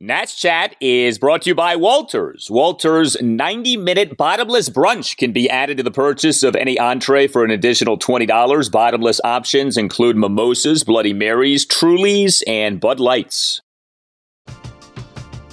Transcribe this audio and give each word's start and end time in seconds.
Nats 0.00 0.34
Chat 0.34 0.74
is 0.80 1.20
brought 1.20 1.42
to 1.42 1.50
you 1.50 1.54
by 1.54 1.76
Walters. 1.76 2.48
Walters 2.50 3.16
90 3.22 3.76
minute 3.76 4.16
bottomless 4.16 4.68
brunch 4.68 5.16
can 5.16 5.30
be 5.30 5.48
added 5.48 5.76
to 5.76 5.84
the 5.84 5.92
purchase 5.92 6.42
of 6.42 6.56
any 6.56 6.76
entree 6.80 7.28
for 7.28 7.44
an 7.44 7.52
additional 7.52 7.96
$20. 7.96 8.72
Bottomless 8.72 9.20
options 9.22 9.76
include 9.76 10.16
mimosas, 10.16 10.82
Bloody 10.82 11.12
Marys, 11.12 11.64
Trulies, 11.64 12.42
and 12.44 12.80
Bud 12.80 12.98
Lights. 12.98 13.60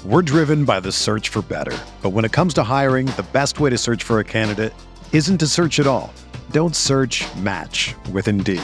We're 0.04 0.24
driven 0.24 0.66
by 0.66 0.80
the 0.80 0.92
search 0.92 1.30
for 1.30 1.44
better. 1.44 1.78
But 2.02 2.10
when 2.10 2.26
it 2.26 2.32
comes 2.32 2.56
to 2.56 2.64
hiring, 2.64 3.06
the 3.18 3.28
best 3.32 3.60
way 3.60 3.70
to 3.70 3.78
search 3.78 4.02
for 4.02 4.20
a 4.22 4.24
candidate 4.24 4.74
isn't 5.14 5.38
to 5.38 5.46
search 5.46 5.80
at 5.80 5.86
all. 5.86 6.12
Don't 6.50 6.76
search 6.76 7.24
match 7.36 7.94
with 8.12 8.28
Indeed. 8.28 8.64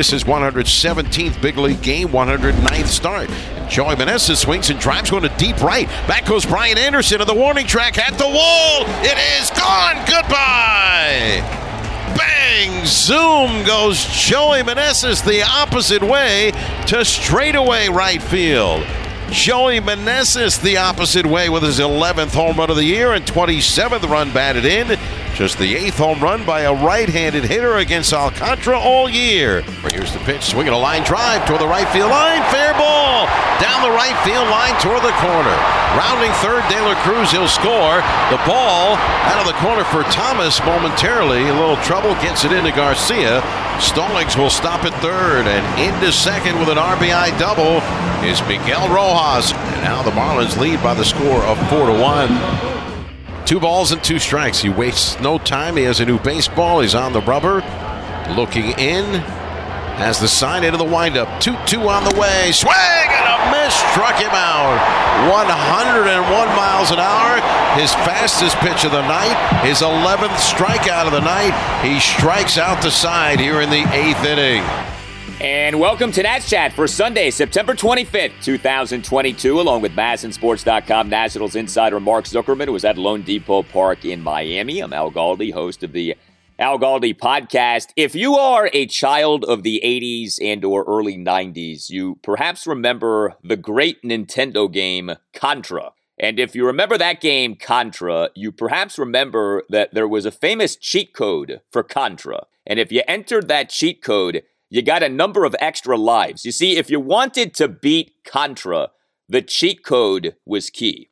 This 0.00 0.14
is 0.14 0.24
117th 0.24 1.42
big 1.42 1.58
league 1.58 1.82
game, 1.82 2.08
109th 2.08 2.86
start. 2.86 3.28
Joey 3.68 3.96
Meneses 3.96 4.38
swings 4.38 4.70
and 4.70 4.80
drives 4.80 5.10
going 5.10 5.24
to 5.24 5.28
deep 5.36 5.60
right. 5.60 5.86
Back 6.08 6.24
goes 6.24 6.46
Brian 6.46 6.78
Anderson 6.78 7.18
to 7.18 7.26
the 7.26 7.34
warning 7.34 7.66
track 7.66 7.98
at 7.98 8.16
the 8.16 8.26
wall. 8.26 8.86
It 9.04 9.18
is 9.38 9.50
gone. 9.50 9.96
Goodbye. 10.06 11.42
Bang! 12.16 12.86
Zoom 12.86 13.62
goes 13.66 14.02
Joey 14.06 14.62
Meneses 14.62 15.22
the 15.22 15.42
opposite 15.42 16.02
way 16.02 16.52
to 16.86 17.04
straightaway 17.04 17.90
right 17.90 18.22
field. 18.22 18.82
Joey 19.30 19.80
Meneses 19.80 20.62
the 20.62 20.78
opposite 20.78 21.26
way 21.26 21.50
with 21.50 21.62
his 21.62 21.78
11th 21.78 22.32
home 22.32 22.56
run 22.56 22.70
of 22.70 22.76
the 22.76 22.84
year 22.84 23.12
and 23.12 23.26
27th 23.26 24.08
run 24.08 24.32
batted 24.32 24.64
in. 24.64 24.98
Just 25.40 25.56
the 25.56 25.74
eighth 25.74 25.96
home 25.96 26.20
run 26.20 26.44
by 26.44 26.68
a 26.68 26.74
right-handed 26.74 27.44
hitter 27.44 27.78
against 27.78 28.12
Alcantara 28.12 28.78
all 28.78 29.08
year. 29.08 29.62
Here's 29.88 30.12
the 30.12 30.18
pitch, 30.28 30.42
swinging 30.42 30.74
a 30.74 30.78
line 30.78 31.02
drive 31.02 31.48
toward 31.48 31.62
the 31.62 31.66
right 31.66 31.88
field 31.88 32.10
line. 32.10 32.44
Fair 32.52 32.74
ball 32.74 33.24
down 33.56 33.80
the 33.80 33.88
right 33.88 34.12
field 34.20 34.44
line 34.52 34.76
toward 34.84 35.00
the 35.00 35.16
corner. 35.16 35.56
Rounding 35.96 36.28
third, 36.44 36.60
De 36.68 36.76
La 36.84 36.92
Cruz, 37.00 37.32
he'll 37.32 37.48
score. 37.48 38.04
The 38.28 38.36
ball 38.44 39.00
out 39.32 39.40
of 39.40 39.46
the 39.48 39.56
corner 39.64 39.82
for 39.84 40.04
Thomas 40.12 40.60
momentarily. 40.60 41.48
A 41.48 41.54
little 41.54 41.80
trouble, 41.88 42.12
gets 42.20 42.44
it 42.44 42.52
into 42.52 42.70
Garcia. 42.70 43.40
Stallings 43.80 44.36
will 44.36 44.50
stop 44.50 44.84
at 44.84 44.92
third 45.00 45.48
and 45.48 45.64
into 45.80 46.12
second 46.12 46.58
with 46.58 46.68
an 46.68 46.76
RBI 46.76 47.32
double 47.40 47.80
is 48.28 48.44
Miguel 48.44 48.92
Rojas. 48.92 49.54
And 49.54 49.80
now 49.88 50.02
the 50.02 50.10
Marlins 50.10 50.60
lead 50.60 50.82
by 50.82 50.92
the 50.92 51.06
score 51.06 51.40
of 51.48 51.56
four 51.70 51.86
to 51.86 51.96
one. 51.96 52.79
Two 53.50 53.58
balls 53.58 53.90
and 53.90 54.00
two 54.04 54.20
strikes. 54.20 54.60
He 54.60 54.68
wastes 54.68 55.18
no 55.18 55.36
time. 55.36 55.76
He 55.76 55.82
has 55.82 55.98
a 55.98 56.06
new 56.06 56.20
baseball. 56.20 56.82
He's 56.82 56.94
on 56.94 57.12
the 57.12 57.20
rubber. 57.20 57.64
Looking 58.36 58.78
in. 58.78 59.04
Has 59.98 60.20
the 60.20 60.28
sign 60.28 60.62
into 60.62 60.78
the 60.78 60.84
windup. 60.84 61.40
2 61.40 61.56
2 61.66 61.80
on 61.88 62.04
the 62.04 62.14
way. 62.14 62.52
Swing 62.52 62.70
and 62.70 63.26
a 63.26 63.50
miss. 63.50 63.74
Struck 63.90 64.14
him 64.14 64.30
out. 64.30 64.78
101 65.34 66.30
miles 66.54 66.92
an 66.92 67.00
hour. 67.00 67.40
His 67.76 67.92
fastest 68.06 68.54
pitch 68.58 68.84
of 68.84 68.92
the 68.92 69.02
night. 69.02 69.34
His 69.64 69.80
11th 69.80 70.38
strikeout 70.38 71.06
of 71.06 71.12
the 71.12 71.18
night. 71.18 71.50
He 71.82 71.98
strikes 71.98 72.56
out 72.56 72.80
the 72.82 72.92
side 72.92 73.40
here 73.40 73.60
in 73.60 73.68
the 73.68 73.82
eighth 73.92 74.24
inning. 74.24 74.62
And 75.40 75.80
welcome 75.80 76.12
to 76.12 76.22
Nats 76.22 76.50
Chat 76.50 76.74
for 76.74 76.86
Sunday, 76.86 77.30
September 77.30 77.74
25th, 77.74 78.42
2022, 78.42 79.58
along 79.58 79.80
with 79.80 79.92
MASNsports.com 79.92 81.08
Nationals 81.08 81.56
insider 81.56 81.98
Mark 81.98 82.26
Zuckerman, 82.26 82.66
who 82.66 82.74
was 82.74 82.84
at 82.84 82.96
loanDepot 82.96 83.66
Park 83.70 84.04
in 84.04 84.20
Miami. 84.20 84.80
I'm 84.80 84.92
Al 84.92 85.10
Galdi, 85.10 85.50
host 85.50 85.82
of 85.82 85.92
the 85.92 86.14
Al 86.58 86.78
Galdi 86.78 87.16
podcast. 87.16 87.86
If 87.96 88.14
you 88.14 88.34
are 88.34 88.68
a 88.74 88.86
child 88.86 89.46
of 89.46 89.62
the 89.62 89.80
80s 89.82 90.36
and 90.42 90.62
or 90.62 90.84
early 90.86 91.16
90s, 91.16 91.88
you 91.88 92.18
perhaps 92.22 92.66
remember 92.66 93.36
the 93.42 93.56
great 93.56 94.02
Nintendo 94.02 94.70
game 94.70 95.12
Contra. 95.32 95.92
And 96.18 96.38
if 96.38 96.54
you 96.54 96.66
remember 96.66 96.98
that 96.98 97.22
game, 97.22 97.56
Contra, 97.56 98.28
you 98.34 98.52
perhaps 98.52 98.98
remember 98.98 99.62
that 99.70 99.94
there 99.94 100.06
was 100.06 100.26
a 100.26 100.30
famous 100.30 100.76
cheat 100.76 101.14
code 101.14 101.62
for 101.70 101.82
Contra. 101.82 102.44
And 102.66 102.78
if 102.78 102.92
you 102.92 103.02
entered 103.08 103.48
that 103.48 103.70
cheat 103.70 104.02
code, 104.02 104.42
you 104.70 104.82
got 104.82 105.02
a 105.02 105.08
number 105.08 105.44
of 105.44 105.56
extra 105.58 105.96
lives. 105.96 106.44
You 106.44 106.52
see, 106.52 106.78
if 106.78 106.88
you 106.88 107.00
wanted 107.00 107.54
to 107.54 107.68
beat 107.68 108.14
Contra, 108.24 108.90
the 109.28 109.42
cheat 109.42 109.84
code 109.84 110.36
was 110.46 110.70
key. 110.70 111.10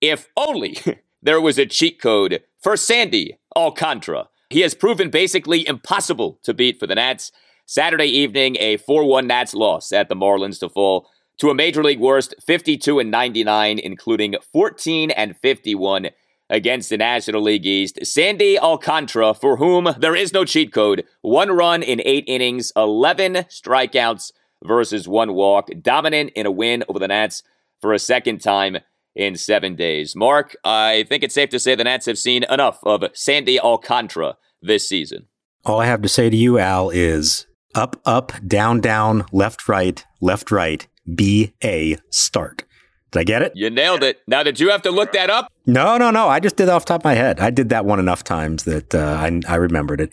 If 0.00 0.28
only 0.36 0.78
there 1.22 1.40
was 1.40 1.58
a 1.58 1.66
cheat 1.66 2.00
code 2.00 2.42
for 2.62 2.76
Sandy 2.76 3.36
Alcantara. 3.56 4.28
He 4.48 4.60
has 4.60 4.74
proven 4.74 5.10
basically 5.10 5.66
impossible 5.66 6.38
to 6.44 6.54
beat 6.54 6.78
for 6.78 6.86
the 6.86 6.94
Nats. 6.94 7.32
Saturday 7.66 8.06
evening, 8.06 8.56
a 8.60 8.78
4 8.78 9.04
1 9.04 9.26
Nats 9.26 9.52
loss 9.52 9.92
at 9.92 10.08
the 10.08 10.16
Marlins 10.16 10.60
to 10.60 10.68
fall 10.68 11.08
to 11.38 11.50
a 11.50 11.54
major 11.54 11.82
league 11.82 12.00
worst 12.00 12.34
52 12.46 12.98
and 12.98 13.10
99, 13.10 13.78
including 13.78 14.36
14 14.52 15.10
and 15.10 15.36
51 15.36 16.08
against 16.50 16.88
the 16.88 16.96
National 16.96 17.42
League 17.42 17.66
East. 17.66 18.04
Sandy 18.04 18.58
Alcantara, 18.58 19.34
for 19.34 19.56
whom 19.56 19.88
there 19.98 20.16
is 20.16 20.32
no 20.32 20.44
cheat 20.44 20.72
code, 20.72 21.04
one 21.22 21.50
run 21.50 21.82
in 21.82 22.00
eight 22.04 22.24
innings, 22.26 22.72
11 22.76 23.34
strikeouts 23.50 24.32
versus 24.64 25.06
one 25.06 25.34
walk, 25.34 25.68
dominant 25.80 26.30
in 26.34 26.46
a 26.46 26.50
win 26.50 26.84
over 26.88 26.98
the 26.98 27.08
Nats 27.08 27.42
for 27.80 27.92
a 27.92 27.98
second 27.98 28.40
time 28.40 28.78
in 29.14 29.36
seven 29.36 29.74
days. 29.74 30.14
Mark, 30.16 30.56
I 30.64 31.04
think 31.08 31.22
it's 31.22 31.34
safe 31.34 31.50
to 31.50 31.58
say 31.58 31.74
the 31.74 31.84
Nats 31.84 32.06
have 32.06 32.18
seen 32.18 32.44
enough 32.44 32.78
of 32.84 33.04
Sandy 33.12 33.58
Alcantara 33.60 34.36
this 34.62 34.88
season. 34.88 35.26
All 35.64 35.80
I 35.80 35.86
have 35.86 36.02
to 36.02 36.08
say 36.08 36.30
to 36.30 36.36
you, 36.36 36.58
Al, 36.58 36.90
is 36.90 37.46
up, 37.74 38.00
up, 38.04 38.32
down, 38.46 38.80
down, 38.80 39.26
left, 39.32 39.68
right, 39.68 40.04
left, 40.20 40.50
right, 40.50 40.86
B, 41.14 41.52
A, 41.62 41.98
start. 42.10 42.64
Did 43.10 43.20
I 43.20 43.24
get 43.24 43.42
it? 43.42 43.52
You 43.54 43.70
nailed 43.70 44.02
it. 44.02 44.20
Now, 44.26 44.42
did 44.42 44.60
you 44.60 44.70
have 44.70 44.82
to 44.82 44.90
look 44.90 45.12
that 45.12 45.30
up? 45.30 45.50
No, 45.66 45.96
no, 45.96 46.10
no. 46.10 46.28
I 46.28 46.40
just 46.40 46.56
did 46.56 46.64
it 46.64 46.68
off 46.70 46.84
top 46.84 47.00
of 47.00 47.04
my 47.04 47.14
head. 47.14 47.40
I 47.40 47.50
did 47.50 47.70
that 47.70 47.84
one 47.84 47.98
enough 47.98 48.22
times 48.22 48.64
that 48.64 48.94
uh, 48.94 48.98
I, 48.98 49.40
I 49.48 49.56
remembered 49.56 50.00
it. 50.00 50.10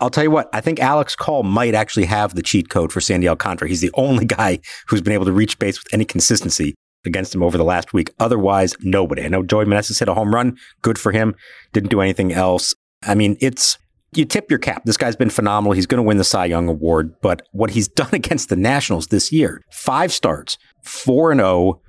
I'll 0.00 0.10
tell 0.10 0.24
you 0.24 0.30
what, 0.30 0.48
I 0.52 0.60
think 0.60 0.80
Alex 0.80 1.16
Call 1.16 1.42
might 1.42 1.74
actually 1.74 2.06
have 2.06 2.34
the 2.34 2.42
cheat 2.42 2.68
code 2.68 2.92
for 2.92 3.00
Sandy 3.00 3.28
Alcantara. 3.28 3.68
He's 3.68 3.80
the 3.80 3.90
only 3.94 4.24
guy 4.24 4.60
who's 4.86 5.02
been 5.02 5.12
able 5.12 5.26
to 5.26 5.32
reach 5.32 5.58
base 5.58 5.82
with 5.82 5.92
any 5.92 6.04
consistency 6.04 6.74
against 7.04 7.34
him 7.34 7.42
over 7.42 7.58
the 7.58 7.64
last 7.64 7.92
week. 7.92 8.12
Otherwise, 8.18 8.76
nobody. 8.80 9.24
I 9.24 9.28
know 9.28 9.42
Joey 9.42 9.64
Meneses 9.64 9.98
hit 9.98 10.08
a 10.08 10.14
home 10.14 10.34
run. 10.34 10.56
Good 10.82 10.98
for 10.98 11.12
him. 11.12 11.34
Didn't 11.72 11.90
do 11.90 12.00
anything 12.00 12.32
else. 12.32 12.74
I 13.02 13.14
mean, 13.14 13.36
it's 13.40 13.78
you 14.12 14.24
tip 14.24 14.50
your 14.50 14.58
cap. 14.58 14.82
This 14.84 14.96
guy's 14.96 15.16
been 15.16 15.30
phenomenal. 15.30 15.72
He's 15.72 15.86
going 15.86 15.98
to 15.98 16.06
win 16.06 16.16
the 16.16 16.24
Cy 16.24 16.46
Young 16.46 16.68
Award. 16.68 17.14
But 17.20 17.42
what 17.52 17.70
he's 17.70 17.88
done 18.02 18.10
against 18.12 18.48
the 18.48 18.56
Nationals 18.56 19.08
this 19.08 19.32
year, 19.32 19.62
five 19.70 20.12
starts, 20.12 20.58
4 20.84 21.32
and 21.32 21.40
0, 21.40 21.80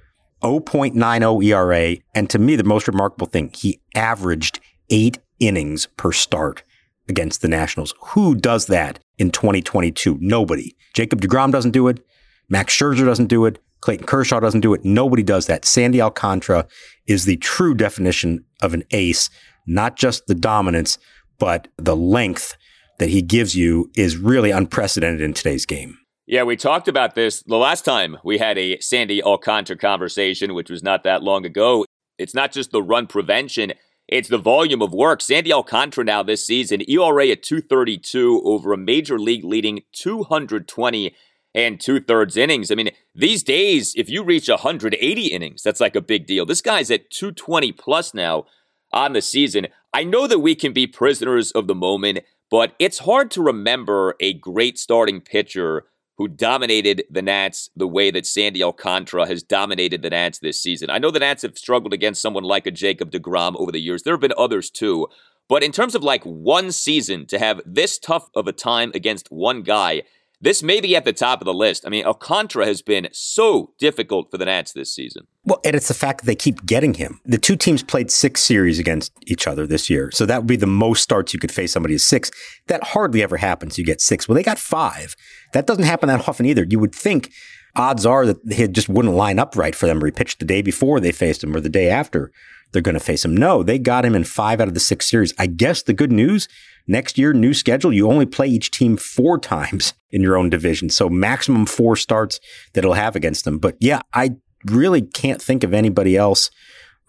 0.90 0.41 1.45
ERA. 1.45 1.97
And 2.13 2.29
to 2.29 2.39
me, 2.39 2.55
the 2.55 2.63
most 2.63 2.87
remarkable 2.87 3.27
thing, 3.27 3.51
he 3.55 3.79
averaged 3.95 4.59
eight 4.89 5.19
innings 5.39 5.85
per 5.97 6.11
start 6.11 6.63
against 7.07 7.41
the 7.41 7.47
Nationals. 7.47 7.93
Who 8.09 8.35
does 8.35 8.67
that 8.67 8.99
in 9.17 9.31
2022? 9.31 10.17
Nobody. 10.19 10.75
Jacob 10.93 11.21
DeGrom 11.21 11.51
doesn't 11.51 11.71
do 11.71 11.87
it. 11.87 12.05
Max 12.49 12.75
Scherzer 12.75 13.05
doesn't 13.05 13.27
do 13.27 13.45
it. 13.45 13.59
Clayton 13.81 14.05
Kershaw 14.05 14.39
doesn't 14.39 14.61
do 14.61 14.73
it. 14.73 14.83
Nobody 14.83 15.23
does 15.23 15.45
that. 15.47 15.65
Sandy 15.65 16.01
Alcantara 16.01 16.67
is 17.07 17.25
the 17.25 17.37
true 17.37 17.73
definition 17.73 18.43
of 18.61 18.73
an 18.73 18.83
ace, 18.91 19.29
not 19.65 19.95
just 19.95 20.27
the 20.27 20.35
dominance, 20.35 20.97
but 21.37 21.69
the 21.77 21.95
length 21.95 22.57
that 22.97 23.09
he 23.09 23.21
gives 23.21 23.55
you 23.55 23.89
is 23.95 24.17
really 24.17 24.51
unprecedented 24.51 25.21
in 25.21 25.33
today's 25.33 25.65
game. 25.65 25.97
Yeah, 26.29 26.43
we 26.43 26.57
talked 26.57 26.87
about 26.87 27.15
this 27.15 27.41
the 27.41 27.57
last 27.57 27.83
time 27.83 28.19
we 28.23 28.37
had 28.37 28.55
a 28.55 28.79
Sandy 28.81 29.23
Alcantara 29.23 29.75
conversation, 29.75 30.53
which 30.53 30.69
was 30.69 30.83
not 30.83 31.03
that 31.03 31.23
long 31.23 31.43
ago. 31.43 31.85
It's 32.19 32.35
not 32.35 32.51
just 32.51 32.69
the 32.69 32.83
run 32.83 33.07
prevention, 33.07 33.73
it's 34.07 34.29
the 34.29 34.37
volume 34.37 34.83
of 34.83 34.93
work. 34.93 35.21
Sandy 35.21 35.51
Alcantara 35.51 36.03
now 36.03 36.21
this 36.21 36.45
season, 36.45 36.87
ERA 36.87 37.29
at 37.29 37.41
232 37.41 38.43
over 38.45 38.71
a 38.71 38.77
major 38.77 39.17
league 39.17 39.43
leading 39.43 39.81
220 39.93 41.15
and 41.55 41.81
two 41.81 41.99
thirds 41.99 42.37
innings. 42.37 42.69
I 42.69 42.75
mean, 42.75 42.91
these 43.15 43.41
days, 43.41 43.95
if 43.97 44.07
you 44.07 44.23
reach 44.23 44.49
180 44.49 45.25
innings, 45.25 45.63
that's 45.63 45.81
like 45.81 45.95
a 45.95 46.01
big 46.01 46.27
deal. 46.27 46.45
This 46.45 46.61
guy's 46.61 46.91
at 46.91 47.09
220 47.09 47.71
plus 47.71 48.13
now 48.13 48.45
on 48.93 49.13
the 49.13 49.23
season. 49.23 49.65
I 49.95 50.03
know 50.03 50.27
that 50.27 50.41
we 50.41 50.53
can 50.53 50.73
be 50.73 50.85
prisoners 50.85 51.49
of 51.53 51.65
the 51.65 51.73
moment, 51.73 52.19
but 52.51 52.75
it's 52.77 52.99
hard 52.99 53.31
to 53.31 53.41
remember 53.41 54.13
a 54.19 54.33
great 54.33 54.77
starting 54.77 55.21
pitcher 55.21 55.85
who 56.19 56.27
dominated 56.27 57.05
the 57.09 57.21
Nats 57.21 57.69
the 57.77 57.87
way 57.87 58.11
that 58.11 58.25
Sandy 58.25 58.61
Alcantara 58.61 59.25
has 59.25 59.41
dominated 59.41 60.01
the 60.01 60.09
Nats 60.09 60.39
this 60.39 60.61
season. 60.61 60.89
I 60.89 60.97
know 60.97 61.11
the 61.11 61.19
Nats 61.19 61.43
have 61.43 61.57
struggled 61.57 61.93
against 61.93 62.21
someone 62.21 62.43
like 62.43 62.67
a 62.67 62.71
Jacob 62.71 63.09
DeGrom 63.09 63.55
over 63.57 63.71
the 63.71 63.79
years. 63.79 64.03
There 64.03 64.13
have 64.13 64.19
been 64.19 64.33
others 64.37 64.69
too. 64.69 65.07
But 65.47 65.63
in 65.63 65.71
terms 65.71 65.95
of 65.95 66.03
like 66.03 66.23
one 66.25 66.73
season 66.73 67.25
to 67.27 67.39
have 67.39 67.61
this 67.65 67.97
tough 67.97 68.29
of 68.35 68.49
a 68.49 68.51
time 68.51 68.91
against 68.93 69.31
one 69.31 69.63
guy, 69.63 70.03
this 70.41 70.63
may 70.63 70.79
be 70.79 70.95
at 70.95 71.05
the 71.05 71.13
top 71.13 71.41
of 71.41 71.45
the 71.45 71.53
list. 71.53 71.85
I 71.85 71.89
mean, 71.89 72.05
Alcantara 72.05 72.65
has 72.65 72.81
been 72.81 73.09
so 73.11 73.73
difficult 73.77 74.31
for 74.31 74.37
the 74.37 74.45
Nats 74.45 74.71
this 74.71 74.93
season. 74.93 75.27
Well, 75.43 75.59
and 75.65 75.75
it's 75.75 75.87
the 75.87 75.93
fact 75.93 76.21
that 76.21 76.27
they 76.27 76.35
keep 76.35 76.65
getting 76.65 76.93
him. 76.93 77.19
The 77.25 77.37
two 77.37 77.55
teams 77.55 77.83
played 77.83 78.09
six 78.09 78.41
series 78.41 78.79
against 78.79 79.11
each 79.27 79.47
other 79.47 79.67
this 79.67 79.89
year. 79.89 80.11
So 80.11 80.25
that 80.25 80.37
would 80.39 80.47
be 80.47 80.55
the 80.55 80.67
most 80.67 81.03
starts 81.03 81.33
you 81.33 81.39
could 81.39 81.51
face 81.51 81.73
somebody 81.73 81.95
is 81.95 82.07
six. 82.07 82.31
That 82.67 82.83
hardly 82.83 83.21
ever 83.21 83.37
happens. 83.37 83.77
You 83.77 83.83
get 83.83 84.01
six. 84.01 84.27
Well, 84.27 84.35
they 84.35 84.43
got 84.43 84.59
five. 84.59 85.15
That 85.53 85.67
doesn't 85.67 85.83
happen 85.83 86.07
that 86.07 86.27
often 86.27 86.45
either. 86.45 86.65
You 86.69 86.79
would 86.79 86.95
think 86.95 87.31
odds 87.75 88.05
are 88.05 88.25
that 88.25 88.37
he 88.51 88.67
just 88.67 88.89
wouldn't 88.89 89.15
line 89.15 89.39
up 89.39 89.55
right 89.55 89.75
for 89.75 89.87
them. 89.87 90.01
or 90.01 90.05
He 90.05 90.11
pitched 90.11 90.39
the 90.39 90.45
day 90.45 90.61
before 90.61 90.99
they 90.99 91.11
faced 91.11 91.43
him 91.43 91.55
or 91.55 91.59
the 91.59 91.69
day 91.69 91.89
after 91.89 92.31
they're 92.71 92.81
going 92.81 92.93
to 92.93 92.99
face 92.99 93.25
him. 93.25 93.35
No, 93.35 93.63
they 93.63 93.79
got 93.79 94.05
him 94.05 94.15
in 94.15 94.23
five 94.23 94.61
out 94.61 94.67
of 94.67 94.73
the 94.73 94.79
six 94.79 95.09
series. 95.09 95.33
I 95.37 95.47
guess 95.47 95.81
the 95.81 95.93
good 95.93 96.11
news 96.11 96.47
next 96.87 97.17
year, 97.17 97.33
new 97.33 97.53
schedule, 97.53 97.93
you 97.93 98.09
only 98.09 98.25
play 98.25 98.47
each 98.47 98.71
team 98.71 98.97
four 98.97 99.39
times 99.39 99.93
in 100.11 100.21
your 100.21 100.37
own 100.37 100.49
division. 100.49 100.89
So 100.89 101.09
maximum 101.09 101.65
four 101.65 101.95
starts 101.95 102.39
that 102.73 102.83
he'll 102.83 102.93
have 102.93 103.15
against 103.15 103.45
them. 103.45 103.59
But 103.59 103.75
yeah, 103.79 104.01
I 104.13 104.37
really 104.65 105.01
can't 105.01 105.41
think 105.41 105.63
of 105.63 105.73
anybody 105.73 106.17
else 106.17 106.51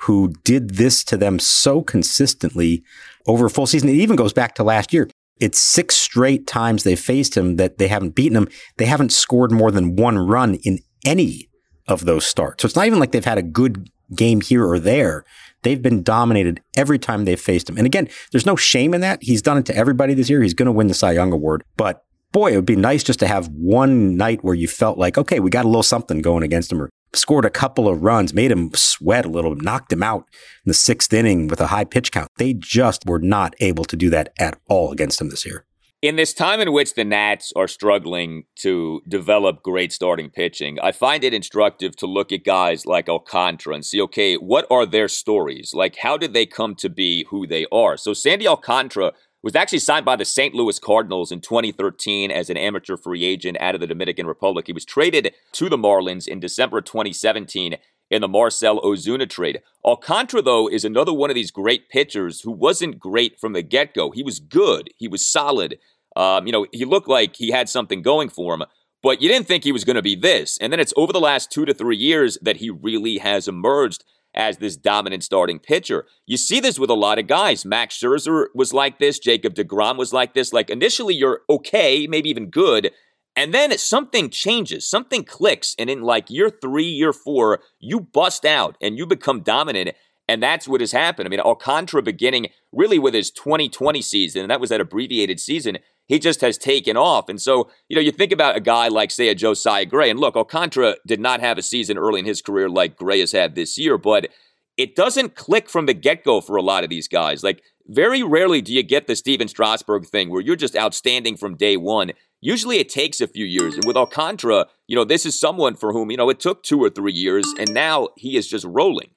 who 0.05 0.33
did 0.45 0.77
this 0.77 1.05
to 1.05 1.17
them 1.17 1.39
so 1.39 1.83
consistently 1.83 2.83
over 3.27 3.47
a 3.47 3.51
full 3.51 3.67
season. 3.67 3.89
It 3.89 3.97
even 3.97 4.17
goes 4.17 4.33
back 4.33 4.55
to 4.55 4.65
last 4.65 4.93
year. 4.93 5.09
It's 5.41 5.59
six 5.59 5.97
straight 5.97 6.47
times 6.47 6.85
they 6.85 6.97
faced 6.97 7.37
him 7.37 7.56
that 7.56 7.79
they 7.79 7.89
haven't 7.89 8.15
beaten 8.15 8.37
him. 8.37 8.49
They 8.77 8.87
haven't 8.87 9.13
scored 9.13 9.53
more 9.53 9.71
than 9.71 9.97
one 9.97 10.19
run 10.19 10.55
in 10.56 10.79
any 11.05 11.49
of 11.87 12.05
those 12.05 12.27
starts. 12.27 12.63
So 12.63 12.67
it's 12.67 12.77
not 12.77 12.87
even 12.87 12.99
like 12.99 13.13
they've 13.13 13.25
had 13.25 13.39
a 13.39 13.43
good 13.43 13.91
game 14.15 14.41
here 14.41 14.67
or 14.67 14.79
there. 14.79 15.25
They've 15.62 15.81
been 15.81 16.03
dominated 16.03 16.61
every 16.77 16.99
time 16.99 17.25
they've 17.25 17.41
faced 17.41 17.69
him. 17.69 17.77
And 17.77 17.87
again, 17.87 18.09
there's 18.33 18.47
no 18.47 18.57
shame 18.57 18.95
in 18.95 19.01
that. 19.03 19.23
He's 19.23 19.43
done 19.43 19.59
it 19.59 19.67
to 19.67 19.77
everybody 19.77 20.15
this 20.15 20.31
year. 20.31 20.43
He's 20.43 20.55
going 20.55 20.67
to 20.67 20.73
win 20.73 20.87
the 20.87 20.95
Cy 20.95 21.12
Young 21.12 21.33
Award. 21.33 21.65
But 21.77 22.05
boy, 22.33 22.53
it 22.53 22.57
would 22.57 22.67
be 22.67 22.77
nice 22.77 23.03
just 23.03 23.21
to 23.21 23.27
have 23.27 23.49
one 23.49 24.17
night 24.17 24.43
where 24.43 24.55
you 24.55 24.69
felt 24.69 24.99
like, 24.99 25.19
okay, 25.19 25.41
we 25.41 25.51
got 25.51 25.65
a 25.65 25.69
little 25.69 25.83
something 25.83 26.23
going 26.23 26.43
against 26.43 26.73
him 26.73 26.83
or 26.83 26.91
scored 27.15 27.45
a 27.45 27.51
couple 27.51 27.89
of 27.89 28.03
runs, 28.03 28.33
made 28.33 28.53
him 28.53 28.71
sweat 28.75 29.25
a 29.25 29.29
little, 29.29 29.55
knocked 29.57 29.93
him 29.93 30.03
out 30.03 30.27
in 30.65 30.71
the 30.71 30.75
sixth 30.75 31.12
inning 31.12 31.49
with 31.49 31.61
a 31.61 31.69
high 31.69 31.85
pitch 31.85 32.13
count. 32.13 32.29
They 32.37 32.55
just 32.55 33.06
were 33.06 33.19
not 33.19 33.55
able 33.61 33.85
to 33.85 33.97
do 33.97 34.11
that 34.11 34.33
at 34.39 34.59
all 34.69 34.93
against 34.93 35.21
him 35.21 35.31
this 35.31 35.45
year. 35.45 35.65
In 36.02 36.17
this 36.17 36.32
time 36.32 36.61
in 36.61 36.73
which 36.73 36.94
the 36.94 37.05
Nats 37.05 37.52
are 37.55 37.69
struggling 37.69 38.44
to 38.61 39.02
develop 39.06 39.62
great 39.62 39.93
starting 39.93 40.31
pitching, 40.31 40.79
I 40.82 40.93
find 40.93 41.23
it 41.23 41.35
instructive 41.35 41.94
to 41.97 42.06
look 42.06 42.32
at 42.32 42.43
guys 42.43 42.87
like 42.87 43.11
Alcantara 43.11 43.75
and 43.75 43.85
see, 43.85 44.00
okay, 44.00 44.37
what 44.37 44.67
are 44.70 44.87
their 44.87 45.08
stories? 45.08 45.73
Like, 45.75 45.97
how 45.97 46.17
did 46.17 46.32
they 46.32 46.47
come 46.47 46.75
to 46.76 46.88
be 46.88 47.26
who 47.29 47.47
they 47.47 47.67
are? 47.70 47.99
So, 47.99 48.14
Sandy 48.14 48.49
Alcantara 48.49 49.12
was 49.43 49.55
actually 49.55 49.81
signed 49.81 50.06
by 50.06 50.17
the 50.17 50.25
St. 50.25 50.55
Louis 50.55 50.79
Cardinals 50.79 51.31
in 51.31 51.43
2013 51.43 52.31
as 52.31 52.49
an 52.49 52.56
amateur 52.56 52.96
free 52.96 53.23
agent 53.23 53.58
out 53.61 53.75
of 53.75 53.82
the 53.82 53.87
Dominican 53.87 54.26
Republic. 54.26 54.69
He 54.69 54.73
was 54.73 54.87
traded 54.87 55.35
to 55.53 55.69
the 55.69 55.76
Marlins 55.76 56.26
in 56.26 56.41
December 56.41 56.81
2017 56.81 57.76
in 58.11 58.21
the 58.21 58.29
Marcel 58.29 58.81
Ozuna 58.81 59.29
trade. 59.29 59.62
Alcantara, 59.85 60.43
though, 60.43 60.69
is 60.69 60.85
another 60.85 61.12
one 61.12 61.31
of 61.31 61.37
these 61.37 61.51
great 61.51 61.89
pitchers 61.89 62.41
who 62.41 62.51
wasn't 62.51 62.99
great 62.99 63.39
from 63.39 63.53
the 63.53 63.62
get 63.62 63.95
go. 63.95 64.11
He 64.11 64.23
was 64.23 64.41
good, 64.41 64.91
he 64.97 65.09
was 65.09 65.27
solid. 65.27 65.79
Um, 66.17 66.47
you 66.47 66.53
know, 66.53 66.67
he 66.73 66.85
looked 66.85 67.09
like 67.09 67.37
he 67.37 67.51
had 67.51 67.69
something 67.69 68.03
going 68.03 68.31
for 68.31 68.55
him, 68.55 68.65
but 69.03 69.23
you 69.23 69.29
didn't 69.29 69.47
think 69.47 69.62
he 69.62 69.73
was 69.73 69.85
going 69.85 69.97
to 69.97 70.03
be 70.03 70.17
this. 70.17 70.59
And 70.61 70.73
then 70.73 70.81
it's 70.81 70.93
over 70.97 71.12
the 71.12 71.21
last 71.21 71.53
two 71.53 71.65
to 71.65 71.73
three 71.73 71.97
years 71.97 72.37
that 72.43 72.57
he 72.57 72.69
really 72.69 73.19
has 73.19 73.47
emerged 73.47 74.05
as 74.35 74.59
this 74.59 74.77
dominant 74.77 75.25
starting 75.25 75.59
pitcher. 75.59 76.06
You 76.27 76.37
see 76.37 76.61
this 76.61 76.79
with 76.79 76.91
a 76.91 76.95
lot 76.95 77.19
of 77.19 77.27
guys. 77.27 77.65
Max 77.65 77.99
Scherzer 77.99 78.47
was 78.55 78.73
like 78.73 78.99
this. 78.99 79.19
Jacob 79.19 79.55
DeGrom 79.55 79.97
was 79.97 80.13
like 80.13 80.35
this. 80.35 80.53
Like 80.53 80.71
initially, 80.71 81.15
you're 81.15 81.43
okay, 81.49 82.06
maybe 82.06 82.31
even 82.31 82.51
good. 82.51 82.91
And 83.37 83.55
then 83.55 83.77
something 83.79 84.29
changes, 84.29 84.87
something 84.87 85.25
clicks. 85.25 85.75
And 85.79 85.88
in 85.88 86.03
like 86.03 86.31
year 86.31 86.50
three, 86.50 86.85
year 86.85 87.12
four, 87.12 87.61
you 87.79 88.00
bust 88.00 88.44
out 88.44 88.77
and 88.81 88.99
you 88.99 89.06
become 89.06 89.43
dominant. 89.43 89.94
And 90.29 90.43
that's 90.43 90.69
what 90.69 90.81
has 90.81 90.93
happened. 90.93 91.27
I 91.27 91.31
mean, 91.31 91.41
Alcantara 91.41 92.03
beginning 92.03 92.49
really 92.73 92.99
with 92.99 93.15
his 93.15 93.31
2020 93.31 94.03
season, 94.03 94.43
and 94.43 94.50
that 94.50 94.61
was 94.61 94.71
that 94.71 94.81
abbreviated 94.81 95.41
season, 95.41 95.79
he 96.06 96.19
just 96.19 96.41
has 96.41 96.59
taken 96.59 96.97
off. 96.97 97.29
And 97.29 97.41
so, 97.41 97.71
you 97.88 97.97
know, 97.97 98.03
you 98.03 98.11
think 98.11 98.32
about 98.32 98.56
a 98.56 98.61
guy 98.61 98.88
like, 98.88 99.11
say, 99.11 99.29
a 99.29 99.35
Josiah 99.35 99.87
Gray, 99.87 100.11
and 100.11 100.19
look, 100.19 100.37
Alcantara 100.37 100.97
did 101.06 101.21
not 101.21 101.41
have 101.41 101.59
a 101.59 101.62
season 101.62 101.99
early 101.99 102.21
in 102.21 102.27
his 102.27 102.43
career 102.43 102.69
like 102.69 102.97
Gray 102.97 103.21
has 103.21 103.32
had 103.32 103.55
this 103.55 103.79
year, 103.79 103.97
but 103.99 104.29
it 104.77 104.97
doesn't 104.97 105.35
click 105.35 105.69
from 105.69 105.87
the 105.87 105.94
get 105.94 106.25
go 106.25 106.41
for 106.41 106.56
a 106.56 106.62
lot 106.62 106.85
of 106.85 106.91
these 106.91 107.06
guys. 107.06 107.43
Like, 107.44 107.62
very 107.87 108.23
rarely 108.23 108.61
do 108.61 108.73
you 108.73 108.82
get 108.82 109.06
the 109.06 109.17
Stephen 109.17 109.49
Strasburg 109.49 110.06
thing 110.06 110.31
where 110.31 110.41
you're 110.41 110.56
just 110.56 110.77
outstanding 110.77 111.37
from 111.37 111.56
day 111.56 111.77
one. 111.77 112.12
Usually 112.41 112.79
it 112.79 112.89
takes 112.89 113.21
a 113.21 113.27
few 113.27 113.45
years. 113.45 113.75
And 113.75 113.85
with 113.85 113.97
Alcantara, 113.97 114.67
you 114.87 114.97
know, 114.97 115.05
this 115.05 115.27
is 115.27 115.39
someone 115.39 115.75
for 115.75 115.93
whom, 115.93 116.11
you 116.11 116.17
know, 116.17 116.31
it 116.31 116.41
took 116.41 116.63
two 116.63 116.83
or 116.83 116.89
three 116.89 117.13
years, 117.13 117.47
and 117.59 117.73
now 117.75 118.09
he 118.17 118.37
is 118.37 118.49
just 118.49 118.65
rolling. 118.65 119.11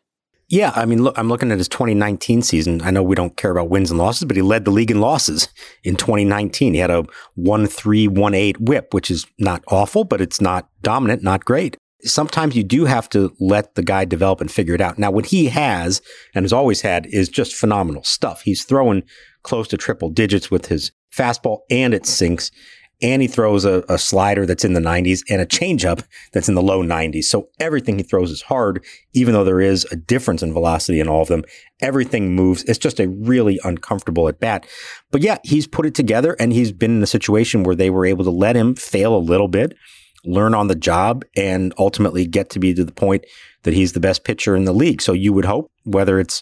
Yeah, 0.50 0.74
I 0.76 0.86
mean, 0.86 1.04
look, 1.04 1.18
I'm 1.18 1.30
looking 1.30 1.52
at 1.52 1.58
his 1.58 1.70
2019 1.70 2.42
season. 2.42 2.82
I 2.82 2.92
know 2.92 3.02
we 3.02 3.16
don't 3.16 3.38
care 3.38 3.52
about 3.52 3.70
wins 3.70 3.90
and 3.90 3.98
losses, 3.98 4.26
but 4.26 4.36
he 4.36 4.42
led 4.42 4.66
the 4.66 4.72
league 4.72 4.92
in 4.92 5.00
losses 5.00 5.48
in 5.84 5.96
2019. 5.96 6.74
He 6.74 6.80
had 6.80 6.92
a 6.92 7.06
1-3-1-8 7.40 8.60
whip, 8.60 8.94
which 8.94 9.10
is 9.10 9.26
not 9.40 9.64
awful, 9.70 10.04
but 10.04 10.22
it's 10.22 10.42
not 10.42 10.70
dominant, 10.82 11.24
not 11.24 11.46
great. 11.46 11.78
Sometimes 12.04 12.56
you 12.58 12.64
do 12.64 12.84
have 12.84 13.08
to 13.10 13.34
let 13.40 13.76
the 13.76 13.82
guy 13.82 14.04
develop 14.04 14.42
and 14.42 14.52
figure 14.52 14.76
it 14.76 14.82
out. 14.82 15.00
Now, 15.00 15.10
what 15.10 15.28
he 15.28 15.46
has 15.46 16.02
and 16.36 16.44
has 16.44 16.52
always 16.52 16.82
had 16.82 17.06
is 17.08 17.30
just 17.30 17.56
phenomenal 17.56 18.04
stuff. 18.04 18.42
He's 18.42 18.66
throwing 18.66 19.04
close 19.44 19.70
to 19.70 19.78
triple 19.78 20.10
digits 20.10 20.52
with 20.52 20.66
his 20.66 20.92
fastball 21.16 21.60
and 21.70 21.94
it 21.94 22.06
sinks 22.06 22.52
and 23.04 23.22
he 23.22 23.28
throws 23.28 23.66
a, 23.66 23.84
a, 23.90 23.98
slider 23.98 24.46
that's 24.46 24.64
in 24.64 24.74
the 24.74 24.80
90s 24.80 25.24
and 25.30 25.42
a 25.42 25.46
changeup 25.46 26.04
that's 26.32 26.48
in 26.48 26.56
the 26.56 26.62
low 26.62 26.82
90s. 26.82 27.26
So 27.26 27.50
everything 27.60 27.98
he 27.98 28.04
throws 28.04 28.32
is 28.32 28.42
hard, 28.44 28.84
even 29.14 29.34
though 29.34 29.44
there 29.44 29.60
is 29.60 29.86
a 29.92 29.98
difference 29.98 30.42
in 30.42 30.54
velocity 30.54 31.02
in 31.02 31.10
all 31.10 31.22
of 31.22 31.28
them. 31.28 31.44
Everything 31.82 32.34
moves. 32.34 32.64
It's 32.64 32.80
just 32.80 33.02
a 33.02 33.10
really 33.10 33.60
uncomfortable 33.66 34.30
at 34.30 34.40
bat. 34.40 34.66
But 35.12 35.22
yeah, 35.22 35.38
he's 35.44 35.68
put 35.68 35.86
it 35.86 35.94
together 35.94 36.38
and 36.40 36.54
he's 36.54 36.72
been 36.72 36.96
in 36.96 37.04
a 37.04 37.08
situation 37.08 37.64
where 37.64 37.76
they 37.76 37.90
were 37.90 38.06
able 38.06 38.24
to 38.24 38.32
let 38.32 38.56
him 38.56 38.74
fail 38.74 39.16
a 39.16 39.18
little 39.18 39.50
bit, 39.50 39.76
learn 40.24 40.56
on 40.56 40.68
the 40.68 40.76
job, 40.76 41.26
and 41.36 41.74
ultimately 41.78 42.26
get 42.26 42.50
to 42.52 42.60
be 42.60 42.74
to 42.74 42.86
the 42.86 42.94
point 42.94 43.26
that 43.64 43.74
he's 43.74 43.92
the 43.92 44.00
best 44.00 44.24
pitcher 44.24 44.56
in 44.56 44.64
the 44.64 44.74
league. 44.74 45.02
So 45.02 45.12
you 45.12 45.34
would 45.34 45.46
hope, 45.46 45.72
whether 45.84 46.20
it's 46.20 46.42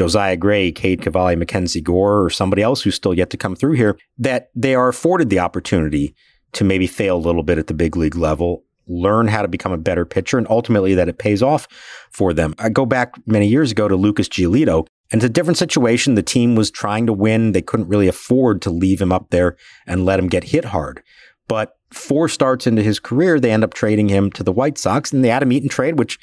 Josiah 0.00 0.38
Gray, 0.38 0.72
Cade 0.72 1.02
Cavalli, 1.02 1.36
Mackenzie 1.36 1.82
Gore, 1.82 2.24
or 2.24 2.30
somebody 2.30 2.62
else 2.62 2.80
who's 2.80 2.94
still 2.94 3.12
yet 3.12 3.28
to 3.28 3.36
come 3.36 3.54
through 3.54 3.74
here, 3.74 3.98
that 4.16 4.48
they 4.54 4.74
are 4.74 4.88
afforded 4.88 5.28
the 5.28 5.40
opportunity 5.40 6.14
to 6.52 6.64
maybe 6.64 6.86
fail 6.86 7.18
a 7.18 7.20
little 7.20 7.42
bit 7.42 7.58
at 7.58 7.66
the 7.66 7.74
big 7.74 7.96
league 7.96 8.16
level, 8.16 8.64
learn 8.86 9.28
how 9.28 9.42
to 9.42 9.46
become 9.46 9.72
a 9.72 9.76
better 9.76 10.06
pitcher, 10.06 10.38
and 10.38 10.46
ultimately 10.48 10.94
that 10.94 11.10
it 11.10 11.18
pays 11.18 11.42
off 11.42 11.68
for 12.10 12.32
them. 12.32 12.54
I 12.58 12.70
go 12.70 12.86
back 12.86 13.12
many 13.26 13.46
years 13.46 13.72
ago 13.72 13.88
to 13.88 13.94
Lucas 13.94 14.26
Giolito, 14.26 14.86
and 15.12 15.22
it's 15.22 15.28
a 15.28 15.28
different 15.28 15.58
situation. 15.58 16.14
The 16.14 16.22
team 16.22 16.54
was 16.54 16.70
trying 16.70 17.04
to 17.04 17.12
win. 17.12 17.52
They 17.52 17.60
couldn't 17.60 17.88
really 17.88 18.08
afford 18.08 18.62
to 18.62 18.70
leave 18.70 19.02
him 19.02 19.12
up 19.12 19.28
there 19.28 19.58
and 19.86 20.06
let 20.06 20.18
him 20.18 20.28
get 20.28 20.44
hit 20.44 20.64
hard. 20.64 21.02
But 21.46 21.76
four 21.92 22.26
starts 22.30 22.66
into 22.66 22.82
his 22.82 23.00
career, 23.00 23.38
they 23.38 23.52
end 23.52 23.64
up 23.64 23.74
trading 23.74 24.08
him 24.08 24.32
to 24.32 24.42
the 24.42 24.50
White 24.50 24.78
Sox 24.78 25.12
in 25.12 25.20
the 25.20 25.28
Adam 25.28 25.52
Eaton 25.52 25.68
trade, 25.68 25.98
which 25.98 26.18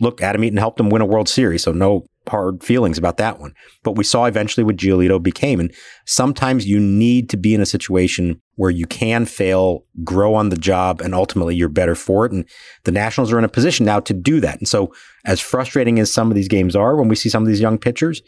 look, 0.00 0.20
Adam 0.20 0.42
Eaton 0.42 0.58
helped 0.58 0.80
him 0.80 0.90
win 0.90 1.00
a 1.00 1.06
World 1.06 1.28
Series, 1.28 1.62
so 1.62 1.70
no 1.70 2.08
hard 2.28 2.62
feelings 2.62 2.98
about 2.98 3.16
that 3.18 3.38
one. 3.38 3.54
But 3.82 3.96
we 3.96 4.04
saw 4.04 4.24
eventually 4.24 4.64
what 4.64 4.76
Giolito 4.76 5.22
became. 5.22 5.60
And 5.60 5.72
sometimes 6.06 6.66
you 6.66 6.80
need 6.80 7.28
to 7.30 7.36
be 7.36 7.54
in 7.54 7.60
a 7.60 7.66
situation 7.66 8.40
where 8.56 8.70
you 8.70 8.86
can 8.86 9.26
fail, 9.26 9.84
grow 10.02 10.34
on 10.34 10.48
the 10.48 10.56
job, 10.56 11.00
and 11.00 11.14
ultimately 11.14 11.54
you're 11.54 11.68
better 11.68 11.94
for 11.94 12.24
it. 12.26 12.32
And 12.32 12.48
the 12.84 12.92
Nationals 12.92 13.32
are 13.32 13.38
in 13.38 13.44
a 13.44 13.48
position 13.48 13.86
now 13.86 14.00
to 14.00 14.14
do 14.14 14.40
that. 14.40 14.58
And 14.58 14.68
so, 14.68 14.92
as 15.26 15.40
frustrating 15.40 15.98
as 15.98 16.12
some 16.12 16.30
of 16.30 16.34
these 16.34 16.48
games 16.48 16.76
are 16.76 16.96
when 16.96 17.08
we 17.08 17.16
see 17.16 17.28
some 17.28 17.42
of 17.42 17.48
these 17.48 17.60
young 17.60 17.78
pitchers, 17.78 18.22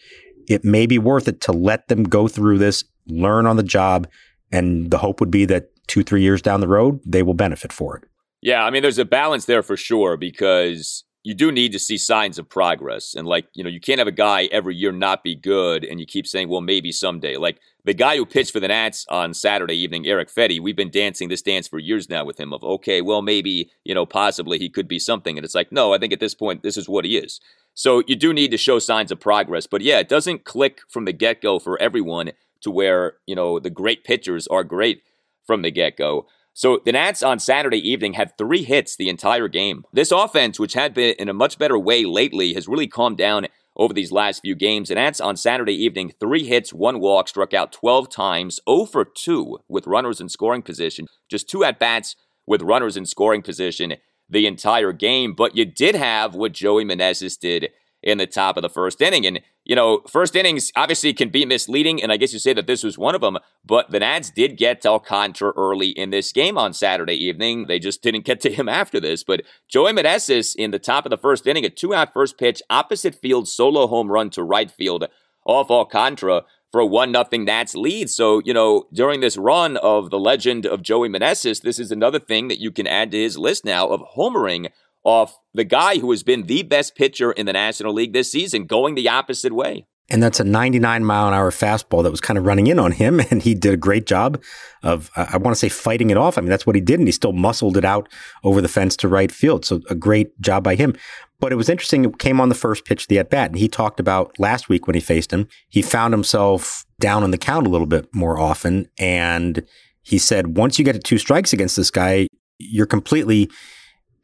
it 0.49 0.65
may 0.65 0.87
be 0.87 0.99
worth 0.99 1.29
it 1.29 1.41
to 1.43 1.53
let 1.53 1.89
them 1.89 2.05
go 2.05 2.29
through 2.29 2.59
this, 2.59 2.85
learn 3.07 3.47
on 3.47 3.57
the 3.57 3.63
job. 3.63 4.09
And 4.53 4.91
the 4.91 4.99
hope 4.99 5.21
would 5.21 5.31
be 5.31 5.45
that 5.47 5.71
two, 5.87 6.03
three 6.03 6.23
years 6.23 6.43
down 6.43 6.61
the 6.61 6.69
road, 6.69 7.01
they 7.05 7.23
will 7.23 7.35
benefit 7.35 7.73
for 7.73 7.97
it. 7.97 8.05
Yeah, 8.43 8.65
I 8.65 8.71
mean, 8.71 8.83
there's 8.83 8.99
a 8.99 9.05
balance 9.05 9.47
there 9.47 9.63
for 9.63 9.77
sure 9.77 10.17
because 10.17 11.05
you 11.27 11.35
do 11.35 11.51
need 11.51 11.73
to 11.73 11.79
see 11.81 11.99
signs 11.99 12.39
of 12.39 12.49
progress. 12.49 13.13
And 13.17 13.27
like, 13.27 13.49
you 13.53 13.65
know, 13.65 13.69
you 13.69 13.81
can't 13.81 13.99
have 13.99 14.07
a 14.07 14.13
guy 14.13 14.45
every 14.53 14.77
year 14.77 14.93
not 14.93 15.25
be 15.25 15.35
good 15.35 15.85
and 15.85 15.99
you 15.99 16.07
keep 16.07 16.25
saying, 16.25 16.49
well, 16.49 16.61
maybe 16.61 16.93
someday. 16.93 17.37
Like 17.37 17.59
the 17.85 17.95
guy 17.95 18.17
who 18.17 18.25
pitched 18.25 18.53
for 18.53 18.61
the 18.61 18.69
Nats 18.69 19.05
on 19.09 19.35
Saturday 19.35 19.75
evening, 19.75 20.07
Eric 20.07 20.29
Fedde, 20.29 20.61
we've 20.61 20.77
been 20.77 20.89
dancing 20.89 21.29
this 21.29 21.43
dance 21.43 21.67
for 21.67 21.81
years 21.81 22.09
now 22.09 22.25
with 22.25 22.39
him 22.39 22.53
of, 22.53 22.63
okay, 22.63 23.03
well, 23.03 23.23
maybe, 23.23 23.73
you 23.83 23.93
know, 23.93 24.07
possibly 24.07 24.57
he 24.57 24.71
could 24.71 24.87
be 24.87 25.01
something. 25.01 25.37
And 25.37 25.45
it's 25.45 25.57
like, 25.57 25.73
no, 25.73 25.93
I 25.93 25.99
think 25.99 26.13
at 26.13 26.21
this 26.21 26.37
point, 26.37 26.63
this 26.63 26.77
is 26.77 26.89
what 26.89 27.05
he 27.05 27.19
is. 27.19 27.41
So 27.75 28.05
you 28.07 28.15
do 28.15 28.33
need 28.33 28.53
to 28.53 28.57
show 28.57 28.79
signs 28.79 29.11
of 29.11 29.19
progress. 29.19 29.67
But 29.67 29.81
yeah, 29.81 29.99
it 29.99 30.09
doesn't 30.09 30.45
click 30.45 30.83
from 30.89 31.07
the 31.07 31.13
get 31.13 31.43
go 31.43 31.59
for 31.59 31.77
everyone 31.83 32.31
to 32.61 32.71
where, 32.71 33.15
you 33.27 33.35
know, 33.35 33.59
the 33.59 33.69
great 33.69 34.05
pitchers 34.05 34.47
are 34.47 34.63
great 34.63 35.03
from 35.45 35.63
the 35.63 35.73
get 35.73 35.97
go. 35.97 36.29
So 36.57 36.81
the 36.83 36.93
Nats 36.93 37.23
on 37.23 37.39
Saturday 37.39 37.87
evening 37.87 38.15
had 38.15 38.39
three 38.39 38.63
hits 38.63 38.97
the 38.97 39.11
entire 39.11 39.47
game. 39.47 39.85
This 39.93 40.11
offense, 40.11 40.59
which 40.59 40.73
had 40.73 40.95
been 40.95 41.15
in 41.19 41.29
a 41.29 41.35
much 41.35 41.59
better 41.59 41.79
way 41.79 42.07
lately, 42.07 42.55
has 42.55 42.67
really 42.67 42.87
calmed 42.87 43.19
down 43.19 43.49
over 43.77 43.93
these 43.93 44.11
last 44.11 44.41
few 44.41 44.55
games. 44.55 44.89
The 44.89 44.95
Nats 44.95 45.21
on 45.21 45.37
Saturday 45.37 45.75
evening, 45.75 46.15
three 46.19 46.45
hits, 46.45 46.73
one 46.73 46.99
walk, 46.99 47.29
struck 47.29 47.53
out 47.53 47.73
12 47.73 48.09
times, 48.09 48.59
0 48.67 48.87
for 48.87 49.05
2 49.05 49.59
with 49.69 49.87
runners 49.87 50.19
in 50.19 50.31
scoring 50.31 50.63
position, 50.63 51.09
just 51.31 51.47
two 51.47 51.63
at 51.63 51.79
bats 51.79 52.17
with 52.47 52.63
runners 52.63 52.97
in 52.97 53.05
scoring 53.05 53.43
position 53.43 53.97
the 54.27 54.47
entire 54.47 54.93
game. 54.93 55.35
But 55.35 55.59
you 55.59 55.67
did 55.67 55.95
have 55.95 56.35
what 56.35 56.53
Joey 56.55 56.87
Meneses 56.87 57.39
did 57.39 57.69
in 58.07 58.19
the 58.19 58.27
top 58.27 58.57
of 58.57 58.63
the 58.63 58.71
first 58.71 59.03
inning. 59.03 59.27
And, 59.27 59.41
you 59.65 59.75
know, 59.75 60.01
first 60.09 60.37
innings 60.37 60.71
obviously 60.77 61.13
can 61.13 61.29
be 61.29 61.45
misleading, 61.45 62.01
and 62.01 62.13
I 62.13 62.17
guess 62.17 62.33
you 62.33 62.39
say 62.39 62.53
that 62.53 62.69
this 62.69 62.85
was 62.85 62.97
one 62.97 63.17
of 63.17 63.21
them, 63.21 63.37
but 63.65 63.91
the 63.91 63.99
Nats 63.99 64.31
did 64.31 64.57
get 64.57 64.87
Alcantara 64.87 65.53
early 65.57 65.89
in 65.89 66.11
this 66.11 66.33
game 66.33 66.57
on 66.57 66.73
Saturday 66.73 67.17
evening. 67.17 67.67
They 67.67 67.81
just 67.81 68.03
didn't 68.03 68.25
get 68.25 68.41
to 68.43 68.53
him 68.53 68.69
after 68.81 69.01
this. 69.01 69.25
But 69.25 69.43
Joey 69.69 69.93
Meneses 69.93 70.55
in 70.55 70.71
the 70.71 70.79
top 70.79 71.05
of 71.05 71.11
the 71.11 71.19
first 71.19 71.49
inning, 71.49 71.65
a 71.65 71.69
two 71.69 71.93
out 71.93 72.13
first 72.13 72.39
pitch, 72.39 72.63
opposite 72.71 73.17
field 73.17 73.49
solo 73.49 73.89
home 73.89 74.09
run 74.09 74.31
to 74.31 74.45
right 74.45 74.71
field 74.71 75.09
off 75.45 75.71
Alcantara 75.71 76.45
for 76.71 76.81
a 76.81 76.87
1 76.87 77.11
nothing 77.11 77.45
Nats 77.45 77.75
lead. 77.75 78.09
So, 78.09 78.41
you 78.45 78.55
know, 78.55 78.85
during 78.93 79.21
this 79.21 79.37
run 79.37 79.77
of 79.79 80.11
the 80.11 80.19
legend 80.19 80.65
of 80.65 80.83
Joey 80.83 81.09
Meneses, 81.09 81.63
this 81.63 81.81
is 81.81 81.91
another 81.91 82.21
thing 82.21 82.49
that 82.49 82.61
you 82.61 82.71
can 82.71 82.87
add 82.87 83.11
to 83.11 83.19
his 83.19 83.37
list 83.37 83.65
now 83.65 83.89
of 83.89 84.03
homering 84.17 84.71
off 85.07 85.39
the 85.55 85.65
guy 85.65 85.99
who 85.99 86.11
has 86.11 86.25
been 86.25 86.43
the 86.47 86.65
best 86.65 86.97
pitcher 86.97 87.31
in 87.31 87.47
the 87.47 87.53
National 87.53 87.95
League 87.95 88.13
this 88.13 88.31
season, 88.31 88.67
going 88.67 88.97
the 88.97 89.09
opposite 89.09 89.53
way. 89.53 89.87
And 90.09 90.23
that's 90.23 90.41
a 90.41 90.45
99 90.45 91.05
mile 91.05 91.29
an 91.29 91.35
hour 91.35 91.51
fastball 91.51 92.03
that 92.03 92.11
was 92.11 92.21
kind 92.21 92.39
of 92.39 92.45
running 92.45 92.67
in 92.67 92.79
on 92.79 92.93
him. 92.93 93.21
And 93.31 93.43
he 93.43 93.55
did 93.55 93.73
a 93.73 93.77
great 93.77 94.07
job 94.07 94.43
of, 94.83 95.11
I 95.17 95.37
want 95.37 95.55
to 95.55 95.59
say, 95.59 95.69
fighting 95.69 96.11
it 96.11 96.17
off. 96.17 96.37
I 96.37 96.41
mean, 96.41 96.51
that's 96.51 96.67
what 96.67 96.75
he 96.77 96.81
did. 96.81 96.99
And 96.99 97.09
he 97.09 97.13
still 97.13 97.33
muscled 97.33 97.77
it 97.77 97.85
out 97.85 98.09
over 98.45 98.61
the 98.61 98.69
fence 98.69 98.97
to 98.99 99.09
right 99.09 99.31
field. 99.31 99.65
So 99.65 99.81
a 99.89 99.95
great 99.95 100.39
job 100.41 100.65
by 100.65 100.75
him. 100.75 100.95
But 101.39 101.53
it 101.53 101.57
was 101.57 101.69
interesting. 101.69 102.05
It 102.05 102.19
came 102.19 102.41
on 102.41 102.49
the 102.49 102.55
first 102.55 102.85
pitch 102.85 103.05
of 103.05 103.09
the 103.09 103.19
at 103.19 103.31
bat. 103.31 103.51
And 103.51 103.59
he 103.59 103.69
talked 103.69 104.01
about 104.01 104.39
last 104.39 104.69
week 104.69 104.87
when 104.87 104.95
he 104.95 105.01
faced 105.01 105.33
him, 105.33 105.49
he 105.69 105.83
found 105.83 106.15
himself 106.15 106.85
down 106.99 107.23
on 107.23 107.31
the 107.31 107.39
count 107.39 107.67
a 107.67 107.71
little 107.71 107.87
bit 107.87 108.13
more 108.13 108.39
often. 108.39 108.89
And 108.99 109.65
he 110.03 110.19
said, 110.19 110.57
once 110.57 110.79
you 110.79 110.85
get 110.85 110.95
to 110.95 110.99
two 110.99 111.19
strikes 111.19 111.53
against 111.53 111.77
this 111.77 111.91
guy, 111.91 112.27
you're 112.59 112.87
completely 112.87 113.51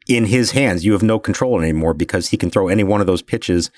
in 0.07 0.25
his 0.25 0.51
hands. 0.51 0.85
You 0.85 0.93
have 0.93 1.03
no 1.03 1.19
control 1.19 1.59
anymore 1.59 1.93
because 1.93 2.29
he 2.29 2.37
can 2.37 2.49
throw 2.49 2.67
any 2.67 2.83
one 2.83 3.01
of 3.01 3.07
those 3.07 3.21
pitches 3.21 3.71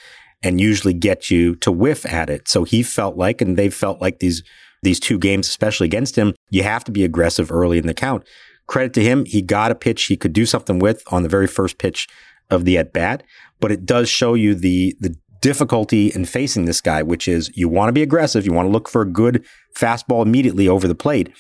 and 0.44 0.62
usually 0.62 0.94
get 0.94 1.29
you 1.29 1.55
to 1.58 1.72
whiff 1.72 2.05
at 2.05 2.29
it. 2.29 2.48
So 2.48 2.63
he 2.63 2.84
felt 2.84 3.17
like, 3.17 3.41
and 3.41 3.58
they 3.58 3.70
felt 3.70 4.01
like 4.01 4.20
these 4.20 4.44
these 4.84 5.00
two 5.00 5.17
games, 5.17 5.48
especially 5.48 5.86
against 5.86 6.15
him, 6.15 6.36
you 6.51 6.62
have 6.62 6.84
to 6.84 6.91
be 6.91 7.03
aggressive 7.03 7.51
early 7.51 7.79
in 7.79 7.88
the 7.88 7.94
count. 7.94 8.24
Credit 8.67 8.94
to 8.94 9.01
him, 9.01 9.25
he 9.25 9.41
got 9.41 9.72
a 9.72 9.75
pitch 9.75 10.05
he 10.05 10.17
could 10.17 10.34
do 10.34 10.46
something 10.46 10.77
with 10.77 11.01
on 11.12 11.24
the 11.24 11.29
very 11.29 11.48
first 11.48 11.79
pitch 11.79 12.08
of 12.51 12.65
the 12.65 12.77
at 12.77 12.94
bat. 12.94 13.24
But 13.60 13.72
it 13.72 13.86
does 13.86 14.10
show 14.10 14.34
you 14.34 14.53
the 14.53 14.96
the 15.00 15.15
difficulty 15.41 16.08
in 16.08 16.25
facing 16.25 16.65
this 16.65 16.82
guy, 16.82 17.03
which 17.03 17.27
is 17.27 17.51
you 17.55 17.70
want 17.70 17.89
to 17.89 17.94
be 17.94 18.03
aggressive, 18.03 18.46
you 18.46 18.53
want 18.53 18.67
to 18.67 18.72
look 18.72 18.89
for 18.89 19.01
a 19.01 19.12
good 19.12 19.46
fastball 19.75 20.25
immediately 20.25 20.67
over 20.67 20.88
the 20.88 20.96
plate. 20.96 21.32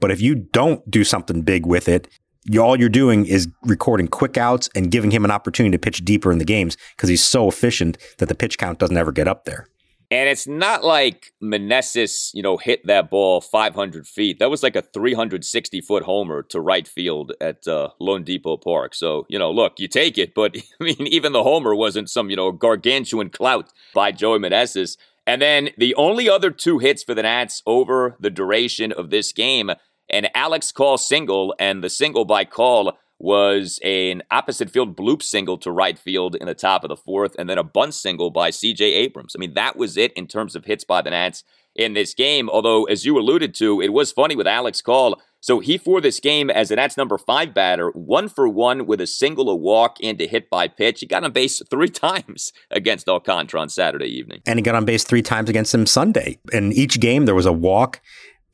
But 0.00 0.10
if 0.10 0.20
you 0.20 0.34
don't 0.34 0.88
do 0.90 1.04
something 1.04 1.42
big 1.42 1.64
with 1.64 1.88
it, 1.88 2.08
you, 2.44 2.60
all 2.62 2.78
you're 2.78 2.88
doing 2.88 3.26
is 3.26 3.48
recording 3.62 4.08
quick 4.08 4.36
outs 4.36 4.68
and 4.74 4.90
giving 4.90 5.10
him 5.10 5.24
an 5.24 5.30
opportunity 5.30 5.76
to 5.76 5.78
pitch 5.78 6.04
deeper 6.04 6.32
in 6.32 6.38
the 6.38 6.44
games 6.44 6.76
because 6.96 7.08
he's 7.08 7.24
so 7.24 7.48
efficient 7.48 7.98
that 8.18 8.26
the 8.26 8.34
pitch 8.34 8.58
count 8.58 8.78
doesn't 8.78 8.96
ever 8.96 9.12
get 9.12 9.28
up 9.28 9.44
there. 9.44 9.66
And 10.12 10.28
it's 10.28 10.46
not 10.46 10.84
like 10.84 11.32
Meneses, 11.42 12.32
you 12.34 12.42
know, 12.42 12.58
hit 12.58 12.86
that 12.86 13.08
ball 13.08 13.40
500 13.40 14.06
feet. 14.06 14.38
That 14.40 14.50
was 14.50 14.62
like 14.62 14.76
a 14.76 14.82
360 14.82 15.80
foot 15.80 16.02
homer 16.02 16.42
to 16.50 16.60
right 16.60 16.86
field 16.86 17.32
at 17.40 17.66
uh, 17.66 17.88
Depot 18.22 18.58
Park. 18.58 18.94
So, 18.94 19.24
you 19.30 19.38
know, 19.38 19.50
look, 19.50 19.80
you 19.80 19.88
take 19.88 20.18
it, 20.18 20.34
but 20.34 20.54
I 20.80 20.84
mean, 20.84 21.06
even 21.06 21.32
the 21.32 21.42
homer 21.42 21.74
wasn't 21.74 22.10
some, 22.10 22.28
you 22.28 22.36
know, 22.36 22.52
gargantuan 22.52 23.30
clout 23.30 23.72
by 23.94 24.12
Joey 24.12 24.38
Meneses. 24.38 24.98
And 25.26 25.40
then 25.40 25.70
the 25.78 25.94
only 25.94 26.28
other 26.28 26.50
two 26.50 26.78
hits 26.78 27.02
for 27.02 27.14
the 27.14 27.22
Nats 27.22 27.62
over 27.64 28.14
the 28.20 28.28
duration 28.28 28.92
of 28.92 29.08
this 29.08 29.32
game 29.32 29.70
an 30.12 30.28
Alex 30.34 30.72
Call 30.72 30.98
single, 30.98 31.54
and 31.58 31.82
the 31.82 31.90
single 31.90 32.24
by 32.24 32.44
Call 32.44 32.96
was 33.18 33.78
an 33.84 34.22
opposite 34.32 34.68
field 34.68 34.96
bloop 34.96 35.22
single 35.22 35.56
to 35.56 35.70
right 35.70 35.96
field 35.96 36.34
in 36.34 36.46
the 36.46 36.54
top 36.54 36.82
of 36.82 36.88
the 36.88 36.96
fourth, 36.96 37.36
and 37.38 37.48
then 37.48 37.58
a 37.58 37.64
bunt 37.64 37.94
single 37.94 38.30
by 38.30 38.50
CJ 38.50 38.80
Abrams. 38.80 39.34
I 39.36 39.38
mean, 39.38 39.54
that 39.54 39.76
was 39.76 39.96
it 39.96 40.12
in 40.14 40.26
terms 40.26 40.56
of 40.56 40.64
hits 40.64 40.84
by 40.84 41.02
the 41.02 41.10
Nats 41.10 41.44
in 41.74 41.94
this 41.94 42.14
game. 42.14 42.50
Although, 42.50 42.84
as 42.84 43.04
you 43.04 43.18
alluded 43.18 43.54
to, 43.56 43.80
it 43.80 43.92
was 43.92 44.12
funny 44.12 44.36
with 44.36 44.46
Alex 44.46 44.82
Call. 44.82 45.20
So 45.40 45.58
he 45.58 45.76
for 45.76 46.00
this 46.00 46.20
game 46.20 46.50
as 46.50 46.70
a 46.70 46.76
Nats 46.76 46.96
number 46.96 47.18
five 47.18 47.52
batter, 47.52 47.90
one 47.90 48.28
for 48.28 48.48
one 48.48 48.86
with 48.86 49.00
a 49.00 49.08
single, 49.08 49.50
a 49.50 49.56
walk, 49.56 49.96
and 50.02 50.20
a 50.20 50.26
hit 50.26 50.48
by 50.48 50.68
pitch. 50.68 51.00
He 51.00 51.06
got 51.06 51.24
on 51.24 51.32
base 51.32 51.60
three 51.70 51.88
times 51.88 52.52
against 52.70 53.08
Alcantara 53.08 53.60
on 53.60 53.68
Saturday 53.68 54.06
evening. 54.06 54.40
And 54.46 54.58
he 54.58 54.62
got 54.62 54.74
on 54.74 54.84
base 54.84 55.04
three 55.04 55.22
times 55.22 55.50
against 55.50 55.74
him 55.74 55.86
Sunday. 55.86 56.38
In 56.52 56.72
each 56.72 57.00
game, 57.00 57.24
there 57.24 57.34
was 57.34 57.46
a 57.46 57.52
walk 57.52 58.00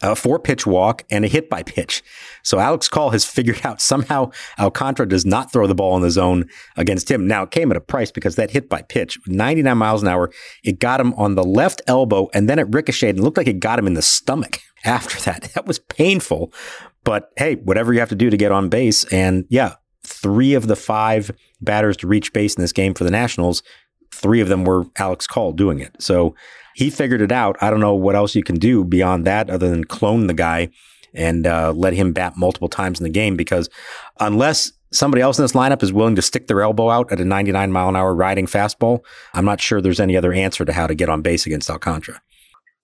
a 0.00 0.14
four 0.14 0.38
pitch 0.38 0.66
walk, 0.66 1.04
and 1.10 1.24
a 1.24 1.28
hit 1.28 1.50
by 1.50 1.62
pitch. 1.62 2.02
So 2.42 2.58
Alex 2.58 2.88
Call 2.88 3.10
has 3.10 3.24
figured 3.38 3.60
out 3.64 3.80
somehow 3.80 4.30
Alcantara 4.58 5.08
does 5.08 5.26
not 5.26 5.52
throw 5.52 5.66
the 5.66 5.74
ball 5.74 5.96
in 5.96 6.02
the 6.02 6.10
zone 6.10 6.48
against 6.76 7.10
him. 7.10 7.26
Now 7.26 7.42
it 7.42 7.50
came 7.50 7.70
at 7.70 7.76
a 7.76 7.80
price 7.80 8.10
because 8.10 8.36
that 8.36 8.50
hit 8.50 8.68
by 8.68 8.82
pitch, 8.82 9.18
99 9.26 9.76
miles 9.76 10.02
an 10.02 10.08
hour, 10.08 10.30
it 10.62 10.78
got 10.78 11.00
him 11.00 11.14
on 11.14 11.34
the 11.34 11.44
left 11.44 11.82
elbow 11.86 12.28
and 12.32 12.48
then 12.48 12.58
it 12.58 12.66
ricocheted 12.70 13.16
and 13.16 13.24
looked 13.24 13.36
like 13.36 13.48
it 13.48 13.60
got 13.60 13.78
him 13.78 13.86
in 13.86 13.94
the 13.94 14.02
stomach 14.02 14.60
after 14.84 15.18
that. 15.22 15.42
That 15.54 15.66
was 15.66 15.78
painful. 15.78 16.52
But 17.04 17.30
hey, 17.36 17.56
whatever 17.56 17.92
you 17.92 18.00
have 18.00 18.08
to 18.10 18.14
do 18.14 18.30
to 18.30 18.36
get 18.36 18.52
on 18.52 18.68
base. 18.68 19.04
And 19.12 19.46
yeah, 19.48 19.74
three 20.04 20.54
of 20.54 20.66
the 20.66 20.76
five 20.76 21.30
batters 21.60 21.96
to 21.98 22.06
reach 22.06 22.32
base 22.32 22.54
in 22.54 22.62
this 22.62 22.72
game 22.72 22.94
for 22.94 23.04
the 23.04 23.10
Nationals, 23.10 23.62
three 24.12 24.40
of 24.40 24.48
them 24.48 24.64
were 24.64 24.84
Alex 24.96 25.26
Call 25.26 25.52
doing 25.52 25.80
it. 25.80 25.94
So 26.00 26.34
he 26.78 26.90
figured 26.90 27.20
it 27.20 27.32
out. 27.32 27.56
I 27.60 27.70
don't 27.70 27.80
know 27.80 27.96
what 27.96 28.14
else 28.14 28.36
you 28.36 28.44
can 28.44 28.54
do 28.54 28.84
beyond 28.84 29.26
that 29.26 29.50
other 29.50 29.68
than 29.68 29.82
clone 29.82 30.28
the 30.28 30.32
guy 30.32 30.68
and 31.12 31.44
uh, 31.44 31.72
let 31.72 31.92
him 31.92 32.12
bat 32.12 32.34
multiple 32.36 32.68
times 32.68 33.00
in 33.00 33.02
the 33.04 33.10
game 33.10 33.36
because 33.36 33.68
unless 34.20 34.70
somebody 34.92 35.20
else 35.20 35.40
in 35.40 35.42
this 35.42 35.54
lineup 35.54 35.82
is 35.82 35.92
willing 35.92 36.14
to 36.14 36.22
stick 36.22 36.46
their 36.46 36.62
elbow 36.62 36.88
out 36.88 37.10
at 37.10 37.18
a 37.18 37.24
99 37.24 37.72
mile 37.72 37.88
an 37.88 37.96
hour 37.96 38.14
riding 38.14 38.46
fastball, 38.46 39.00
I'm 39.34 39.44
not 39.44 39.60
sure 39.60 39.80
there's 39.80 39.98
any 39.98 40.16
other 40.16 40.32
answer 40.32 40.64
to 40.64 40.72
how 40.72 40.86
to 40.86 40.94
get 40.94 41.08
on 41.08 41.20
base 41.20 41.46
against 41.46 41.68
Alcantara. 41.68 42.22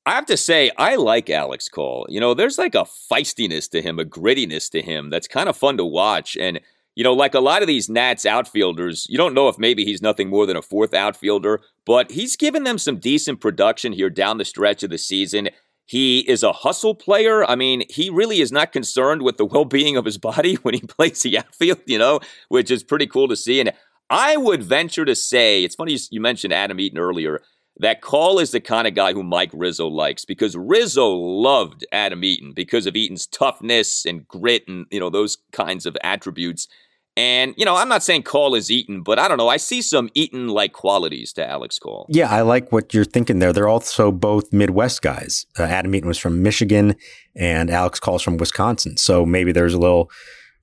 I 0.07 0.17
have 0.17 0.27
to 0.27 0.37
say, 0.37 0.73
I 0.77 0.97
like 0.97 1.31
Alex 1.31 1.69
Call. 1.69 2.05
You 2.09 2.19
know, 2.19 2.35
there's 2.35 2.59
like 2.59 2.75
a 2.75 2.89
feistiness 3.13 3.71
to 3.71 3.81
him, 3.81 4.01
a 4.01 4.05
grittiness 4.05 4.69
to 4.71 4.83
him 4.83 5.09
that's 5.09 5.29
kind 5.29 5.49
of 5.49 5.57
fun 5.57 5.77
to 5.77 5.85
watch. 5.85 6.37
And 6.37 6.59
you 6.95 7.03
know, 7.03 7.13
like 7.13 7.35
a 7.35 7.41
lot 7.41 7.63
of 7.63 7.69
these 7.69 7.89
Nats 7.89 8.25
outfielders, 8.25 9.07
you 9.09 9.19
don't 9.19 9.35
know 9.35 9.49
if 9.49 9.59
maybe 9.59 9.85
he's 9.85 10.03
nothing 10.03 10.29
more 10.29 10.47
than 10.47 10.57
a 10.57 10.63
fourth 10.63 10.95
outfielder, 10.95 11.61
but 11.85 12.11
he's 12.13 12.37
given 12.37 12.65
them 12.65 12.79
some 12.79 12.99
decent 12.99 13.41
production 13.41 13.93
here 13.93 14.11
down 14.11 14.39
the 14.39 14.45
stretch 14.45 14.83
of 14.83 14.91
the 14.91 14.99
season. 14.99 15.49
He 15.87 16.21
is 16.21 16.43
a 16.43 16.53
hustle 16.53 16.95
player. 16.95 17.45
I 17.45 17.57
mean, 17.57 17.83
he 17.91 18.11
really 18.11 18.41
is 18.41 18.53
not 18.53 18.73
concerned 18.73 19.23
with 19.23 19.37
the 19.37 19.45
well 19.45 19.65
being 19.65 19.97
of 19.97 20.05
his 20.05 20.19
body 20.19 20.55
when 20.63 20.75
he 20.75 20.81
plays 20.81 21.23
the 21.23 21.39
outfield, 21.39 21.81
you 21.87 21.99
know, 21.99 22.21
which 22.49 22.71
is 22.71 22.85
pretty 22.85 23.07
cool 23.07 23.29
to 23.29 23.37
see. 23.37 23.61
And 23.61 23.73
I 24.11 24.37
would 24.37 24.63
venture 24.63 25.05
to 25.05 25.15
say, 25.15 25.65
it's 25.65 25.75
funny 25.75 25.99
you 26.11 26.21
mentioned 26.21 26.53
Adam 26.53 26.79
Eaton 26.79 26.99
earlier, 26.99 27.41
that 27.79 28.01
Call 28.01 28.39
is 28.39 28.53
the 28.53 28.61
kind 28.61 28.87
of 28.87 28.95
guy 28.95 29.13
who 29.13 29.23
Mike 29.23 29.51
Rizzo 29.53 29.89
likes 29.89 30.25
because 30.25 30.57
Rizzo 30.57 31.09
loved 31.09 31.85
Adam 31.91 32.23
Eaton 32.23 32.53
because 32.53 32.87
of 32.87 32.95
Eaton's 32.95 33.27
toughness 33.27 34.05
and 34.05 34.29
grit 34.29 34.63
and, 34.69 34.87
you 34.91 35.01
know, 35.01 35.11
those 35.11 35.39
kinds 35.53 35.85
of 35.85 35.97
attributes. 36.05 36.69
And, 37.17 37.55
you 37.57 37.65
know, 37.65 37.77
I'm 37.77 37.89
not 37.89 38.03
saying 38.03 38.25
Call 38.25 38.55
is 38.55 38.71
Eaton, 38.71 39.03
but 39.03 39.19
I 39.19 39.29
don't 39.29 39.39
know. 39.39 39.49
I 39.49 39.57
see 39.57 39.83
some 39.83 40.11
Eaton 40.15 40.49
like 40.49 40.73
qualities 40.73 41.33
to 41.35 41.49
Alex 41.49 41.79
Call. 41.79 42.07
Yeah, 42.09 42.29
I 42.29 42.41
like 42.43 42.73
what 42.73 42.93
you're 42.93 43.05
thinking 43.05 43.39
there. 43.39 43.53
They're 43.53 43.69
also 43.69 44.11
both 44.11 44.53
Midwest 44.53 45.01
guys. 45.01 45.47
Uh, 45.59 45.63
Adam 45.63 45.95
Eaton 45.95 46.09
was 46.09 46.19
from 46.19 46.43
Michigan 46.43 46.97
and 47.37 47.71
Alex 47.71 48.01
Call's 48.01 48.23
from 48.23 48.37
Wisconsin. 48.37 48.97
So 48.97 49.25
maybe 49.25 49.53
there's 49.53 49.75
a 49.75 49.79
little, 49.79 50.11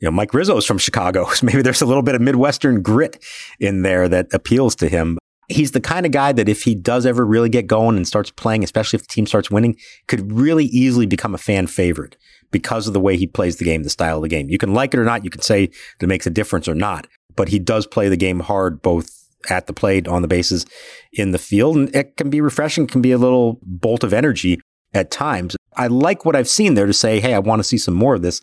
you 0.02 0.08
know, 0.08 0.12
Mike 0.12 0.34
Rizzo 0.34 0.58
is 0.58 0.66
from 0.66 0.78
Chicago. 0.78 1.26
So 1.36 1.46
maybe 1.46 1.62
there's 1.62 1.82
a 1.82 1.86
little 1.86 2.04
bit 2.04 2.16
of 2.16 2.22
Midwestern 2.22 2.82
grit 2.82 3.24
in 3.60 3.84
there 3.84 4.10
that 4.10 4.28
appeals 4.34 4.76
to 4.78 4.90
him. 4.90 5.18
He's 5.48 5.72
the 5.72 5.82
kind 5.82 6.06
of 6.06 6.12
guy 6.12 6.34
that 6.34 6.50
if 6.50 6.64
he 6.64 6.76
does 6.76 7.06
ever 7.06 7.26
really 7.26 7.50
get 7.50 7.68
going 7.68 7.96
and 7.96 8.08
starts 8.08 8.32
playing, 8.32 8.64
especially 8.64 8.98
if 8.98 9.04
the 9.04 9.14
team 9.14 9.26
starts 9.26 9.50
winning, 9.50 9.78
could 10.08 10.32
really 10.32 10.66
easily 10.66 11.06
become 11.06 11.34
a 11.34 11.38
fan 11.38 11.68
favorite 11.68 12.18
because 12.52 12.88
of 12.88 12.94
the 12.94 13.00
way 13.00 13.18
he 13.18 13.28
plays 13.28 13.58
the 13.58 13.66
game, 13.66 13.84
the 13.84 13.90
style 13.90 14.18
of 14.18 14.22
the 14.24 14.30
game. 14.30 14.50
You 14.50 14.58
can 14.58 14.74
like 14.74 14.94
it 14.94 15.00
or 15.00 15.06
not. 15.06 15.24
You 15.24 15.30
can 15.30 15.42
say 15.42 15.68
that 15.68 16.06
it 16.06 16.08
makes 16.08 16.28
a 16.28 16.32
difference 16.32 16.68
or 16.68 16.76
not, 16.76 17.08
but 17.36 17.50
he 17.50 17.60
does 17.60 17.88
play 17.88 18.10
the 18.10 18.18
game 18.18 18.42
hard, 18.42 18.82
both 18.82 19.10
at 19.50 19.68
the 19.68 19.74
plate, 19.74 20.08
on 20.08 20.22
the 20.22 20.28
bases, 20.28 20.66
in 21.14 21.32
the 21.32 21.40
field. 21.40 21.76
And 21.76 21.96
it 21.96 22.18
can 22.18 22.30
be 22.30 22.42
refreshing, 22.42 22.88
can 22.88 23.02
be 23.02 23.12
a 23.12 23.18
little 23.18 23.60
bolt 23.64 24.04
of 24.04 24.14
energy 24.14 24.60
at 24.94 25.12
times. 25.12 25.56
I 25.76 25.88
like 25.88 26.26
what 26.26 26.36
I've 26.36 26.50
seen 26.50 26.74
there 26.74 26.86
to 26.86 26.94
say, 26.94 27.20
hey, 27.20 27.34
I 27.34 27.40
want 27.40 27.60
to 27.60 27.68
see 27.68 27.78
some 27.78 27.94
more 27.94 28.16
of 28.16 28.22
this. 28.22 28.42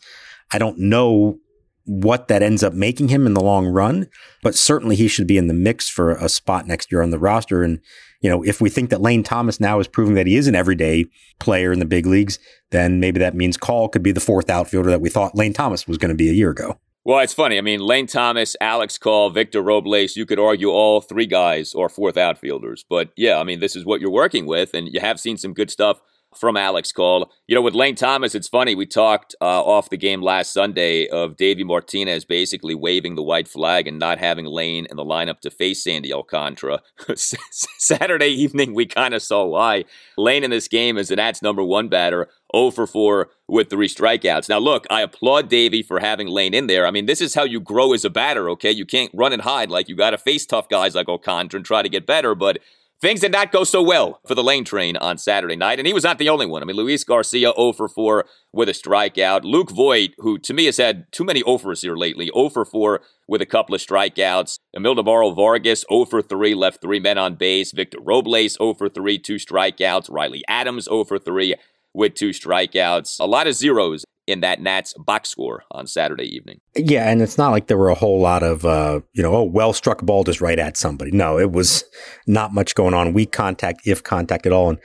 I 0.51 0.59
don't 0.59 0.79
know 0.79 1.39
what 1.85 2.29
that 2.29 2.43
ends 2.43 2.63
up 2.63 2.75
making 2.75 3.09
him 3.09 3.27
in 3.27 3.35
the 3.35 3.43
long 3.43 3.67
run, 3.67 4.07
but 4.43 4.55
certainly 4.55 4.97
he 4.97 5.09
should 5.09 5.27
be 5.27 5.39
in 5.39 5.47
the 5.47 5.55
mix 5.55 5.89
for 5.89 6.13
a 6.13 6.29
spot 6.29 6.67
next 6.67 6.91
year 6.93 7.03
on 7.03 7.11
the 7.11 7.19
roster. 7.19 7.63
And, 7.63 7.81
you 8.21 8.29
know, 8.29 8.43
if 8.43 8.61
we 8.61 8.69
think 8.69 8.91
that 8.91 9.01
Lane 9.01 9.23
Thomas 9.23 9.61
now 9.61 9.79
is 9.79 9.89
proving 9.89 10.15
that 10.15 10.27
he 10.27 10.37
is 10.37 10.49
an 10.49 10.55
everyday 10.55 11.07
player 11.39 11.73
in 11.73 11.79
the 11.79 11.85
big 11.85 12.07
leagues, 12.07 12.39
then 12.71 13.01
maybe 13.01 13.19
that 13.21 13.35
means 13.35 13.57
Call 13.57 13.89
could 13.89 14.03
be 14.03 14.13
the 14.13 14.21
fourth 14.21 14.51
outfielder 14.51 14.91
that 14.91 15.01
we 15.01 15.09
thought 15.09 15.37
Lane 15.37 15.53
Thomas 15.53 15.87
was 15.87 15.99
going 15.99 16.11
to 16.11 16.17
be 16.17 16.29
a 16.29 16.33
year 16.33 16.51
ago. 16.51 16.79
Well, 17.05 17.21
it's 17.21 17.33
funny. 17.33 17.57
I 17.57 17.63
mean, 17.63 17.81
Lane 17.81 18.07
Thomas, 18.07 18.55
Alex 18.61 18.99
Call, 18.99 19.31
Victor 19.31 19.63
Robles, 19.63 20.15
you 20.17 20.27
could 20.27 20.39
argue 20.39 20.69
all 20.69 21.01
three 21.01 21.27
guys 21.27 21.75
are 21.75 21.89
fourth 21.89 22.19
outfielders. 22.19 22.85
But 22.89 23.13
yeah, 23.17 23.39
I 23.39 23.45
mean, 23.45 23.61
this 23.61 23.75
is 23.75 23.87
what 23.87 24.01
you're 24.01 24.11
working 24.11 24.47
with, 24.47 24.75
and 24.75 24.89
you 24.93 25.01
have 25.01 25.19
seen 25.19 25.39
some 25.39 25.55
good 25.55 25.71
stuff 25.71 26.01
from 26.39 26.57
Alex 26.57 26.93
Call. 26.93 27.31
You 27.47 27.55
know, 27.55 27.63
with 27.63 27.75
Lane 27.75 27.95
Thomas, 27.95 28.35
it's 28.35 28.49
funny. 28.49 28.75
We 28.75 28.87
talked 28.87 29.35
uh, 29.41 29.63
off 29.63 29.91
the 29.91 29.97
game 29.97 30.23
last 30.23 30.53
Sunday 30.53 31.07
of 31.09 31.37
Davey 31.37 31.65
Martinez 31.65 32.25
basically 32.25 32.75
waving 32.75 33.15
the 33.15 33.23
white 33.23 33.49
flag 33.49 33.87
and 33.87 33.99
not 33.99 34.19
having 34.19 34.47
Lane 34.47 34.87
in 34.91 34.97
the 34.97 35.05
lineup 35.05 35.41
to 35.41 35.51
face 35.51 35.83
Sandy 35.83 36.13
Alcantara. 36.13 36.81
Saturday 37.17 38.29
evening, 38.29 38.75
we 38.75 38.87
kind 38.87 39.15
of 39.15 39.23
saw 39.23 39.45
why. 39.45 39.85
Lane 40.17 40.45
in 40.45 40.51
this 40.51 40.69
game 40.69 40.99
is 40.99 41.09
the 41.09 41.17
Nats' 41.17 41.43
number 41.43 41.63
one 41.63 41.89
batter, 41.89 42.29
0 42.55 42.71
for 42.71 42.87
4 42.87 43.31
with 43.49 43.71
three 43.71 43.89
strikeouts. 43.89 44.49
Now, 44.49 44.59
look, 44.59 44.87
I 44.91 45.03
applaud 45.03 45.49
Davey 45.49 45.83
for 45.83 46.01
having 46.01 46.29
Lane 46.29 46.55
in 46.55 46.67
there. 46.67 46.87
I 46.87 46.91
mean, 46.91 47.07
this 47.07 47.21
is 47.21 47.35
how 47.35 47.45
you 47.45 47.61
grow 47.61 47.93
as 47.93 48.05
a 48.05 48.11
batter, 48.11 48.49
okay? 48.51 48.71
You 48.71 48.85
can't 48.85 49.11
run 49.15 49.33
and 49.33 49.43
hide 49.43 49.71
like 49.71 49.89
you 49.89 49.97
got 49.97 50.11
to 50.11 50.19
face 50.19 50.47
tough 50.47 50.69
guys 50.69 50.95
like 50.95 51.09
Alcantara 51.09 51.59
and 51.59 51.67
try 51.67 51.83
to 51.83 51.89
get 51.89 52.07
better, 52.07 52.35
but 52.35 52.59
Things 53.01 53.21
did 53.21 53.31
not 53.31 53.53
go 53.53 53.63
so 53.63 53.81
well 53.81 54.21
for 54.27 54.35
the 54.35 54.43
lane 54.43 54.65
train 54.65 54.97
on 54.97 55.19
Saturday 55.19 55.55
night, 55.55 55.79
and 55.79 55.87
he 55.87 55.93
was 55.93 56.03
not 56.03 56.19
the 56.19 56.29
only 56.29 56.47
one. 56.47 56.63
I 56.63 56.67
mean, 56.67 56.75
Luis 56.75 57.05
Garcia 57.05 57.53
0 57.57 57.73
for 57.73 57.89
4 57.89 58.25
with 58.53 58.69
a 58.69 58.73
strikeout. 58.73 59.45
Luke 59.45 59.71
Voit, 59.71 60.15
who 60.19 60.37
to 60.39 60.53
me 60.53 60.65
has 60.65 60.79
had 60.79 61.07
too 61.13 61.23
many 61.23 61.41
oh 61.45 61.55
offers 61.55 61.83
here 61.83 61.95
lately, 61.95 62.29
0 62.35 62.49
for 62.49 62.65
4 62.65 63.01
with 63.29 63.41
a 63.41 63.47
couple 63.47 63.77
of 63.77 63.81
strikeouts. 63.81 64.59
Ildemaro 64.77 65.35
Vargas 65.35 65.85
0 65.89 66.07
for 66.07 66.23
3, 66.23 66.55
left 66.55 66.81
three 66.81 66.99
men 66.99 67.19
on 67.19 67.37
base. 67.37 67.71
Victor 67.71 67.99
Robles 68.01 68.55
0 68.55 68.75
for 68.75 68.89
3, 68.89 69.17
two 69.21 69.37
strikeouts. 69.37 70.11
Riley 70.11 70.43
Adams 70.49 70.87
0 70.87 71.05
for 71.05 71.21
3 71.21 71.55
with 71.95 72.15
two 72.15 72.31
strikeouts. 72.31 73.21
A 73.21 73.27
lot 73.27 73.47
of 73.47 73.55
zeros 73.55 74.05
in 74.29 74.41
that 74.41 74.61
Nats 74.61 74.95
box 74.99 75.31
score 75.31 75.65
on 75.71 75.87
Saturday 75.87 76.27
evening. 76.27 76.61
Yeah, 76.77 77.11
and 77.11 77.23
it's 77.23 77.39
not 77.39 77.51
like 77.51 77.67
there 77.67 77.79
were 77.79 77.89
a 77.89 77.95
whole 77.95 78.21
lot 78.21 78.43
of 78.43 78.65
uh, 78.65 79.01
you 79.15 79.23
know, 79.23 79.35
oh, 79.35 79.43
well 79.43 79.73
struck 79.73 80.03
ball 80.03 80.23
just 80.23 80.43
right 80.43 80.59
at 80.59 80.77
somebody. 80.77 81.11
No, 81.11 81.39
it 81.39 81.51
was 81.51 81.83
not 82.27 82.53
much 82.53 82.75
going 82.75 82.93
on. 82.93 83.15
Weak 83.15 83.33
contact, 83.33 83.81
if 83.87 84.05
contact 84.05 84.45
at 84.45 84.53
all. 84.53 84.69
And 84.69 84.79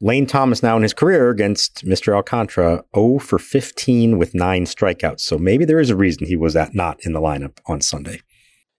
Lane 0.00 0.26
Thomas 0.26 0.62
now 0.62 0.76
in 0.76 0.82
his 0.82 0.92
career 0.92 1.30
against 1.30 1.84
Mr. 1.84 2.14
Alcantara, 2.14 2.82
0 2.96 3.18
for 3.20 3.38
15 3.38 4.18
with 4.18 4.34
nine 4.34 4.64
strikeouts. 4.64 5.20
So 5.20 5.38
maybe 5.38 5.64
there 5.64 5.78
is 5.78 5.90
a 5.90 5.96
reason 5.96 6.26
he 6.26 6.36
was 6.36 6.56
at 6.56 6.74
not 6.74 6.98
in 7.04 7.12
the 7.12 7.20
lineup 7.20 7.58
on 7.66 7.80
Sunday. 7.80 8.22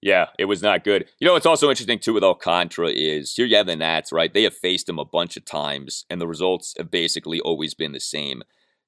Yeah, 0.02 0.26
it 0.40 0.46
was 0.46 0.64
not 0.64 0.84
good. 0.84 1.06
You 1.20 1.28
know, 1.28 1.34
what's 1.34 1.46
also 1.46 1.70
interesting 1.70 2.00
too 2.00 2.14
with 2.14 2.24
Alcantara 2.24 2.90
is 2.90 3.34
here 3.34 3.46
you 3.46 3.56
have 3.56 3.68
the 3.68 3.76
Nats, 3.76 4.12
right? 4.12 4.34
They 4.34 4.44
have 4.44 4.56
faced 4.56 4.90
him 4.90 4.98
a 5.00 5.06
bunch 5.06 5.38
of 5.38 5.46
times, 5.46 6.06
and 6.10 6.20
the 6.20 6.28
results 6.28 6.74
have 6.78 6.90
basically 6.90 7.40
always 7.40 7.76
been 7.76 7.92
the 7.92 8.00
same. 8.00 8.42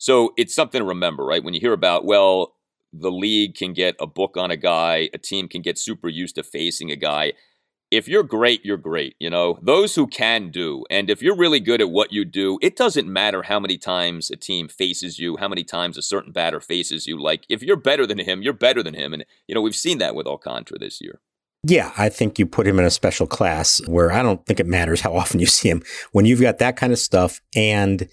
So 0.03 0.33
it's 0.35 0.53
something 0.53 0.79
to 0.79 0.85
remember, 0.85 1.23
right? 1.23 1.41
When 1.41 1.53
you 1.53 1.61
hear 1.61 1.71
about, 1.71 2.03
well, 2.03 2.55
the 2.91 3.09
league 3.09 3.55
can 3.55 3.71
get 3.71 3.95
a 4.01 4.05
book 4.05 4.35
on 4.35 4.51
a 4.51 4.57
guy, 4.57 5.09
a 5.13 5.17
team 5.17 5.47
can 5.47 5.61
get 5.61 5.77
super 5.77 6.09
used 6.09 6.35
to 6.35 6.43
facing 6.43 6.91
a 6.91 6.97
guy. 6.97 7.31
If 7.89 8.09
you're 8.09 8.23
great, 8.23 8.65
you're 8.65 8.75
great. 8.75 9.15
You 9.21 9.29
know, 9.29 9.57
those 9.61 9.95
who 9.95 10.07
can 10.07 10.51
do. 10.51 10.83
And 10.89 11.09
if 11.09 11.21
you're 11.21 11.37
really 11.37 11.61
good 11.61 11.79
at 11.79 11.89
what 11.89 12.11
you 12.11 12.25
do, 12.25 12.59
it 12.61 12.75
doesn't 12.75 13.07
matter 13.07 13.43
how 13.43 13.61
many 13.61 13.77
times 13.77 14.29
a 14.29 14.35
team 14.35 14.67
faces 14.67 15.19
you, 15.19 15.37
how 15.37 15.47
many 15.47 15.63
times 15.63 15.97
a 15.97 16.01
certain 16.01 16.33
batter 16.33 16.59
faces 16.59 17.07
you. 17.07 17.17
Like, 17.17 17.45
if 17.47 17.63
you're 17.63 17.77
better 17.77 18.05
than 18.05 18.19
him, 18.19 18.41
you're 18.41 18.51
better 18.51 18.83
than 18.83 18.95
him. 18.95 19.13
And, 19.13 19.23
you 19.47 19.55
know, 19.55 19.61
we've 19.61 19.73
seen 19.73 19.99
that 19.99 20.15
with 20.15 20.27
Alcantara 20.27 20.79
this 20.79 20.99
year. 20.99 21.21
Yeah, 21.65 21.93
I 21.97 22.09
think 22.09 22.37
you 22.37 22.45
put 22.45 22.67
him 22.67 22.77
in 22.77 22.83
a 22.83 22.91
special 22.91 23.25
class 23.25 23.79
where 23.87 24.11
I 24.11 24.21
don't 24.21 24.45
think 24.45 24.59
it 24.59 24.67
matters 24.67 24.99
how 24.99 25.15
often 25.15 25.39
you 25.39 25.45
see 25.45 25.69
him. 25.69 25.81
When 26.11 26.25
you've 26.25 26.41
got 26.41 26.59
that 26.59 26.75
kind 26.75 26.91
of 26.91 26.99
stuff 26.99 27.39
and 27.55 28.09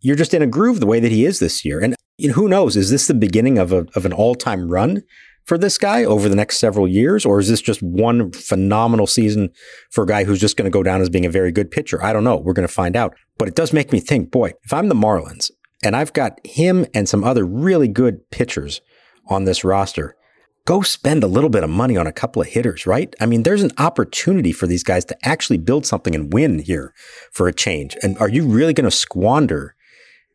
you're 0.00 0.16
just 0.16 0.34
in 0.34 0.42
a 0.42 0.46
groove 0.46 0.80
the 0.80 0.86
way 0.86 1.00
that 1.00 1.12
he 1.12 1.24
is 1.24 1.38
this 1.38 1.64
year. 1.64 1.80
And 1.80 1.94
you 2.18 2.28
know, 2.28 2.34
who 2.34 2.48
knows? 2.48 2.76
Is 2.76 2.90
this 2.90 3.06
the 3.06 3.14
beginning 3.14 3.58
of, 3.58 3.72
a, 3.72 3.86
of 3.94 4.06
an 4.06 4.12
all 4.12 4.34
time 4.34 4.68
run 4.68 5.02
for 5.44 5.58
this 5.58 5.78
guy 5.78 6.04
over 6.04 6.28
the 6.28 6.36
next 6.36 6.58
several 6.58 6.88
years? 6.88 7.24
Or 7.24 7.38
is 7.38 7.48
this 7.48 7.60
just 7.60 7.82
one 7.82 8.32
phenomenal 8.32 9.06
season 9.06 9.50
for 9.90 10.04
a 10.04 10.06
guy 10.06 10.24
who's 10.24 10.40
just 10.40 10.56
going 10.56 10.64
to 10.64 10.70
go 10.70 10.82
down 10.82 11.00
as 11.00 11.10
being 11.10 11.26
a 11.26 11.30
very 11.30 11.52
good 11.52 11.70
pitcher? 11.70 12.02
I 12.02 12.12
don't 12.12 12.24
know. 12.24 12.36
We're 12.36 12.52
going 12.52 12.66
to 12.66 12.72
find 12.72 12.96
out. 12.96 13.14
But 13.38 13.48
it 13.48 13.54
does 13.54 13.72
make 13.72 13.92
me 13.92 14.00
think 14.00 14.30
boy, 14.30 14.52
if 14.62 14.72
I'm 14.72 14.88
the 14.88 14.94
Marlins 14.94 15.50
and 15.84 15.94
I've 15.94 16.12
got 16.12 16.44
him 16.44 16.86
and 16.94 17.08
some 17.08 17.22
other 17.22 17.44
really 17.44 17.88
good 17.88 18.30
pitchers 18.30 18.80
on 19.28 19.44
this 19.44 19.62
roster, 19.62 20.16
go 20.64 20.82
spend 20.82 21.22
a 21.22 21.28
little 21.28 21.50
bit 21.50 21.62
of 21.62 21.70
money 21.70 21.96
on 21.96 22.06
a 22.06 22.12
couple 22.12 22.42
of 22.42 22.48
hitters, 22.48 22.86
right? 22.86 23.14
I 23.20 23.26
mean, 23.26 23.44
there's 23.44 23.62
an 23.62 23.72
opportunity 23.78 24.52
for 24.52 24.66
these 24.66 24.82
guys 24.82 25.04
to 25.06 25.16
actually 25.22 25.58
build 25.58 25.86
something 25.86 26.14
and 26.14 26.32
win 26.32 26.58
here 26.58 26.92
for 27.30 27.46
a 27.46 27.52
change. 27.52 27.96
And 28.02 28.18
are 28.18 28.28
you 28.28 28.44
really 28.46 28.72
going 28.72 28.88
to 28.88 28.90
squander 28.90 29.75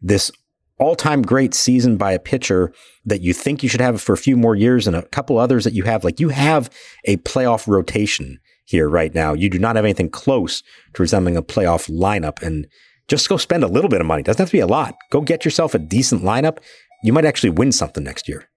this 0.02 0.32
all 0.80 0.96
time 0.96 1.22
great 1.22 1.54
season 1.54 1.96
by 1.96 2.12
a 2.12 2.20
pitcher 2.20 2.74
that 3.06 3.22
you 3.22 3.34
think 3.34 3.62
you 3.62 3.70
should 3.70 3.82
have 3.82 4.02
for 4.02 4.14
a 4.14 4.18
few 4.18 4.36
more 4.36 4.56
years 4.56 4.88
and 4.88 4.96
a 4.96 5.04
couple 5.04 5.38
others 5.38 5.64
that 5.64 5.74
you 5.74 5.84
have. 5.84 6.04
Like 6.04 6.20
you 6.20 6.30
have 6.30 6.70
a 7.06 7.18
playoff 7.18 7.68
rotation 7.68 8.40
here 8.66 8.90
right 8.90 9.14
now. 9.14 9.34
You 9.34 9.50
do 9.50 9.60
not 9.60 9.76
have 9.76 9.86
anything 9.86 10.10
close 10.10 10.64
to 10.94 11.02
resembling 11.02 11.38
a 11.38 11.44
playoff 11.44 11.90
lineup. 11.90 12.42
And 12.42 12.68
just 13.08 13.30
go 13.30 13.38
spend 13.38 13.64
a 13.64 13.68
little 13.68 13.90
bit 13.90 14.02
of 14.02 14.08
money. 14.08 14.24
Doesn't 14.24 14.40
have 14.40 14.50
to 14.50 14.58
be 14.58 14.60
a 14.60 14.68
lot. 14.68 14.96
Go 15.12 15.22
get 15.22 15.46
yourself 15.46 15.76
a 15.76 15.80
decent 15.80 16.24
lineup. 16.24 16.58
You 17.04 17.14
might 17.14 17.26
actually 17.26 17.50
win 17.52 17.72
something 17.72 18.04
next 18.04 18.28
year. 18.28 18.51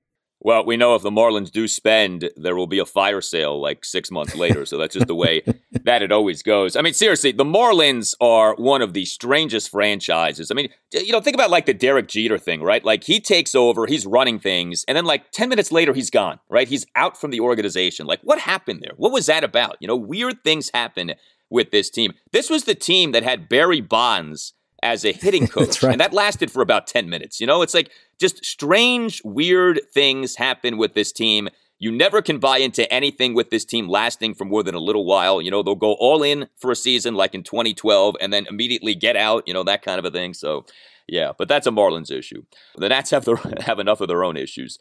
Well, 0.45 0.67
we 0.67 0.77
know 0.77 0.95
if 0.95 1.01
the 1.01 1.11
Marlins 1.11 1.51
do 1.51 1.67
spend, 1.67 2.29
there 2.37 2.55
will 2.55 2.67
be 2.67 2.79
a 2.79 2.85
fire 2.85 3.23
sale 3.23 3.59
like 3.59 3.83
six 3.83 4.11
months 4.11 4.37
later. 4.37 4.67
So 4.67 4.77
that's 4.77 4.93
just 4.93 5.07
the 5.07 5.15
way 5.15 5.43
that 5.85 6.03
it 6.03 6.13
always 6.13 6.43
goes. 6.43 6.77
I 6.77 6.83
mean, 6.83 6.93
seriously, 6.93 7.33
the 7.33 7.47
Marlins 7.47 8.15
are 8.21 8.55
one 8.57 8.83
of 8.83 8.93
the 8.93 9.07
strangest 9.07 9.71
franchises. 9.71 10.51
I 10.51 10.55
mean, 10.55 10.69
you 10.93 11.13
know, 11.13 11.21
think 11.23 11.35
about 11.35 11.49
like 11.49 11.65
the 11.65 11.73
Derek 11.73 12.09
Jeter 12.09 12.37
thing, 12.37 12.63
right? 12.63 12.85
Like 12.85 13.05
he 13.05 13.21
takes 13.21 13.55
over, 13.55 13.87
he's 13.87 14.05
running 14.05 14.39
things, 14.39 14.85
and 14.87 14.95
then 14.95 15.07
like 15.07 15.31
10 15.31 15.49
minutes 15.49 15.73
later, 15.73 15.95
he's 15.95 16.11
gone, 16.11 16.39
right? 16.51 16.69
He's 16.69 16.85
out 16.95 17.19
from 17.19 17.31
the 17.31 17.41
organization. 17.41 18.05
Like, 18.05 18.21
what 18.23 18.39
happened 18.39 18.83
there? 18.83 18.93
What 18.99 19.13
was 19.13 19.25
that 19.27 19.45
about? 19.45 19.79
You 19.81 19.89
know, 19.89 19.97
weird 19.97 20.45
things 20.45 20.71
happen 20.75 21.15
with 21.49 21.71
this 21.71 21.89
team. 21.89 22.13
This 22.33 22.51
was 22.51 22.65
the 22.65 22.75
team 22.75 23.13
that 23.13 23.23
had 23.23 23.49
Barry 23.49 23.81
Bonds 23.81 24.53
as 24.85 25.05
a 25.05 25.13
hitting 25.13 25.47
coach. 25.49 25.83
right. 25.83 25.93
And 25.93 26.01
that 26.01 26.13
lasted 26.13 26.51
for 26.51 26.63
about 26.63 26.87
10 26.87 27.09
minutes. 27.09 27.41
You 27.41 27.47
know, 27.49 27.63
it's 27.63 27.75
like 27.75 27.91
just 28.21 28.45
strange, 28.45 29.21
weird 29.25 29.81
things 29.93 30.37
happen 30.37 30.77
with 30.77 30.95
this 30.95 31.11
team. 31.11 31.49
You 31.81 31.91
never 31.91 32.23
can 32.23 32.39
buy 32.39 32.59
into 32.59 32.91
anything 32.93 33.35
with 33.35 33.51
this 33.51 33.65
team 33.65 33.89
lasting 33.89 34.35
for 34.35 34.45
more 34.45 34.63
than 34.63 34.77
a 34.77 34.81
little 34.81 35.05
while. 35.05 35.43
You 35.43 35.51
know, 35.51 35.63
they'll 35.63 35.75
go 35.75 35.95
all 35.95 36.23
in 36.23 36.49
for 36.57 36.71
a 36.71 36.77
season 36.77 37.15
like 37.15 37.35
in 37.35 37.43
2012 37.43 38.17
and 38.21 38.33
then 38.33 38.47
immediately 38.49 38.95
get 38.95 39.17
out, 39.17 39.43
you 39.47 39.53
know, 39.53 39.65
that 39.65 39.83
kind 39.83 39.99
of 39.99 40.05
a 40.05 40.11
thing. 40.11 40.35
So, 40.35 40.65
yeah, 41.09 41.33
but 41.37 41.49
that's 41.49 41.67
a 41.67 41.71
Marlins 41.71 42.13
issue. 42.13 42.45
The 42.77 42.89
Nats 42.89 43.11
have, 43.11 43.25
their, 43.25 43.37
have 43.61 43.81
enough 43.81 44.01
of 44.01 44.09
their 44.09 44.23
own 44.23 44.37
issues. 44.37 44.79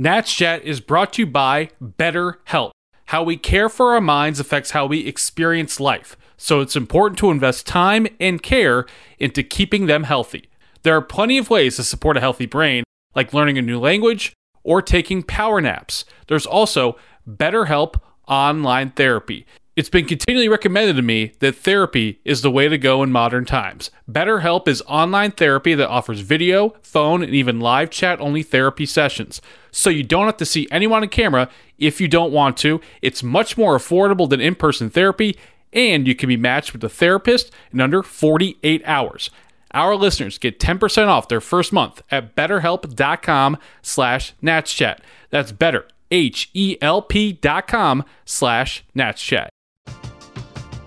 Nats 0.00 0.32
Chat 0.32 0.62
is 0.62 0.80
brought 0.80 1.14
to 1.14 1.22
you 1.22 1.26
by 1.26 1.70
BetterHelp. 1.82 2.70
How 3.06 3.22
we 3.22 3.38
care 3.38 3.70
for 3.70 3.94
our 3.94 4.02
minds 4.02 4.38
affects 4.38 4.72
how 4.72 4.84
we 4.84 5.06
experience 5.06 5.80
life, 5.80 6.14
so 6.38 6.60
it's 6.60 6.76
important 6.76 7.18
to 7.18 7.30
invest 7.30 7.66
time 7.66 8.06
and 8.18 8.42
care 8.42 8.86
into 9.18 9.42
keeping 9.42 9.86
them 9.86 10.04
healthy. 10.04 10.48
There 10.84 10.96
are 10.96 11.02
plenty 11.02 11.36
of 11.36 11.50
ways 11.50 11.76
to 11.76 11.84
support 11.84 12.16
a 12.16 12.20
healthy 12.20 12.46
brain, 12.46 12.84
like 13.14 13.34
learning 13.34 13.58
a 13.58 13.62
new 13.62 13.78
language 13.78 14.32
or 14.62 14.80
taking 14.80 15.22
power 15.22 15.60
naps. 15.60 16.04
There's 16.28 16.46
also 16.46 16.96
BetterHelp 17.28 17.96
online 18.26 18.92
therapy. 18.92 19.44
It's 19.78 19.88
been 19.88 20.06
continually 20.06 20.48
recommended 20.48 20.96
to 20.96 21.02
me 21.02 21.34
that 21.38 21.54
therapy 21.54 22.20
is 22.24 22.42
the 22.42 22.50
way 22.50 22.68
to 22.68 22.76
go 22.78 23.02
in 23.04 23.12
modern 23.12 23.44
times. 23.44 23.92
BetterHelp 24.10 24.66
is 24.66 24.82
online 24.88 25.30
therapy 25.30 25.74
that 25.74 25.88
offers 25.88 26.18
video, 26.18 26.74
phone, 26.82 27.22
and 27.22 27.32
even 27.32 27.60
live 27.60 27.90
chat 27.90 28.20
only 28.20 28.42
therapy 28.42 28.86
sessions. 28.86 29.40
So 29.70 29.88
you 29.88 30.02
don't 30.02 30.26
have 30.26 30.36
to 30.38 30.44
see 30.44 30.66
anyone 30.72 31.02
on 31.02 31.08
camera 31.10 31.48
if 31.78 32.00
you 32.00 32.08
don't 32.08 32.32
want 32.32 32.56
to. 32.56 32.80
It's 33.02 33.22
much 33.22 33.56
more 33.56 33.76
affordable 33.76 34.28
than 34.28 34.40
in 34.40 34.56
person 34.56 34.90
therapy, 34.90 35.36
and 35.72 36.06
you 36.06 36.14
can 36.14 36.28
be 36.28 36.36
matched 36.36 36.72
with 36.72 36.82
a 36.84 36.88
therapist 36.88 37.50
in 37.72 37.80
under 37.80 38.02
48 38.02 38.82
hours. 38.84 39.30
Our 39.74 39.94
listeners 39.96 40.38
get 40.38 40.58
10% 40.58 41.08
off 41.08 41.28
their 41.28 41.40
first 41.40 41.72
month 41.72 42.02
at 42.10 42.34
betterhelp.com 42.34 43.58
slash 43.82 44.34
natschat. 44.42 44.98
That's 45.30 45.52
better, 45.52 45.86
H-E-L-P 46.10 47.32
dot 47.32 47.68
com 47.68 48.04
slash 48.24 48.84
natschat. 48.96 49.48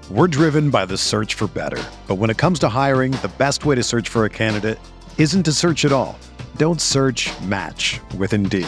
We're 0.10 0.28
driven 0.28 0.72
by 0.72 0.86
the 0.86 0.98
search 0.98 1.36
for 1.36 1.48
better. 1.48 1.82
But 2.08 2.16
when 2.16 2.30
it 2.30 2.38
comes 2.38 2.60
to 2.60 2.70
hiring, 2.70 3.14
the 3.14 3.32
best 3.38 3.66
way 3.66 3.76
to 3.76 3.84
search 3.84 4.10
for 4.10 4.26
a 4.26 4.30
candidate 4.30 4.78
isn't 5.18 5.44
to 5.44 5.54
search 5.54 5.86
at 5.86 5.92
all. 5.94 6.20
Don't 6.58 6.82
search 6.82 7.30
match 7.44 8.02
with 8.18 8.34
Indeed. 8.34 8.68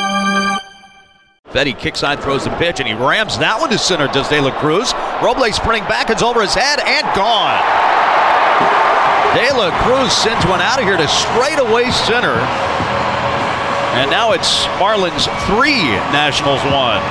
Fedde 1.51 1.77
kicks 1.77 1.99
side, 1.99 2.21
throws 2.21 2.45
the 2.45 2.49
pitch, 2.51 2.79
and 2.79 2.87
he 2.87 2.93
rams 2.93 3.37
that 3.37 3.59
one 3.59 3.69
to 3.69 3.77
center. 3.77 4.07
Does 4.07 4.29
De 4.29 4.39
La 4.39 4.57
Cruz? 4.59 4.93
Robles 5.21 5.55
sprinting 5.55 5.83
back, 5.87 6.09
it's 6.09 6.23
over 6.23 6.41
his 6.41 6.53
head 6.53 6.79
and 6.79 7.05
gone. 7.13 7.59
De 9.35 9.47
La 9.55 9.71
Cruz 9.83 10.11
sends 10.11 10.45
one 10.45 10.61
out 10.61 10.79
of 10.79 10.85
here 10.85 10.97
to 10.97 11.07
straightaway 11.07 11.91
center. 11.91 12.35
And 13.99 14.09
now 14.09 14.31
it's 14.31 14.65
Marlins 14.79 15.27
three, 15.45 15.83
Nationals 16.11 16.63
one. 16.71 17.03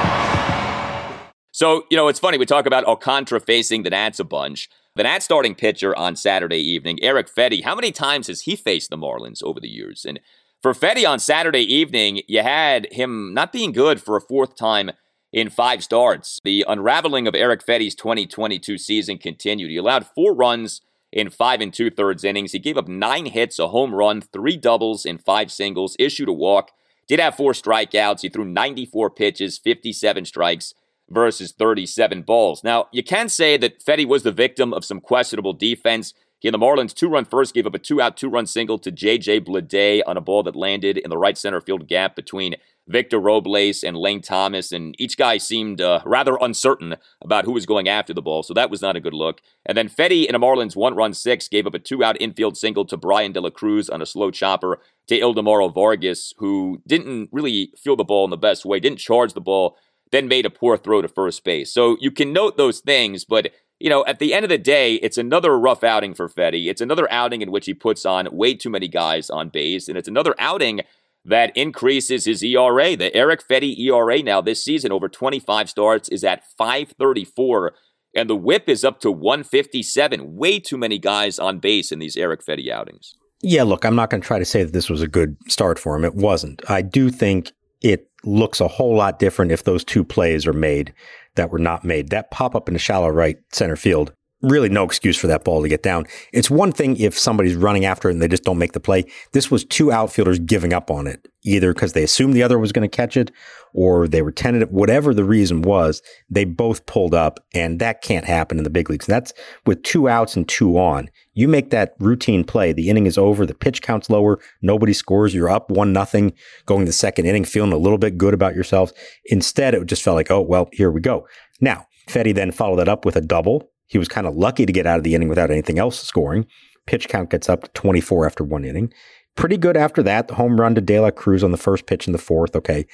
So, 1.53 1.85
you 1.91 1.97
know, 1.99 2.09
it's 2.09 2.19
funny. 2.19 2.39
We 2.39 2.47
talk 2.47 2.65
about 2.65 2.85
Alcantara 2.85 3.41
facing 3.41 3.83
the 3.83 3.91
Nats 3.91 4.19
a 4.19 4.25
bunch. 4.25 4.71
The 4.97 5.03
Nats 5.03 5.27
starting 5.27 5.55
pitcher 5.55 5.95
on 5.95 6.17
Saturday 6.17 6.59
evening, 6.59 6.99
Eric 7.03 7.29
Fedde, 7.29 7.63
how 7.63 7.75
many 7.75 7.93
times 7.93 8.29
has 8.29 8.43
he 8.43 8.57
faced 8.57 8.89
the 8.89 8.97
Marlins 8.97 9.43
over 9.43 9.61
the 9.61 9.69
years? 9.69 10.07
And 10.07 10.21
for 10.63 10.75
Fedde 10.75 11.09
on 11.09 11.19
Saturday 11.19 11.63
evening, 11.63 12.23
you 12.29 12.43
had 12.43 12.87
him 12.93 13.33
not 13.33 13.53
being 13.53 13.73
good 13.73 14.01
for 14.01 14.17
a 14.17 14.21
fourth 14.21 14.57
time 14.57 14.91
in 15.33 15.49
five 15.49 15.83
starts. 15.83 16.41
The 16.45 16.65
unraveling 16.69 17.27
of 17.27 17.35
Eric 17.35 17.65
Fedde's 17.65 17.95
2022 17.95 18.77
season 18.77 19.19
continued. 19.19 19.71
He 19.71 19.77
allowed 19.77 20.07
four 20.07 20.35
runs 20.35 20.83
in 21.13 21.31
five 21.31 21.61
and 21.61 21.73
two 21.73 21.91
thirds 21.91 22.25
innings. 22.25 22.53
He 22.53 22.59
gave 22.59 22.77
up 22.77 22.89
nine 22.89 23.27
hits, 23.27 23.59
a 23.59 23.69
home 23.69 23.95
run, 23.95 24.21
three 24.21 24.57
doubles, 24.57 25.07
and 25.07 25.23
five 25.23 25.51
singles, 25.51 25.97
issued 25.99 26.29
a 26.29 26.33
walk, 26.33 26.71
did 27.09 27.21
have 27.21 27.37
four 27.37 27.53
strikeouts. 27.53 28.21
He 28.21 28.29
threw 28.29 28.45
94 28.45 29.11
pitches, 29.11 29.59
57 29.59 30.25
strikes 30.27 30.75
versus 31.09 31.53
37 31.53 32.23
balls. 32.23 32.63
Now, 32.63 32.87
you 32.93 33.03
can 33.03 33.29
say 33.29 33.57
that 33.57 33.83
Fedde 33.85 34.07
was 34.07 34.23
the 34.23 34.31
victim 34.31 34.73
of 34.73 34.85
some 34.85 35.01
questionable 35.01 35.53
defense. 35.53 36.15
And 36.43 36.55
the 36.55 36.59
Marlins 36.59 36.95
two 36.95 37.09
run 37.09 37.25
first 37.25 37.55
gave 37.55 37.67
up 37.67 37.75
a 37.75 37.79
two 37.79 38.01
out, 38.01 38.17
two 38.17 38.31
run 38.31 38.47
single 38.47 38.79
to 38.79 38.91
J.J. 38.91 39.41
Bleday 39.43 40.01
on 40.07 40.17
a 40.17 40.21
ball 40.23 40.43
that 40.45 40.57
landed 40.57 40.97
in 40.97 41.11
the 41.11 41.19
right 41.19 41.37
center 41.37 41.61
field 41.61 41.87
gap 41.87 42.17
between 42.17 42.55
Victor 42.89 43.21
Robles 43.21 43.85
and 43.85 43.97
Lane 43.97 44.21
Thomas, 44.21 44.73
and 44.73 44.97
each 44.99 45.17
guy 45.17 45.39
seemed 45.39 45.81
uh, 45.81 46.01
rather 46.05 46.37
uncertain 46.41 46.97
about 47.23 47.45
who 47.45 47.53
was 47.53 47.67
going 47.67 47.89
after 47.89 48.13
the 48.13 48.23
ball, 48.23 48.43
so 48.43 48.53
that 48.55 48.71
was 48.71 48.83
not 48.83 48.97
a 48.97 49.01
good 49.01 49.15
look. 49.15 49.41
And 49.65 49.79
then 49.79 49.89
Fedde 49.89 50.27
in 50.27 50.35
a 50.35 50.41
Marlins 50.41 50.75
one 50.75 50.95
run 50.95 51.15
six 51.15 51.47
gave 51.47 51.67
up 51.67 51.75
a 51.75 51.79
two 51.79 52.03
out 52.03 52.21
infield 52.21 52.57
single 52.57 52.85
to 52.87 52.97
Brian 52.97 53.33
De 53.33 53.41
La 53.41 53.51
Cruz 53.51 53.89
on 53.89 54.03
a 54.03 54.07
slow 54.07 54.31
chopper 54.31 54.81
to 55.07 55.19
Ildemaro 55.21 55.73
Vargas, 55.73 56.35
who 56.39 56.83
didn't 56.87 57.29
really 57.33 57.73
feel 57.77 57.97
the 57.97 58.05
ball 58.05 58.25
in 58.25 58.31
the 58.31 58.37
best 58.37 58.65
way, 58.65 58.81
didn't 58.81 58.99
charge 58.99 59.35
the 59.35 59.41
ball, 59.41 59.77
then 60.11 60.27
made 60.27 60.47
a 60.47 60.51
poor 60.51 60.77
throw 60.77 61.01
to 61.03 61.09
first 61.09 61.45
base. 61.45 61.73
So 61.73 61.97
you 62.01 62.11
can 62.11 62.33
note 62.33 62.57
those 62.57 62.81
things, 62.81 63.25
but 63.25 63.53
you 63.81 63.89
know, 63.89 64.05
at 64.07 64.19
the 64.19 64.35
end 64.35 64.45
of 64.45 64.51
the 64.51 64.59
day, 64.59 64.95
it's 64.97 65.19
another 65.19 65.59
rough 65.59 65.83
outing 65.83 66.15
for 66.15 66.29
Fedde. 66.29 66.69
It's 66.69 66.83
another 66.83 67.11
outing 67.11 67.41
in 67.41 67.51
which 67.51 67.67
he 67.67 67.75
puts 67.75 68.05
on 68.05 68.29
way 68.31 68.55
too 68.55 68.69
many 68.69 68.89
guys 68.89 69.31
on 69.31 69.49
base, 69.49 69.89
and 69.89 69.97
it's 69.97 70.09
another 70.09 70.35
outing 70.39 70.83
that 71.25 71.57
increases 71.57 72.27
his 72.27 72.43
ERA. 72.43 72.95
The 72.95 73.15
Eric 73.15 73.47
Fedde 73.47 73.79
ERA 73.79 74.23
now 74.23 74.41
this 74.43 74.63
season 74.63 74.93
over 74.93 75.09
25 75.09 75.71
starts 75.71 76.09
is 76.11 76.23
at 76.23 76.47
534, 76.59 77.73
and 78.15 78.29
the 78.29 78.37
whip 78.37 78.69
is 78.69 78.85
up 78.85 79.01
to 79.01 79.11
157. 79.11 80.37
Way 80.37 80.61
too 80.61 80.77
many 80.77 80.99
guys 80.99 81.39
on 81.39 81.59
base 81.59 81.91
in 81.91 81.99
these 81.99 82.19
Eric 82.19 82.45
Fedde 82.45 82.71
outings. 82.71 83.15
Yeah, 83.43 83.63
look, 83.63 83.87
I'm 83.87 83.97
not 83.97 84.11
going 84.11 84.21
to 84.21 84.27
try 84.27 84.39
to 84.39 84.45
say 84.45 84.63
that 84.63 84.75
this 84.75 84.91
was 84.91 85.01
a 85.01 85.09
good 85.09 85.37
start 85.49 85.79
for 85.79 85.97
him. 85.97 86.05
It 86.05 86.15
wasn't. 86.15 86.63
I 86.69 86.83
do 86.83 87.09
think 87.09 87.53
it 87.81 88.11
looks 88.25 88.61
a 88.61 88.69
whole 88.69 88.95
lot 88.95 89.19
different 89.19 89.53
if 89.53 89.65
those 89.65 89.85
two 89.85 90.05
plays 90.05 90.47
are 90.47 90.53
made 90.53 90.93
that 91.37 91.51
were 91.51 91.59
not 91.59 91.85
made. 91.85 92.11
That 92.11 92.31
pop 92.31 92.55
up 92.55 92.69
in 92.69 92.75
the 92.75 92.79
shallow 92.79 93.09
right 93.09 93.37
center 93.53 93.77
field, 93.77 94.13
really 94.43 94.69
no 94.69 94.85
excuse 94.85 95.17
for 95.17 95.27
that 95.27 95.45
ball 95.45 95.63
to 95.63 95.69
get 95.69 95.83
down. 95.83 96.07
It's 96.33 96.51
one 96.51 96.73
thing 96.73 96.97
if 96.97 97.19
somebody's 97.19 97.57
running 97.57 97.85
after 97.85 98.09
it 98.09 98.13
and 98.13 98.23
they 98.23 98.29
just 98.29 98.45
don't 98.45 98.59
make 98.59 98.73
the 98.73 98.81
play. 98.81 99.05
This 99.33 99.51
was 99.51 99.65
two 99.65 99.93
outfielders 99.93 100.39
giving 100.39 100.73
up 100.73 100.91
on 100.91 101.07
it, 101.07 101.29
either 101.45 101.75
because 101.75 101.93
they 101.93 102.03
assumed 102.03 102.35
the 102.35 102.43
other 102.43 102.59
was 102.59 102.73
going 102.73 102.89
to 102.89 102.97
catch 102.97 103.17
it 103.17 103.31
or 103.73 104.09
they 104.09 104.23
were 104.23 104.33
tentative, 104.33 104.71
whatever 104.71 105.15
the 105.15 105.25
reason 105.25 105.63
was, 105.63 106.03
they 106.29 106.45
both 106.45 106.87
pulled 106.87 107.15
up 107.15 107.39
and 107.55 107.79
that 107.81 108.03
can't 108.03 108.25
happen 108.25 108.59
in 108.59 108.65
the 108.65 108.71
big 108.71 108.91
leagues. 108.91 109.07
And 109.07 109.15
that's 109.15 109.33
with 109.67 109.83
two 109.83 110.09
outs 110.09 110.37
and 110.37 110.49
two 110.49 110.79
on. 110.79 111.11
You 111.35 111.47
make 111.47 111.71
that 111.71 111.95
routine 111.99 112.45
play, 112.45 112.73
the 112.73 112.91
inning 112.91 113.07
is 113.07 113.17
over, 113.17 113.47
the 113.47 113.55
pitch 113.55 113.83
count's 113.83 114.11
lower, 114.11 114.41
nobody 114.63 114.93
scores, 114.93 115.35
you're 115.35 115.51
up 115.51 115.71
one 115.71 115.93
nothing, 115.93 116.33
going 116.67 116.87
the 116.87 116.93
second 116.93 117.27
inning, 117.27 117.45
feeling 117.45 117.73
a 117.73 117.79
little 117.79 117.99
bit 117.99 118.19
good 118.19 118.35
about 118.35 118.55
yourself. 118.55 118.93
Instead, 119.27 119.75
it 119.75 119.87
just 119.87 120.03
felt 120.03 120.17
like, 120.17 120.31
oh, 120.31 120.41
well, 120.41 120.69
here 120.73 120.91
we 120.91 121.01
go. 121.01 121.27
Now, 121.61 121.87
Fedde 122.09 122.35
then 122.35 122.51
followed 122.51 122.77
that 122.77 122.89
up 122.89 123.05
with 123.05 123.17
a 123.17 123.21
double. 123.21 123.71
He 123.91 123.99
was 123.99 124.09
kind 124.09 124.27
of 124.27 124.37
lucky 124.37 124.65
to 124.67 124.73
get 124.73 124.87
out 124.87 124.99
of 124.99 125.05
the 125.05 125.17
inning 125.17 125.29
without 125.29 125.51
anything 125.51 125.79
else 125.79 126.01
scoring. 126.01 126.47
Pitch 126.87 127.09
count 127.09 127.31
gets 127.31 127.49
up 127.49 127.65
to 127.65 127.71
24 127.75 128.25
after 128.25 128.45
one 128.45 128.65
inning. 128.65 128.93
Pretty 129.35 129.57
good 129.57 129.77
after 129.77 130.01
that. 130.05 130.29
The 130.29 130.37
home 130.37 130.61
run 130.61 130.77
to 130.77 130.81
De 130.81 131.01
La 131.01 131.11
Cruz 131.11 131.43
on 131.43 131.51
the 131.51 131.57
first 131.57 131.87
pitch 131.87 132.07
in 132.07 132.13
the 132.13 132.19
fourth. 132.19 132.55
Okay. 132.55 132.87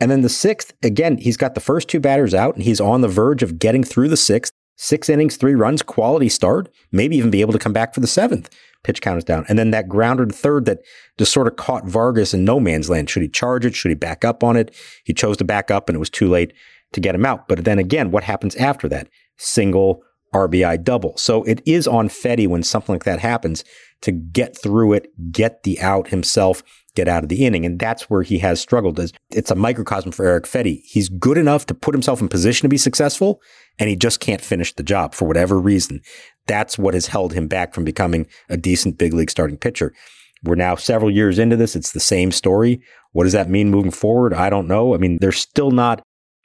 And 0.00 0.10
then 0.10 0.22
the 0.22 0.28
sixth, 0.28 0.72
again, 0.82 1.18
he's 1.18 1.36
got 1.36 1.54
the 1.54 1.60
first 1.60 1.88
two 1.88 1.98
batters 1.98 2.34
out 2.34 2.54
and 2.54 2.62
he's 2.62 2.80
on 2.80 3.00
the 3.00 3.08
verge 3.08 3.42
of 3.42 3.58
getting 3.58 3.82
through 3.82 4.08
the 4.08 4.16
sixth. 4.16 4.52
Six 4.76 5.08
innings, 5.08 5.36
three 5.36 5.54
runs, 5.54 5.82
quality 5.82 6.28
start, 6.28 6.68
maybe 6.92 7.16
even 7.16 7.30
be 7.30 7.40
able 7.40 7.52
to 7.52 7.58
come 7.58 7.72
back 7.72 7.94
for 7.94 8.00
the 8.00 8.06
seventh. 8.06 8.48
Pitch 8.82 9.00
count 9.00 9.18
is 9.18 9.24
down. 9.24 9.44
And 9.48 9.58
then 9.58 9.70
that 9.70 9.88
grounder 9.88 10.26
to 10.26 10.34
third 10.34 10.66
that 10.66 10.80
just 11.18 11.32
sort 11.32 11.46
of 11.48 11.56
caught 11.56 11.86
Vargas 11.86 12.34
in 12.34 12.44
no 12.44 12.60
man's 12.60 12.90
land. 12.90 13.10
Should 13.10 13.22
he 13.22 13.28
charge 13.28 13.64
it? 13.64 13.74
Should 13.74 13.90
he 13.90 13.96
back 13.96 14.24
up 14.24 14.44
on 14.44 14.56
it? 14.56 14.74
He 15.04 15.14
chose 15.14 15.36
to 15.38 15.44
back 15.44 15.70
up 15.70 15.88
and 15.88 15.96
it 15.96 16.00
was 16.00 16.10
too 16.10 16.28
late 16.28 16.52
to 16.92 17.00
get 17.00 17.14
him 17.14 17.24
out. 17.24 17.48
But 17.48 17.64
then 17.64 17.78
again, 17.78 18.10
what 18.10 18.24
happens 18.24 18.56
after 18.56 18.88
that? 18.88 19.08
Single, 19.36 20.02
RBI 20.34 20.84
double. 20.84 21.16
So 21.16 21.44
it 21.44 21.62
is 21.64 21.86
on 21.86 22.08
Fedde 22.08 22.48
when 22.48 22.62
something 22.62 22.94
like 22.94 23.04
that 23.04 23.20
happens 23.20 23.64
to 24.02 24.12
get 24.12 24.60
through 24.60 24.92
it, 24.92 25.06
get 25.32 25.62
the 25.62 25.80
out 25.80 26.08
himself, 26.08 26.62
get 26.94 27.08
out 27.08 27.22
of 27.22 27.28
the 27.28 27.46
inning. 27.46 27.64
And 27.64 27.78
that's 27.78 28.10
where 28.10 28.22
he 28.22 28.38
has 28.40 28.60
struggled. 28.60 29.00
It's 29.30 29.50
a 29.50 29.54
microcosm 29.54 30.12
for 30.12 30.26
Eric 30.26 30.44
Fedde. 30.44 30.82
He's 30.84 31.08
good 31.08 31.38
enough 31.38 31.64
to 31.66 31.74
put 31.74 31.94
himself 31.94 32.20
in 32.20 32.28
position 32.28 32.64
to 32.64 32.68
be 32.68 32.76
successful, 32.76 33.40
and 33.78 33.88
he 33.88 33.96
just 33.96 34.20
can't 34.20 34.40
finish 34.40 34.74
the 34.74 34.82
job 34.82 35.14
for 35.14 35.26
whatever 35.26 35.58
reason. 35.58 36.02
That's 36.46 36.76
what 36.78 36.94
has 36.94 37.06
held 37.06 37.32
him 37.32 37.48
back 37.48 37.72
from 37.72 37.84
becoming 37.84 38.26
a 38.48 38.56
decent 38.56 38.98
big 38.98 39.14
league 39.14 39.30
starting 39.30 39.56
pitcher. 39.56 39.94
We're 40.42 40.56
now 40.56 40.74
several 40.74 41.10
years 41.10 41.38
into 41.38 41.56
this. 41.56 41.74
It's 41.74 41.92
the 41.92 42.00
same 42.00 42.30
story. 42.30 42.82
What 43.12 43.24
does 43.24 43.32
that 43.32 43.48
mean 43.48 43.70
moving 43.70 43.92
forward? 43.92 44.34
I 44.34 44.50
don't 44.50 44.68
know. 44.68 44.94
I 44.94 44.98
mean, 44.98 45.18
they're 45.20 45.32
still 45.32 45.70
not 45.70 46.02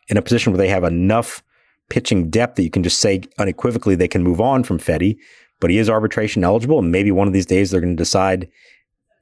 in 0.07 0.15
a 0.15 0.21
position 0.21 0.53
where 0.53 0.57
they 0.57 0.69
have 0.69 0.85
enough 0.85 1.43
pitching 1.89 2.29
depth 2.29 2.55
that 2.55 2.63
you 2.63 2.69
can 2.69 2.83
just 2.83 2.99
say 2.99 3.21
unequivocally 3.37 3.95
they 3.95 4.07
can 4.07 4.23
move 4.23 4.39
on 4.39 4.63
from 4.63 4.79
Fedde, 4.79 5.17
but 5.59 5.69
he 5.69 5.77
is 5.77 5.89
arbitration 5.89 6.43
eligible. 6.43 6.79
And 6.79 6.91
maybe 6.91 7.11
one 7.11 7.27
of 7.27 7.33
these 7.33 7.45
days 7.45 7.71
they're 7.71 7.81
going 7.81 7.97
to 7.97 8.01
decide 8.01 8.49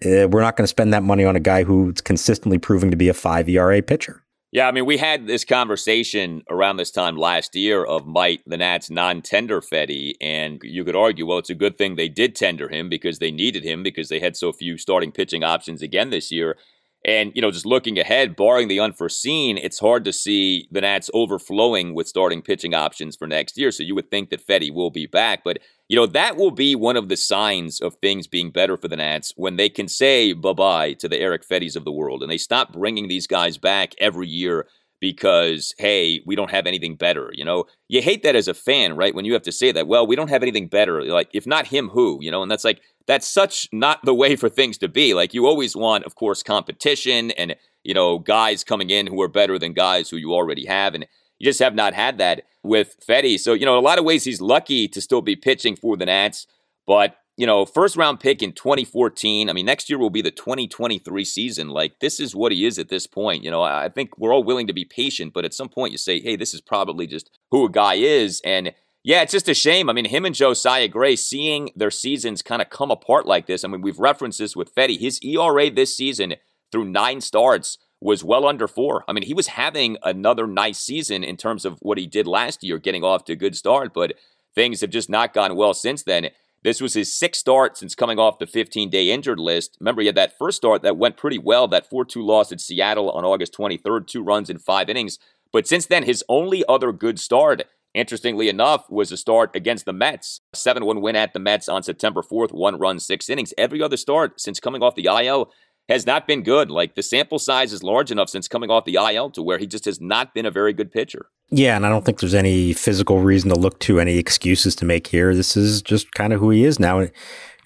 uh, 0.05 0.27
we're 0.29 0.41
not 0.41 0.55
going 0.55 0.63
to 0.63 0.67
spend 0.67 0.93
that 0.93 1.03
money 1.03 1.25
on 1.25 1.35
a 1.35 1.39
guy 1.39 1.63
who's 1.63 2.01
consistently 2.01 2.59
proving 2.59 2.91
to 2.91 2.97
be 2.97 3.09
a 3.09 3.13
five 3.13 3.49
ERA 3.49 3.81
pitcher. 3.81 4.23
Yeah, 4.51 4.67
I 4.67 4.71
mean, 4.71 4.85
we 4.85 4.97
had 4.97 5.27
this 5.27 5.43
conversation 5.43 6.41
around 6.49 6.77
this 6.77 6.91
time 6.91 7.17
last 7.17 7.53
year 7.53 7.83
of 7.83 8.07
might 8.07 8.41
the 8.45 8.55
Nats 8.55 8.89
non-tender 8.89 9.59
Fedde, 9.59 10.13
and 10.21 10.61
you 10.63 10.85
could 10.85 10.95
argue, 10.95 11.25
well, 11.25 11.37
it's 11.37 11.49
a 11.49 11.55
good 11.55 11.77
thing 11.77 11.95
they 11.95 12.07
did 12.07 12.33
tender 12.33 12.69
him 12.69 12.87
because 12.87 13.19
they 13.19 13.29
needed 13.29 13.63
him 13.63 13.83
because 13.83 14.07
they 14.07 14.19
had 14.19 14.37
so 14.37 14.53
few 14.53 14.77
starting 14.77 15.11
pitching 15.11 15.43
options 15.43 15.81
again 15.81 16.11
this 16.11 16.31
year. 16.31 16.57
And, 17.07 17.31
you 17.33 17.41
know, 17.41 17.51
just 17.51 17.65
looking 17.65 17.97
ahead, 17.97 18.35
barring 18.35 18.67
the 18.67 18.81
unforeseen, 18.81 19.57
it's 19.57 19.79
hard 19.79 20.03
to 20.03 20.11
see 20.11 20.67
the 20.71 20.81
Nats 20.81 21.09
overflowing 21.13 21.95
with 21.95 22.05
starting 22.05 22.41
pitching 22.41 22.73
options 22.73 23.15
for 23.15 23.27
next 23.27 23.57
year. 23.57 23.71
So 23.71 23.83
you 23.83 23.95
would 23.95 24.11
think 24.11 24.29
that 24.29 24.45
Fedde 24.45 24.73
will 24.73 24.91
be 24.91 25.05
back. 25.05 25.41
But, 25.45 25.59
you 25.87 25.95
know, 25.95 26.05
that 26.05 26.35
will 26.35 26.51
be 26.51 26.75
one 26.75 26.97
of 26.97 27.07
the 27.07 27.15
signs 27.15 27.79
of 27.79 27.95
things 27.95 28.27
being 28.27 28.51
better 28.51 28.75
for 28.75 28.89
the 28.89 28.97
Nats 28.97 29.31
when 29.37 29.55
they 29.55 29.69
can 29.69 29.87
say 29.87 30.33
bye 30.33 30.51
bye 30.51 30.93
to 30.93 31.07
the 31.07 31.17
Eric 31.17 31.47
Feddes 31.47 31.77
of 31.77 31.85
the 31.85 31.93
world 31.93 32.21
and 32.21 32.29
they 32.29 32.37
stop 32.37 32.73
bringing 32.73 33.07
these 33.07 33.25
guys 33.25 33.57
back 33.57 33.93
every 33.99 34.27
year 34.27 34.67
because, 34.99 35.73
hey, 35.77 36.21
we 36.25 36.35
don't 36.35 36.51
have 36.51 36.67
anything 36.67 36.95
better. 36.95 37.29
You 37.31 37.45
know, 37.45 37.65
you 37.87 38.01
hate 38.01 38.23
that 38.23 38.35
as 38.35 38.49
a 38.49 38.53
fan, 38.53 38.97
right? 38.97 39.15
When 39.15 39.25
you 39.25 39.33
have 39.33 39.43
to 39.43 39.51
say 39.51 39.71
that, 39.71 39.87
well, 39.87 40.05
we 40.05 40.15
don't 40.17 40.29
have 40.29 40.43
anything 40.43 40.67
better. 40.67 41.03
Like, 41.03 41.29
if 41.33 41.47
not 41.47 41.67
him, 41.67 41.89
who? 41.89 42.17
You 42.19 42.31
know, 42.31 42.41
and 42.41 42.51
that's 42.51 42.65
like, 42.65 42.81
that's 43.07 43.27
such 43.27 43.69
not 43.71 44.03
the 44.03 44.13
way 44.13 44.35
for 44.35 44.49
things 44.49 44.77
to 44.79 44.87
be. 44.87 45.13
Like 45.13 45.33
you 45.33 45.47
always 45.47 45.75
want, 45.75 46.05
of 46.05 46.15
course, 46.15 46.43
competition 46.43 47.31
and 47.31 47.55
you 47.83 47.93
know 47.93 48.19
guys 48.19 48.63
coming 48.63 48.89
in 48.89 49.07
who 49.07 49.21
are 49.21 49.29
better 49.29 49.57
than 49.57 49.73
guys 49.73 50.09
who 50.09 50.17
you 50.17 50.33
already 50.33 50.65
have, 50.65 50.93
and 50.93 51.07
you 51.39 51.45
just 51.45 51.59
have 51.59 51.75
not 51.75 51.93
had 51.93 52.17
that 52.19 52.43
with 52.63 52.95
Fedde. 53.07 53.39
So 53.39 53.53
you 53.53 53.65
know, 53.65 53.77
in 53.77 53.83
a 53.83 53.87
lot 53.87 53.97
of 53.97 54.05
ways, 54.05 54.25
he's 54.25 54.41
lucky 54.41 54.87
to 54.89 55.01
still 55.01 55.21
be 55.21 55.35
pitching 55.35 55.75
for 55.75 55.97
the 55.97 56.05
Nats. 56.05 56.45
But 56.85 57.15
you 57.37 57.45
know, 57.45 57.65
first 57.65 57.95
round 57.95 58.19
pick 58.19 58.41
in 58.43 58.51
2014. 58.51 59.49
I 59.49 59.53
mean, 59.53 59.65
next 59.65 59.89
year 59.89 59.99
will 59.99 60.09
be 60.09 60.23
the 60.23 60.31
2023 60.31 61.23
season. 61.23 61.69
Like 61.69 61.99
this 61.99 62.19
is 62.19 62.35
what 62.35 62.51
he 62.51 62.65
is 62.65 62.77
at 62.77 62.89
this 62.89 63.07
point. 63.07 63.43
You 63.43 63.51
know, 63.51 63.61
I 63.61 63.89
think 63.89 64.17
we're 64.17 64.33
all 64.33 64.43
willing 64.43 64.67
to 64.67 64.73
be 64.73 64.85
patient, 64.85 65.33
but 65.33 65.45
at 65.45 65.53
some 65.53 65.69
point 65.69 65.91
you 65.91 65.97
say, 65.97 66.19
hey, 66.19 66.35
this 66.35 66.53
is 66.53 66.61
probably 66.61 67.07
just 67.07 67.29
who 67.51 67.65
a 67.65 67.71
guy 67.71 67.93
is, 67.93 68.41
and 68.43 68.73
yeah, 69.07 69.21
it's 69.21 69.31
just 69.31 69.47
a 69.47 69.53
shame. 69.53 69.89
I 69.89 69.93
mean, 69.93 70.03
him 70.03 70.25
and 70.25 70.35
Josiah 70.35 70.89
Gray 70.89 71.15
seeing 71.15 71.69
their 71.77 71.89
seasons 71.89 72.41
kind 72.41 72.61
of 72.61 72.69
come 72.69 72.91
apart 72.91 73.25
like 73.25 73.47
this. 73.47 73.63
I 73.63 73.69
mean, 73.69 73.79
we've 73.79 73.99
referenced 73.99 74.37
this 74.37 74.53
with 74.53 74.75
Fedde. 74.75 74.99
His 74.99 75.21
ERA 75.23 75.69
this 75.69 75.95
season 75.95 76.35
through 76.73 76.89
nine 76.89 77.21
starts 77.21 77.77
was 78.01 78.25
well 78.25 78.45
under 78.45 78.67
four. 78.67 79.05
I 79.07 79.13
mean, 79.13 79.23
he 79.23 79.33
was 79.33 79.47
having 79.47 79.95
another 80.03 80.45
nice 80.45 80.79
season 80.79 81.23
in 81.23 81.37
terms 81.37 81.63
of 81.63 81.79
what 81.79 81.97
he 81.97 82.05
did 82.05 82.27
last 82.27 82.65
year, 82.65 82.79
getting 82.79 83.05
off 83.05 83.23
to 83.25 83.31
a 83.31 83.37
good 83.37 83.55
start, 83.55 83.93
but 83.93 84.15
things 84.55 84.81
have 84.81 84.89
just 84.89 85.09
not 85.09 85.33
gone 85.33 85.55
well 85.55 85.73
since 85.73 86.03
then. 86.03 86.27
This 86.65 86.81
was 86.81 86.93
his 86.93 87.13
sixth 87.13 87.39
start 87.39 87.77
since 87.77 87.95
coming 87.95 88.19
off 88.19 88.39
the 88.39 88.45
15 88.45 88.89
day 88.89 89.09
injured 89.09 89.39
list. 89.39 89.77
Remember, 89.79 90.01
he 90.01 90.07
had 90.07 90.15
that 90.15 90.37
first 90.37 90.57
start 90.57 90.81
that 90.81 90.97
went 90.97 91.15
pretty 91.15 91.37
well, 91.37 91.69
that 91.69 91.89
4 91.89 92.03
2 92.03 92.21
loss 92.21 92.51
at 92.51 92.59
Seattle 92.59 93.09
on 93.11 93.23
August 93.23 93.53
23rd, 93.53 94.05
two 94.05 94.21
runs 94.21 94.49
in 94.49 94.59
five 94.59 94.89
innings. 94.89 95.17
But 95.53 95.65
since 95.65 95.85
then, 95.85 96.03
his 96.03 96.25
only 96.27 96.65
other 96.67 96.91
good 96.91 97.21
start 97.21 97.63
interestingly 97.97 98.47
enough, 98.47 98.89
was 98.89 99.11
a 99.11 99.17
start 99.17 99.55
against 99.55 99.85
the 99.85 99.93
Mets. 99.93 100.41
7 100.53 100.85
1 100.85 101.01
win 101.01 101.15
at 101.15 101.33
the 101.33 101.39
Mets 101.39 101.67
on 101.67 101.83
September 101.83 102.21
4th, 102.21 102.51
one 102.51 102.77
run, 102.77 102.99
six 102.99 103.29
innings. 103.29 103.53
Every 103.57 103.81
other 103.81 103.97
start 103.97 104.39
since 104.39 104.59
coming 104.59 104.83
off 104.83 104.95
the 104.95 105.05
IL 105.05 105.51
has 105.89 106.05
not 106.05 106.27
been 106.27 106.43
good. 106.43 106.69
Like 106.69 106.95
the 106.95 107.03
sample 107.03 107.39
size 107.39 107.73
is 107.73 107.83
large 107.83 108.11
enough 108.11 108.29
since 108.29 108.47
coming 108.47 108.69
off 108.69 108.85
the 108.85 108.95
IL 108.95 109.31
to 109.31 109.41
where 109.41 109.57
he 109.57 109.67
just 109.67 109.85
has 109.85 110.01
not 110.01 110.33
been 110.33 110.45
a 110.45 110.51
very 110.51 110.73
good 110.73 110.91
pitcher. 110.91 111.27
Yeah, 111.49 111.75
and 111.75 111.85
I 111.85 111.89
don't 111.89 112.05
think 112.05 112.19
there's 112.19 112.33
any 112.33 112.73
physical 112.73 113.21
reason 113.21 113.49
to 113.49 113.59
look 113.59 113.79
to 113.81 113.99
any 113.99 114.17
excuses 114.17 114.75
to 114.77 114.85
make 114.85 115.07
here. 115.07 115.33
This 115.33 115.55
is 115.55 115.81
just 115.81 116.11
kind 116.11 116.33
of 116.33 116.39
who 116.39 116.49
he 116.49 116.65
is 116.65 116.79
now. 116.79 117.07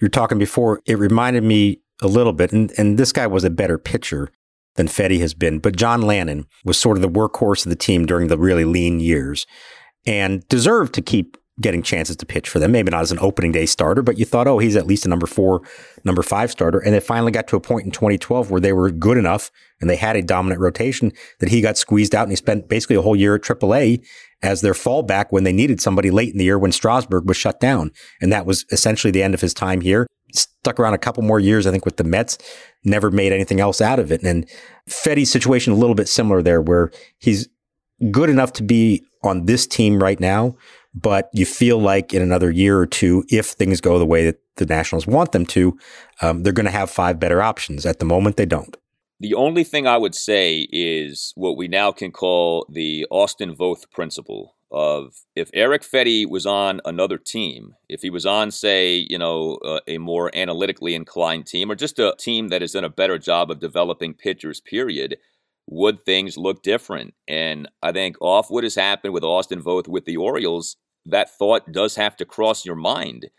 You're 0.00 0.10
talking 0.10 0.38
before, 0.38 0.80
it 0.86 0.98
reminded 0.98 1.42
me 1.42 1.80
a 2.00 2.06
little 2.06 2.32
bit, 2.32 2.52
and, 2.52 2.72
and 2.78 2.98
this 2.98 3.12
guy 3.12 3.26
was 3.26 3.44
a 3.44 3.50
better 3.50 3.78
pitcher 3.78 4.30
than 4.76 4.86
Fedde 4.86 5.20
has 5.20 5.34
been, 5.34 5.58
but 5.58 5.76
John 5.76 6.02
Lannan 6.02 6.46
was 6.64 6.78
sort 6.78 6.96
of 6.96 7.02
the 7.02 7.08
workhorse 7.08 7.66
of 7.66 7.70
the 7.70 7.76
team 7.76 8.06
during 8.06 8.28
the 8.28 8.38
really 8.38 8.64
lean 8.64 9.00
years 9.00 9.46
and 10.06 10.46
deserved 10.48 10.94
to 10.94 11.02
keep 11.02 11.36
getting 11.60 11.82
chances 11.82 12.16
to 12.16 12.26
pitch 12.26 12.48
for 12.48 12.58
them. 12.58 12.72
Maybe 12.72 12.90
not 12.90 13.02
as 13.02 13.12
an 13.12 13.18
opening 13.20 13.52
day 13.52 13.66
starter, 13.66 14.02
but 14.02 14.18
you 14.18 14.24
thought, 14.24 14.48
oh, 14.48 14.58
he's 14.58 14.74
at 14.74 14.86
least 14.86 15.04
a 15.04 15.08
number 15.08 15.26
four, 15.26 15.62
number 16.04 16.22
five 16.22 16.50
starter. 16.50 16.78
And 16.78 16.94
it 16.94 17.02
finally 17.02 17.30
got 17.30 17.46
to 17.48 17.56
a 17.56 17.60
point 17.60 17.84
in 17.84 17.92
2012 17.92 18.50
where 18.50 18.60
they 18.60 18.72
were 18.72 18.90
good 18.90 19.18
enough 19.18 19.50
and 19.80 19.88
they 19.88 19.96
had 19.96 20.16
a 20.16 20.22
dominant 20.22 20.60
rotation 20.60 21.12
that 21.40 21.50
he 21.50 21.60
got 21.60 21.76
squeezed 21.76 22.14
out 22.14 22.22
and 22.22 22.32
he 22.32 22.36
spent 22.36 22.68
basically 22.68 22.96
a 22.96 23.02
whole 23.02 23.16
year 23.16 23.34
at 23.34 23.42
AAA 23.42 24.02
as 24.42 24.60
their 24.60 24.72
fallback 24.72 25.26
when 25.30 25.44
they 25.44 25.52
needed 25.52 25.80
somebody 25.80 26.10
late 26.10 26.32
in 26.32 26.38
the 26.38 26.44
year 26.44 26.58
when 26.58 26.72
Strasburg 26.72 27.28
was 27.28 27.36
shut 27.36 27.60
down. 27.60 27.92
And 28.20 28.32
that 28.32 28.46
was 28.46 28.64
essentially 28.72 29.10
the 29.10 29.22
end 29.22 29.34
of 29.34 29.40
his 29.40 29.54
time 29.54 29.82
here. 29.82 30.06
Stuck 30.32 30.80
around 30.80 30.94
a 30.94 30.98
couple 30.98 31.22
more 31.22 31.38
years, 31.38 31.66
I 31.66 31.70
think, 31.70 31.84
with 31.84 31.98
the 31.98 32.04
Mets, 32.04 32.38
never 32.84 33.10
made 33.10 33.32
anything 33.32 33.60
else 33.60 33.82
out 33.82 33.98
of 33.98 34.10
it. 34.10 34.22
And 34.22 34.48
Fedde's 34.88 35.30
situation 35.30 35.74
a 35.74 35.76
little 35.76 35.94
bit 35.94 36.08
similar 36.08 36.42
there, 36.42 36.62
where 36.62 36.90
he's 37.18 37.48
good 38.10 38.30
enough 38.30 38.54
to 38.54 38.62
be 38.62 39.04
on 39.22 39.46
this 39.46 39.66
team 39.66 40.02
right 40.02 40.20
now, 40.20 40.56
but 40.94 41.30
you 41.32 41.46
feel 41.46 41.78
like 41.78 42.12
in 42.12 42.22
another 42.22 42.50
year 42.50 42.78
or 42.78 42.86
two, 42.86 43.24
if 43.28 43.46
things 43.46 43.80
go 43.80 43.98
the 43.98 44.06
way 44.06 44.24
that 44.24 44.40
the 44.56 44.66
Nationals 44.66 45.06
want 45.06 45.32
them 45.32 45.46
to, 45.46 45.78
um, 46.20 46.42
they're 46.42 46.52
going 46.52 46.66
to 46.66 46.72
have 46.72 46.90
five 46.90 47.18
better 47.18 47.42
options. 47.42 47.86
At 47.86 47.98
the 47.98 48.04
moment, 48.04 48.36
they 48.36 48.46
don't. 48.46 48.76
The 49.20 49.34
only 49.34 49.64
thing 49.64 49.86
I 49.86 49.98
would 49.98 50.14
say 50.14 50.66
is 50.72 51.32
what 51.36 51.56
we 51.56 51.68
now 51.68 51.92
can 51.92 52.10
call 52.10 52.66
the 52.68 53.06
Austin 53.10 53.54
Voth 53.54 53.90
principle 53.90 54.56
of 54.72 55.20
if 55.36 55.50
Eric 55.52 55.82
Fedde 55.82 56.28
was 56.28 56.46
on 56.46 56.80
another 56.84 57.18
team, 57.18 57.76
if 57.88 58.00
he 58.02 58.10
was 58.10 58.24
on, 58.24 58.50
say, 58.50 59.06
you 59.08 59.18
know, 59.18 59.58
uh, 59.64 59.80
a 59.86 59.98
more 59.98 60.34
analytically 60.34 60.94
inclined 60.94 61.46
team 61.46 61.70
or 61.70 61.74
just 61.74 61.98
a 61.98 62.14
team 62.18 62.48
that 62.48 62.62
has 62.62 62.72
done 62.72 62.82
a 62.82 62.88
better 62.88 63.18
job 63.18 63.50
of 63.50 63.60
developing 63.60 64.14
pitchers, 64.14 64.60
period, 64.60 65.18
would 65.66 66.04
things 66.04 66.36
look 66.36 66.62
different? 66.62 67.14
And 67.28 67.68
I 67.82 67.92
think 67.92 68.16
off 68.20 68.50
what 68.50 68.64
has 68.64 68.74
happened 68.74 69.14
with 69.14 69.24
Austin 69.24 69.62
Voth 69.62 69.88
with 69.88 70.04
the 70.04 70.16
Orioles, 70.16 70.76
that 71.06 71.30
thought 71.30 71.72
does 71.72 71.96
have 71.96 72.16
to 72.16 72.24
cross 72.24 72.64
your 72.64 72.76
mind. 72.76 73.30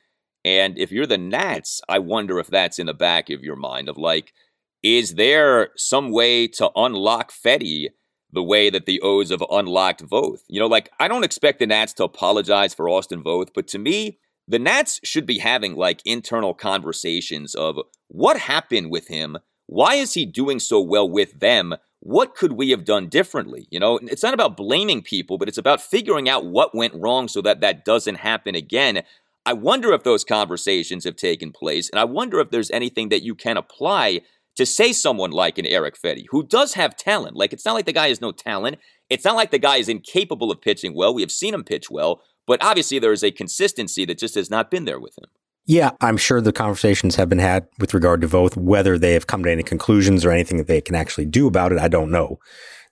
And 0.46 0.78
if 0.78 0.92
you're 0.92 1.06
the 1.06 1.18
Nats, 1.18 1.82
I 1.88 2.00
wonder 2.00 2.40
if 2.40 2.48
that's 2.48 2.80
in 2.80 2.88
the 2.88 2.94
back 2.94 3.30
of 3.30 3.44
your 3.44 3.56
mind 3.56 3.88
of 3.88 3.98
like, 3.98 4.34
is 4.82 5.16
there 5.16 5.70
some 5.78 6.12
way 6.12 6.48
to 6.48 6.70
unlock 6.76 7.32
Fedde 7.32 7.90
the 8.32 8.44
way 8.44 8.70
that 8.70 8.86
the 8.86 9.00
O's 9.02 9.30
have 9.30 9.44
unlocked 9.50 10.04
Voth? 10.04 10.42
You 10.50 10.60
know, 10.60 10.68
like 10.68 10.90
I 11.00 11.08
don't 11.08 11.24
expect 11.24 11.60
the 11.60 11.68
Nats 11.68 11.94
to 11.94 12.04
apologize 12.04 12.74
for 12.74 12.90
Austin 12.90 13.24
Voth, 13.24 13.50
but 13.56 13.68
to 13.70 13.80
me, 13.80 14.20
the 14.48 14.60
Nats 14.60 15.00
should 15.04 15.26
be 15.26 15.40
having 15.40 15.76
like 15.76 16.02
internal 16.04 16.54
conversations 16.54 17.56
of 17.56 17.78
what 18.10 18.38
happened 18.38 18.92
with 18.92 19.08
him. 19.08 19.38
Why 19.68 19.96
is 19.96 20.14
he 20.14 20.26
doing 20.26 20.60
so 20.60 20.82
well 20.82 21.10
with 21.10 21.40
them 21.40 21.76
what 22.04 22.36
could 22.36 22.52
we 22.54 22.72
have 22.72 22.84
done 22.84 23.08
differently? 23.08 23.66
You 23.72 23.80
know, 23.80 23.98
it's 24.04 24.24
not 24.24 24.34
about 24.34 24.58
blaming 24.58 25.02
people, 25.02 25.38
but 25.38 25.48
it's 25.48 25.58
about 25.58 25.80
figuring 25.80 26.28
out 26.28 26.46
what 26.46 26.76
went 26.76 26.94
wrong 26.96 27.30
so 27.30 27.42
that 27.42 27.62
that 27.62 27.86
doesn't 27.86 28.16
happen 28.16 28.56
again. 28.56 29.04
I 29.46 29.54
wonder 29.54 29.94
if 29.94 30.04
those 30.04 30.26
conversations 30.26 31.06
have 31.06 31.16
taken 31.16 31.54
place, 31.54 31.90
and 31.90 31.98
I 31.98 32.04
wonder 32.04 32.40
if 32.40 32.52
there's 32.52 32.72
anything 32.72 33.08
that 33.10 33.24
you 33.24 33.36
can 33.36 33.56
apply 33.56 34.20
to 34.56 34.66
say 34.66 34.92
someone 34.92 35.32
like 35.32 35.58
an 35.58 35.66
Eric 35.66 35.96
Fedde, 35.98 36.26
who 36.30 36.44
does 36.44 36.74
have 36.74 36.98
talent. 36.98 37.38
Like, 37.38 37.54
it's 37.54 37.66
not 37.66 37.74
like 37.74 37.86
the 37.86 37.94
guy 37.94 38.10
has 38.10 38.22
no 38.22 38.34
talent. 38.34 38.80
It's 39.10 39.24
not 39.24 39.38
like 39.38 39.52
the 39.52 39.58
guy 39.58 39.78
is 39.78 39.88
incapable 39.88 40.52
of 40.52 40.62
pitching 40.62 40.94
well. 40.94 41.14
We 41.14 41.22
have 41.22 41.32
seen 41.32 41.54
him 41.54 41.64
pitch 41.64 41.90
well, 41.90 42.22
but 42.46 42.62
obviously 42.62 43.00
there 43.00 43.14
is 43.14 43.24
a 43.24 43.32
consistency 43.32 44.04
that 44.06 44.20
just 44.20 44.36
has 44.36 44.50
not 44.50 44.70
been 44.70 44.84
there 44.84 45.00
with 45.00 45.18
him. 45.18 45.30
Yeah, 45.66 45.92
I'm 46.02 46.18
sure 46.18 46.42
the 46.42 46.52
conversations 46.52 47.16
have 47.16 47.30
been 47.30 47.40
had 47.40 47.68
with 47.80 47.94
regard 47.94 48.22
to 48.22 48.28
both. 48.28 48.58
Whether 48.58 48.98
they 48.98 49.14
have 49.14 49.28
come 49.28 49.44
to 49.44 49.52
any 49.52 49.64
conclusions 49.64 50.26
or 50.26 50.32
anything 50.32 50.58
that 50.58 50.68
they 50.68 50.82
can 50.82 50.96
actually 50.96 51.26
do 51.26 51.48
about 51.48 51.72
it, 51.72 51.80
I 51.80 51.88
don't 51.88 52.12
know 52.12 52.40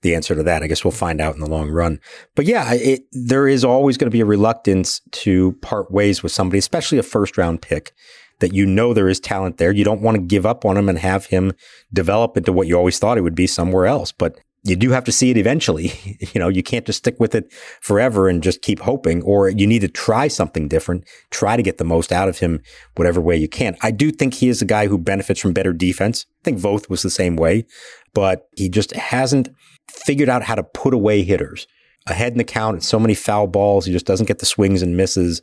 the 0.01 0.15
answer 0.15 0.35
to 0.35 0.43
that. 0.43 0.63
I 0.63 0.67
guess 0.67 0.83
we'll 0.83 0.91
find 0.91 1.19
out 1.21 1.35
in 1.35 1.41
the 1.41 1.49
long 1.49 1.69
run. 1.69 1.99
But 2.35 2.45
yeah, 2.45 2.73
it, 2.73 3.01
there 3.11 3.47
is 3.47 3.63
always 3.63 3.97
going 3.97 4.09
to 4.09 4.15
be 4.15 4.21
a 4.21 4.25
reluctance 4.25 5.01
to 5.11 5.53
part 5.61 5.91
ways 5.91 6.23
with 6.23 6.31
somebody, 6.31 6.59
especially 6.59 6.97
a 6.97 7.03
first 7.03 7.37
round 7.37 7.61
pick 7.61 7.93
that 8.39 8.53
you 8.53 8.65
know 8.65 8.93
there 8.93 9.09
is 9.09 9.19
talent 9.19 9.57
there. 9.57 9.71
You 9.71 9.83
don't 9.83 10.01
want 10.01 10.15
to 10.15 10.21
give 10.21 10.45
up 10.45 10.65
on 10.65 10.77
him 10.77 10.89
and 10.89 10.97
have 10.97 11.27
him 11.27 11.53
develop 11.93 12.37
into 12.37 12.51
what 12.51 12.67
you 12.67 12.75
always 12.75 12.99
thought 12.99 13.17
he 13.17 13.21
would 13.21 13.35
be 13.35 13.47
somewhere 13.47 13.85
else. 13.85 14.11
But 14.11 14.39
you 14.63 14.75
do 14.75 14.91
have 14.91 15.03
to 15.05 15.11
see 15.11 15.31
it 15.31 15.37
eventually. 15.37 15.91
you 16.33 16.39
know, 16.39 16.47
you 16.47 16.63
can't 16.63 16.85
just 16.85 16.99
stick 16.99 17.19
with 17.19 17.33
it 17.33 17.51
forever 17.81 18.27
and 18.27 18.43
just 18.43 18.61
keep 18.61 18.79
hoping, 18.79 19.21
or 19.23 19.49
you 19.49 19.65
need 19.65 19.81
to 19.81 19.87
try 19.87 20.27
something 20.27 20.67
different, 20.67 21.05
try 21.31 21.55
to 21.55 21.63
get 21.63 21.77
the 21.77 21.83
most 21.83 22.11
out 22.11 22.29
of 22.29 22.39
him, 22.39 22.61
whatever 22.95 23.19
way 23.19 23.35
you 23.35 23.47
can. 23.47 23.75
I 23.81 23.91
do 23.91 24.11
think 24.11 24.35
he 24.35 24.49
is 24.49 24.61
a 24.61 24.65
guy 24.65 24.87
who 24.87 24.97
benefits 24.97 25.39
from 25.39 25.53
better 25.53 25.73
defense. 25.73 26.25
I 26.41 26.43
think 26.43 26.59
Voth 26.59 26.89
was 26.89 27.01
the 27.01 27.09
same 27.09 27.35
way, 27.35 27.65
but 28.13 28.47
he 28.55 28.69
just 28.69 28.91
hasn't 28.91 29.49
figured 29.89 30.29
out 30.29 30.43
how 30.43 30.55
to 30.55 30.63
put 30.63 30.93
away 30.93 31.23
hitters. 31.23 31.67
Ahead 32.07 32.31
in 32.31 32.39
the 32.39 32.43
count, 32.43 32.83
so 32.83 32.99
many 32.99 33.13
foul 33.13 33.45
balls. 33.47 33.85
He 33.85 33.91
just 33.91 34.07
doesn't 34.07 34.25
get 34.25 34.39
the 34.39 34.45
swings 34.45 34.81
and 34.81 34.97
misses. 34.97 35.41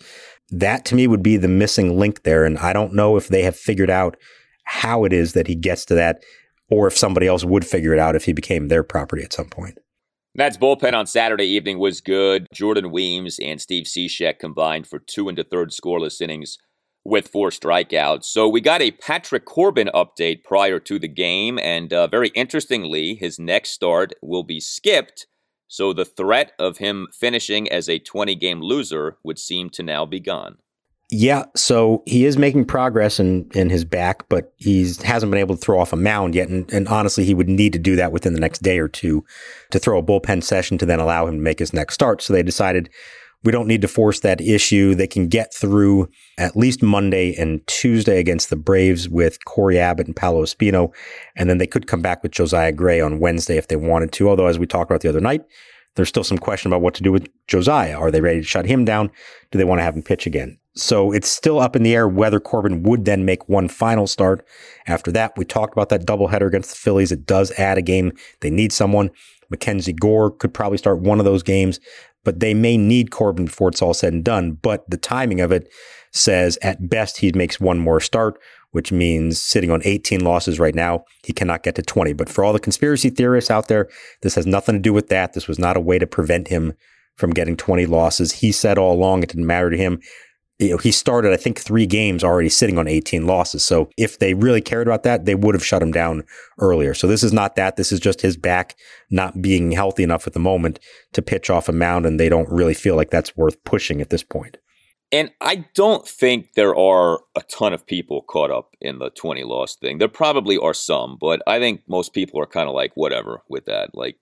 That 0.51 0.85
to 0.87 0.97
me 0.97 1.07
would 1.07 1.23
be 1.23 1.37
the 1.37 1.47
missing 1.49 1.99
link 1.99 2.25
there. 2.25 2.45
And 2.45 2.59
I 2.59 2.73
don't 2.73 2.95
know 2.95 3.17
if 3.17 3.29
they 3.29 3.43
have 3.43 3.57
figured 3.57 3.91
out 3.91 4.17
how 4.65 5.05
it 5.05 5.13
is 5.13 5.33
that 5.35 5.47
he 5.47 5.55
gets 5.55 5.85
to 5.87 5.95
that 5.95 6.23
or 6.71 6.87
if 6.87 6.97
somebody 6.97 7.27
else 7.27 7.45
would 7.45 7.67
figure 7.67 7.93
it 7.93 7.99
out 7.99 8.17
if 8.17 8.25
he 8.25 8.33
became 8.33 8.69
their 8.69 8.83
property 8.83 9.23
at 9.23 9.33
some 9.33 9.49
point. 9.49 9.79
Nats 10.35 10.57
bullpen 10.57 10.93
on 10.93 11.07
Saturday 11.07 11.47
evening 11.47 11.79
was 11.79 12.01
good. 12.01 12.47
Jordan 12.53 12.93
Weems 12.93 13.39
and 13.41 13.61
Steve 13.61 13.87
Cishek 13.87 14.39
combined 14.39 14.87
for 14.87 14.99
two 14.99 15.29
and 15.29 15.39
a 15.39 15.45
third 15.45 15.71
scoreless 15.71 16.21
innings 16.21 16.59
with 17.05 17.29
four 17.29 17.51
strikeouts. 17.51 18.25
So 18.25 18.49
we 18.49 18.61
got 18.61 18.83
a 18.83 18.93
Patrick 18.93 19.47
Corbin 19.47 19.91
update 19.95 20.45
prior 20.45 20.79
to 20.81 20.99
the 20.99 21.09
game, 21.09 21.59
and 21.59 21.93
uh, 21.93 22.07
very 22.07 22.29
interestingly, 22.29 23.15
his 23.15 23.39
next 23.39 23.71
start 23.71 24.13
will 24.23 24.45
be 24.45 24.61
skipped. 24.61 25.27
So 25.67 25.93
the 25.93 26.05
threat 26.05 26.53
of 26.59 26.79
him 26.79 27.09
finishing 27.13 27.69
as 27.69 27.89
a 27.89 27.99
20 27.99 28.35
game 28.35 28.61
loser 28.61 29.19
would 29.25 29.39
seem 29.39 29.71
to 29.71 29.83
now 29.83 30.07
be 30.07 30.21
gone. 30.21 30.59
Yeah, 31.11 31.45
so 31.57 32.03
he 32.05 32.27
is 32.27 32.37
making 32.37 32.67
progress 32.67 33.19
in, 33.19 33.49
in 33.55 33.71
his 33.71 33.83
back, 33.83 34.29
but 34.29 34.53
he 34.57 34.83
hasn't 35.05 35.31
been 35.31 35.41
able 35.41 35.57
to 35.57 35.61
throw 35.61 35.81
off 35.81 35.95
a 35.95 35.97
mound 35.97 36.35
yet. 36.35 36.51
And, 36.51 36.71
and 36.71 36.87
honestly, 36.87 37.25
he 37.25 37.33
would 37.33 37.49
need 37.49 37.73
to 37.73 37.79
do 37.79 37.97
that 37.97 38.13
within 38.13 38.35
the 38.35 38.41
next 38.41 38.63
day 38.63 38.79
or 38.79 38.89
two 38.89 39.25
to 39.71 39.79
throw 39.79 39.99
a 39.99 40.03
bullpen 40.03 40.43
session 40.43 40.77
to 40.79 40.87
then 40.87 41.01
allow 41.01 41.27
him 41.27 41.37
to 41.37 41.43
make 41.43 41.61
his 41.61 41.73
next 41.73 41.95
start. 41.95 42.21
So 42.21 42.35
they 42.35 42.43
decided 42.43 42.91
we 43.43 43.53
don't 43.53 43.69
need 43.69 43.81
to 43.83 43.89
force 43.89 44.21
that 44.21 44.43
issue. 44.43 44.95
They 44.95 45.07
can 45.07 45.29
get 45.29 45.55
through 45.55 46.11
at 46.37 46.57
least 46.57 46.83
Monday 46.83 47.35
and 47.37 47.67
Tuesday 47.67 48.19
against 48.19 48.51
the 48.51 48.57
Braves 48.57 49.09
with 49.09 49.43
Cory 49.47 49.79
Abbott 49.79 50.09
and 50.09 50.17
Paolo 50.17 50.43
Espino. 50.43 50.93
And 51.37 51.49
then 51.49 51.57
they 51.57 51.67
could 51.67 51.87
come 51.87 52.03
back 52.03 52.23
with 52.23 52.33
Josiah 52.33 52.73
Gray 52.73 53.01
on 53.01 53.19
Wednesday 53.19 53.57
if 53.57 53.69
they 53.69 53.77
wanted 53.77 54.13
to. 54.13 54.29
Although, 54.29 54.49
as 54.49 54.59
we 54.59 54.67
talked 54.67 54.91
about 54.91 55.01
the 55.01 55.09
other 55.09 55.21
night, 55.21 55.43
there's 55.99 56.09
still 56.09 56.23
some 56.23 56.39
question 56.39 56.71
about 56.71 56.81
what 56.81 56.95
to 56.95 57.03
do 57.03 57.11
with 57.11 57.29
Josiah. 57.49 57.99
Are 57.99 58.13
they 58.13 58.21
ready 58.21 58.39
to 58.39 58.47
shut 58.47 58.67
him 58.67 58.85
down? 58.85 59.11
Do 59.51 59.59
they 59.59 59.65
want 59.65 59.81
to 59.81 59.83
have 59.83 59.97
him 59.97 60.03
pitch 60.03 60.27
again? 60.27 60.57
So 60.77 61.11
it's 61.11 61.29
still 61.29 61.59
up 61.59 61.75
in 61.75 61.83
the 61.83 61.93
air 61.93 62.07
whether 62.07 62.39
Corbin 62.39 62.85
would 62.85 63.05
then 63.05 63.25
make 63.25 63.49
one 63.49 63.67
final 63.67 64.07
start. 64.07 64.47
After 64.87 65.11
that, 65.11 65.33
we 65.37 65.45
talked 65.45 65.73
about 65.73 65.89
that 65.89 66.07
doubleheader 66.07 66.47
against 66.47 66.71
the 66.71 66.77
Phillies. 66.77 67.11
It 67.11 67.27
does 67.27 67.51
add 67.59 67.79
a 67.79 67.83
game. 67.83 68.13
They 68.43 68.51
need 68.51 68.73
someone. 68.73 69.11
Mackenzie 69.51 69.93
Gore 69.93 70.31
could 70.31 70.55
probably 70.55 70.79
start 70.79 71.01
one 71.01 71.19
of 71.19 71.25
those 71.25 71.43
games, 71.43 71.81
but 72.23 72.39
they 72.39 72.55
may 72.55 72.77
need 72.77 73.11
Corbin 73.11 73.47
before 73.47 73.71
it's 73.71 73.83
all 73.83 73.93
said 73.93 74.13
and 74.13 74.25
done. 74.25 74.53
But 74.53 74.89
the 74.89 74.99
timing 74.99 75.41
of 75.41 75.51
it 75.51 75.69
says 76.13 76.59
at 76.63 76.89
best 76.89 77.19
he 77.19 77.33
makes 77.33 77.59
one 77.59 77.81
more 77.81 78.01
start, 78.01 78.39
which 78.79 78.93
means 78.93 79.43
sitting 79.43 79.73
on 79.73 79.83
18 79.85 80.21
losses 80.21 80.61
right 80.61 80.77
now, 80.77 81.05
he 81.25 81.33
cannot 81.33 81.65
get 81.65 81.75
to 81.75 81.83
20. 81.83 82.13
But 82.13 82.29
for 82.29 82.45
all 82.45 82.53
the 82.53 82.61
conspiracy 82.61 83.11
theorists 83.11 83.51
out 83.51 83.67
there, 83.67 83.89
this 84.23 84.37
has 84.37 84.47
nothing 84.47 84.77
to 84.77 84.81
do 84.81 84.93
with 84.93 85.09
that. 85.09 85.33
This 85.33 85.49
was 85.49 85.59
not 85.59 85.77
a 85.77 85.81
way 85.81 85.99
to 85.99 86.07
prevent 86.07 86.47
him 86.47 86.75
from 87.17 87.31
getting 87.31 87.57
20 87.57 87.87
losses. 87.87 88.35
He 88.35 88.53
said 88.53 88.79
all 88.79 88.95
along 88.95 89.25
it 89.25 89.31
didn't 89.31 89.49
matter 89.49 89.69
to 89.69 89.77
him 89.77 90.01
you 90.61 90.71
know, 90.71 90.77
he 90.77 90.93
started, 90.93 91.33
I 91.33 91.37
think, 91.37 91.59
three 91.59 91.87
games 91.87 92.23
already 92.23 92.49
sitting 92.49 92.79
on 92.79 92.87
18 92.87 93.27
losses. 93.27 93.65
So 93.65 93.91
if 93.97 94.21
they 94.21 94.35
really 94.35 94.61
cared 94.61 94.87
about 94.87 95.05
that, 95.05 95.25
they 95.25 95.35
would 95.35 95.57
have 95.57 95.65
shut 95.65 95.83
him 95.83 95.93
down 95.93 96.23
earlier. 96.61 96.95
So 96.95 97.09
this 97.09 97.25
is 97.25 97.33
not 97.33 97.57
that. 97.57 97.77
This 97.77 97.91
is 97.91 97.99
just 97.99 98.23
his 98.23 98.37
back 98.37 98.77
not 99.11 99.41
being 99.41 99.73
healthy 99.73 100.03
enough 100.03 100.27
at 100.27 100.33
the 100.33 100.41
moment 100.41 100.81
to 101.13 101.23
pitch 101.23 101.49
off 101.49 101.69
a 101.69 101.73
mound, 101.73 102.07
and 102.07 102.19
they 102.19 102.29
don't 102.29 102.49
really 102.49 102.75
feel 102.75 102.97
like 102.97 103.11
that's 103.11 103.37
worth 103.37 103.63
pushing 103.65 104.01
at 104.01 104.11
this 104.11 104.25
point. 104.25 104.57
And 105.11 105.31
I 105.41 105.65
don't 105.75 106.07
think 106.07 106.53
there 106.53 106.77
are 106.77 107.21
a 107.35 107.43
ton 107.43 107.73
of 107.73 107.87
people 107.87 108.23
caught 108.23 108.51
up 108.51 108.77
in 108.81 108.99
the 108.99 109.11
20 109.11 109.43
loss 109.45 109.75
thing. 109.75 109.99
There 109.99 110.09
probably 110.09 110.59
are 110.59 110.75
some, 110.75 111.17
but 111.19 111.41
I 111.47 111.59
think 111.59 111.83
most 111.89 112.13
people 112.13 112.41
are 112.41 112.47
kind 112.47 112.69
of 112.69 112.75
like, 112.75 112.93
whatever 112.95 113.43
with 113.49 113.65
that. 113.67 113.95
Like, 113.95 114.17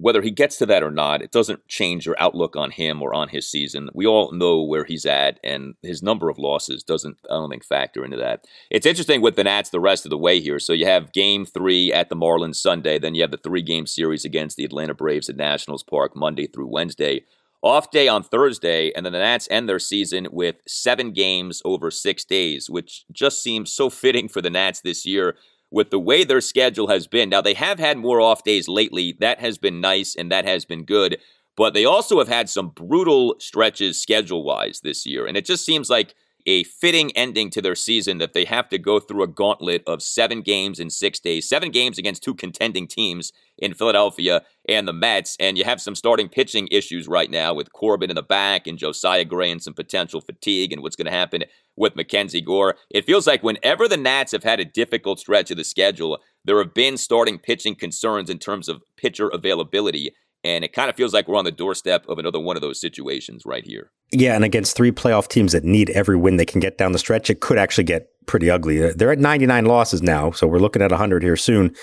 whether 0.00 0.22
he 0.22 0.30
gets 0.30 0.56
to 0.56 0.64
that 0.66 0.82
or 0.82 0.90
not, 0.90 1.20
it 1.20 1.30
doesn't 1.30 1.68
change 1.68 2.06
your 2.06 2.16
outlook 2.18 2.56
on 2.56 2.70
him 2.70 3.02
or 3.02 3.12
on 3.12 3.28
his 3.28 3.46
season. 3.46 3.90
We 3.92 4.06
all 4.06 4.32
know 4.32 4.62
where 4.62 4.84
he's 4.84 5.04
at, 5.04 5.38
and 5.44 5.74
his 5.82 6.02
number 6.02 6.30
of 6.30 6.38
losses 6.38 6.82
doesn't, 6.82 7.18
I 7.30 7.34
don't 7.34 7.50
think, 7.50 7.66
factor 7.66 8.02
into 8.02 8.16
that. 8.16 8.46
It's 8.70 8.86
interesting 8.86 9.20
with 9.20 9.36
the 9.36 9.44
Nats 9.44 9.68
the 9.68 9.78
rest 9.78 10.06
of 10.06 10.10
the 10.10 10.16
way 10.16 10.40
here. 10.40 10.58
So 10.58 10.72
you 10.72 10.86
have 10.86 11.12
game 11.12 11.44
three 11.44 11.92
at 11.92 12.08
the 12.08 12.16
Marlins 12.16 12.56
Sunday, 12.56 12.98
then 12.98 13.14
you 13.14 13.20
have 13.20 13.30
the 13.30 13.36
three 13.36 13.60
game 13.60 13.86
series 13.86 14.24
against 14.24 14.56
the 14.56 14.64
Atlanta 14.64 14.94
Braves 14.94 15.28
at 15.28 15.36
Nationals 15.36 15.82
Park 15.82 16.16
Monday 16.16 16.46
through 16.46 16.68
Wednesday. 16.68 17.24
Off 17.62 17.90
day 17.90 18.08
on 18.08 18.22
Thursday, 18.22 18.90
and 18.92 19.04
then 19.04 19.12
the 19.12 19.18
Nats 19.18 19.46
end 19.50 19.68
their 19.68 19.78
season 19.78 20.28
with 20.32 20.56
seven 20.66 21.12
games 21.12 21.60
over 21.64 21.90
six 21.90 22.24
days, 22.24 22.70
which 22.70 23.04
just 23.12 23.42
seems 23.42 23.70
so 23.70 23.90
fitting 23.90 24.28
for 24.28 24.40
the 24.40 24.48
Nats 24.48 24.80
this 24.80 25.04
year 25.04 25.36
with 25.70 25.90
the 25.90 25.98
way 25.98 26.24
their 26.24 26.40
schedule 26.40 26.88
has 26.88 27.06
been. 27.06 27.28
Now, 27.28 27.40
they 27.40 27.54
have 27.54 27.78
had 27.78 27.98
more 27.98 28.20
off 28.20 28.44
days 28.44 28.66
lately. 28.66 29.16
That 29.20 29.40
has 29.40 29.58
been 29.58 29.80
nice 29.80 30.16
and 30.16 30.30
that 30.32 30.44
has 30.44 30.64
been 30.64 30.84
good. 30.84 31.18
But 31.56 31.74
they 31.74 31.84
also 31.84 32.18
have 32.18 32.28
had 32.28 32.48
some 32.48 32.70
brutal 32.70 33.36
stretches 33.38 34.00
schedule 34.00 34.42
wise 34.42 34.80
this 34.80 35.04
year. 35.06 35.26
And 35.26 35.36
it 35.36 35.44
just 35.44 35.64
seems 35.64 35.90
like 35.90 36.14
a 36.46 36.64
fitting 36.64 37.12
ending 37.16 37.50
to 37.50 37.60
their 37.60 37.74
season 37.74 38.18
that 38.18 38.32
they 38.32 38.46
have 38.46 38.68
to 38.70 38.78
go 38.78 38.98
through 38.98 39.22
a 39.22 39.28
gauntlet 39.28 39.82
of 39.86 40.02
seven 40.02 40.40
games 40.40 40.80
in 40.80 40.88
six 40.88 41.20
days, 41.20 41.48
seven 41.48 41.70
games 41.70 41.98
against 41.98 42.22
two 42.22 42.34
contending 42.34 42.86
teams 42.86 43.32
in 43.58 43.74
Philadelphia 43.74 44.42
and 44.70 44.86
the 44.86 44.92
Mets. 44.92 45.36
And 45.40 45.58
you 45.58 45.64
have 45.64 45.80
some 45.80 45.94
starting 45.94 46.28
pitching 46.28 46.68
issues 46.70 47.08
right 47.08 47.30
now 47.30 47.52
with 47.52 47.72
Corbin 47.72 48.08
in 48.08 48.16
the 48.16 48.22
back 48.22 48.66
and 48.66 48.78
Josiah 48.78 49.24
Gray 49.24 49.50
and 49.50 49.62
some 49.62 49.74
potential 49.74 50.20
fatigue 50.20 50.72
and 50.72 50.80
what's 50.80 50.96
going 50.96 51.06
to 51.06 51.10
happen 51.10 51.44
with 51.76 51.96
Mackenzie 51.96 52.40
Gore. 52.40 52.76
It 52.90 53.04
feels 53.04 53.26
like 53.26 53.42
whenever 53.42 53.88
the 53.88 53.96
Nats 53.96 54.32
have 54.32 54.44
had 54.44 54.60
a 54.60 54.64
difficult 54.64 55.18
stretch 55.18 55.50
of 55.50 55.56
the 55.56 55.64
schedule, 55.64 56.18
there 56.44 56.58
have 56.58 56.72
been 56.72 56.96
starting 56.96 57.38
pitching 57.38 57.74
concerns 57.74 58.30
in 58.30 58.38
terms 58.38 58.68
of 58.68 58.82
pitcher 58.96 59.28
availability. 59.28 60.14
And 60.42 60.64
it 60.64 60.72
kind 60.72 60.88
of 60.88 60.96
feels 60.96 61.12
like 61.12 61.28
we're 61.28 61.36
on 61.36 61.44
the 61.44 61.50
doorstep 61.50 62.06
of 62.08 62.18
another 62.18 62.40
one 62.40 62.56
of 62.56 62.62
those 62.62 62.80
situations 62.80 63.42
right 63.44 63.66
here. 63.66 63.90
Yeah, 64.10 64.34
and 64.34 64.44
against 64.44 64.74
three 64.74 64.90
playoff 64.90 65.28
teams 65.28 65.52
that 65.52 65.64
need 65.64 65.90
every 65.90 66.16
win 66.16 66.38
they 66.38 66.46
can 66.46 66.60
get 66.60 66.78
down 66.78 66.92
the 66.92 66.98
stretch, 66.98 67.28
it 67.28 67.40
could 67.40 67.58
actually 67.58 67.84
get 67.84 68.08
pretty 68.26 68.48
ugly. 68.48 68.92
They're 68.92 69.12
at 69.12 69.18
99 69.18 69.66
losses 69.66 70.00
now, 70.00 70.30
so 70.30 70.46
we're 70.46 70.58
looking 70.58 70.80
at 70.80 70.90
100 70.90 71.22
here 71.22 71.36
soon. 71.36 71.74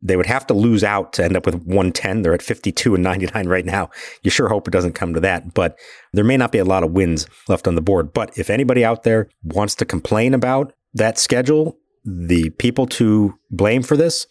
They 0.00 0.16
would 0.16 0.26
have 0.26 0.46
to 0.46 0.54
lose 0.54 0.84
out 0.84 1.12
to 1.14 1.24
end 1.24 1.36
up 1.36 1.44
with 1.44 1.56
110. 1.56 2.22
They're 2.22 2.34
at 2.34 2.42
52 2.42 2.94
and 2.94 3.02
99 3.02 3.48
right 3.48 3.64
now. 3.64 3.90
You 4.22 4.30
sure 4.30 4.48
hope 4.48 4.68
it 4.68 4.70
doesn't 4.70 4.92
come 4.92 5.12
to 5.14 5.20
that, 5.20 5.54
but 5.54 5.78
there 6.12 6.24
may 6.24 6.36
not 6.36 6.52
be 6.52 6.58
a 6.58 6.64
lot 6.64 6.84
of 6.84 6.92
wins 6.92 7.26
left 7.48 7.66
on 7.66 7.74
the 7.74 7.82
board. 7.82 8.12
But 8.12 8.36
if 8.38 8.48
anybody 8.48 8.84
out 8.84 9.02
there 9.02 9.28
wants 9.42 9.74
to 9.76 9.84
complain 9.84 10.34
about 10.34 10.72
that 10.94 11.18
schedule, 11.18 11.78
the 12.04 12.50
people 12.50 12.86
to 12.86 13.38
blame 13.50 13.82
for 13.82 13.96
this 13.96 14.26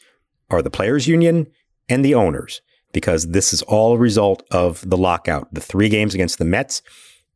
are 0.49 0.61
the 0.61 0.69
players 0.69 1.07
union 1.07 1.47
and 1.89 2.03
the 2.03 2.15
owners 2.15 2.61
because 2.93 3.27
this 3.27 3.53
is 3.53 3.61
all 3.63 3.93
a 3.93 3.97
result 3.97 4.43
of 4.51 4.87
the 4.89 4.97
lockout. 4.97 5.53
The 5.53 5.61
three 5.61 5.89
games 5.89 6.13
against 6.13 6.39
the 6.39 6.45
Mets 6.45 6.81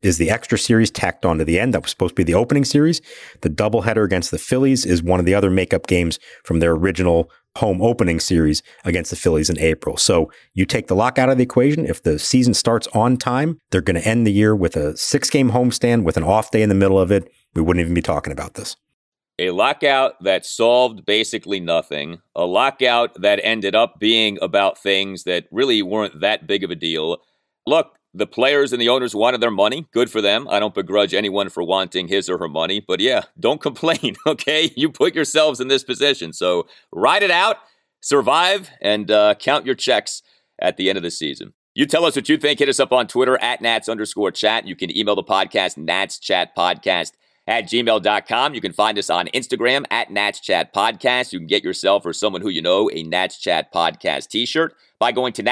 is 0.01 0.17
the 0.17 0.31
extra 0.31 0.57
series 0.57 0.89
tacked 0.89 1.25
on 1.25 1.37
to 1.37 1.45
the 1.45 1.59
end. 1.59 1.73
That 1.73 1.83
was 1.83 1.91
supposed 1.91 2.15
to 2.15 2.15
be 2.15 2.23
the 2.23 2.33
opening 2.33 2.65
series. 2.65 3.01
The 3.41 3.49
doubleheader 3.49 4.03
against 4.03 4.31
the 4.31 4.39
Phillies 4.39 4.85
is 4.85 5.03
one 5.03 5.19
of 5.19 5.25
the 5.25 5.35
other 5.35 5.51
makeup 5.51 5.87
games 5.87 6.19
from 6.43 6.59
their 6.59 6.71
original 6.71 7.29
home 7.57 7.81
opening 7.81 8.19
series 8.19 8.63
against 8.85 9.09
the 9.09 9.15
Phillies 9.15 9.49
in 9.49 9.59
April. 9.59 9.97
So 9.97 10.31
you 10.53 10.65
take 10.65 10.87
the 10.87 10.95
lockout 10.95 11.29
out 11.29 11.33
of 11.33 11.37
the 11.37 11.43
equation. 11.43 11.85
If 11.85 12.03
the 12.03 12.17
season 12.17 12.53
starts 12.53 12.87
on 12.87 13.17
time, 13.17 13.59
they're 13.71 13.81
going 13.81 14.01
to 14.01 14.07
end 14.07 14.25
the 14.25 14.31
year 14.31 14.55
with 14.55 14.75
a 14.75 14.95
six 14.95 15.29
game 15.29 15.51
homestand 15.51 16.03
with 16.03 16.17
an 16.17 16.23
off 16.23 16.51
day 16.51 16.61
in 16.61 16.69
the 16.69 16.75
middle 16.75 16.99
of 16.99 17.11
it. 17.11 17.31
We 17.53 17.61
wouldn't 17.61 17.81
even 17.81 17.93
be 17.93 18.01
talking 18.01 18.31
about 18.31 18.53
this. 18.53 18.75
A 19.39 19.49
lockout 19.49 20.23
that 20.23 20.45
solved 20.45 21.05
basically 21.05 21.59
nothing. 21.59 22.21
A 22.35 22.45
lockout 22.45 23.19
that 23.21 23.39
ended 23.43 23.75
up 23.75 23.99
being 23.99 24.37
about 24.41 24.77
things 24.77 25.23
that 25.23 25.45
really 25.51 25.81
weren't 25.81 26.21
that 26.21 26.45
big 26.47 26.63
of 26.63 26.69
a 26.69 26.75
deal. 26.75 27.17
Look, 27.65 27.95
the 28.13 28.27
players 28.27 28.73
and 28.73 28.81
the 28.81 28.89
owners 28.89 29.15
wanted 29.15 29.41
their 29.41 29.51
money. 29.51 29.87
Good 29.93 30.09
for 30.09 30.21
them. 30.21 30.47
I 30.49 30.59
don't 30.59 30.73
begrudge 30.73 31.13
anyone 31.13 31.49
for 31.49 31.63
wanting 31.63 32.07
his 32.07 32.29
or 32.29 32.37
her 32.37 32.49
money. 32.49 32.83
But 32.85 32.99
yeah, 32.99 33.23
don't 33.39 33.61
complain, 33.61 34.15
okay? 34.27 34.71
You 34.75 34.89
put 34.89 35.15
yourselves 35.15 35.59
in 35.59 35.67
this 35.67 35.83
position. 35.83 36.33
So 36.33 36.67
ride 36.91 37.23
it 37.23 37.31
out, 37.31 37.57
survive, 38.01 38.69
and 38.81 39.09
uh, 39.09 39.35
count 39.35 39.65
your 39.65 39.75
checks 39.75 40.21
at 40.59 40.77
the 40.77 40.89
end 40.89 40.97
of 40.97 41.03
the 41.03 41.11
season. 41.11 41.53
You 41.73 41.85
tell 41.85 42.03
us 42.03 42.17
what 42.17 42.27
you 42.27 42.37
think. 42.37 42.59
Hit 42.59 42.67
us 42.67 42.81
up 42.81 42.91
on 42.91 43.07
Twitter 43.07 43.41
at 43.41 43.61
Nats 43.61 43.87
underscore 43.87 44.31
chat. 44.31 44.67
You 44.67 44.75
can 44.75 44.95
email 44.95 45.15
the 45.15 45.23
podcast, 45.23 45.77
Nats 45.77 46.19
Chat 46.19 46.53
Podcast 46.55 47.13
at 47.47 47.63
gmail.com. 47.63 48.53
You 48.53 48.61
can 48.61 48.73
find 48.73 48.97
us 48.97 49.09
on 49.09 49.27
Instagram 49.27 49.85
at 49.89 50.11
Nats 50.11 50.41
Chat 50.41 50.73
Podcast. 50.73 51.31
You 51.31 51.39
can 51.39 51.47
get 51.47 51.63
yourself 51.63 52.05
or 52.05 52.11
someone 52.11 52.41
who 52.41 52.49
you 52.49 52.61
know 52.61 52.89
a 52.91 53.03
Nats 53.03 53.37
Chat 53.39 53.73
Podcast 53.73 54.27
t 54.27 54.45
shirt 54.45 54.75
by 54.99 55.13
going 55.13 55.31
to 55.33 55.43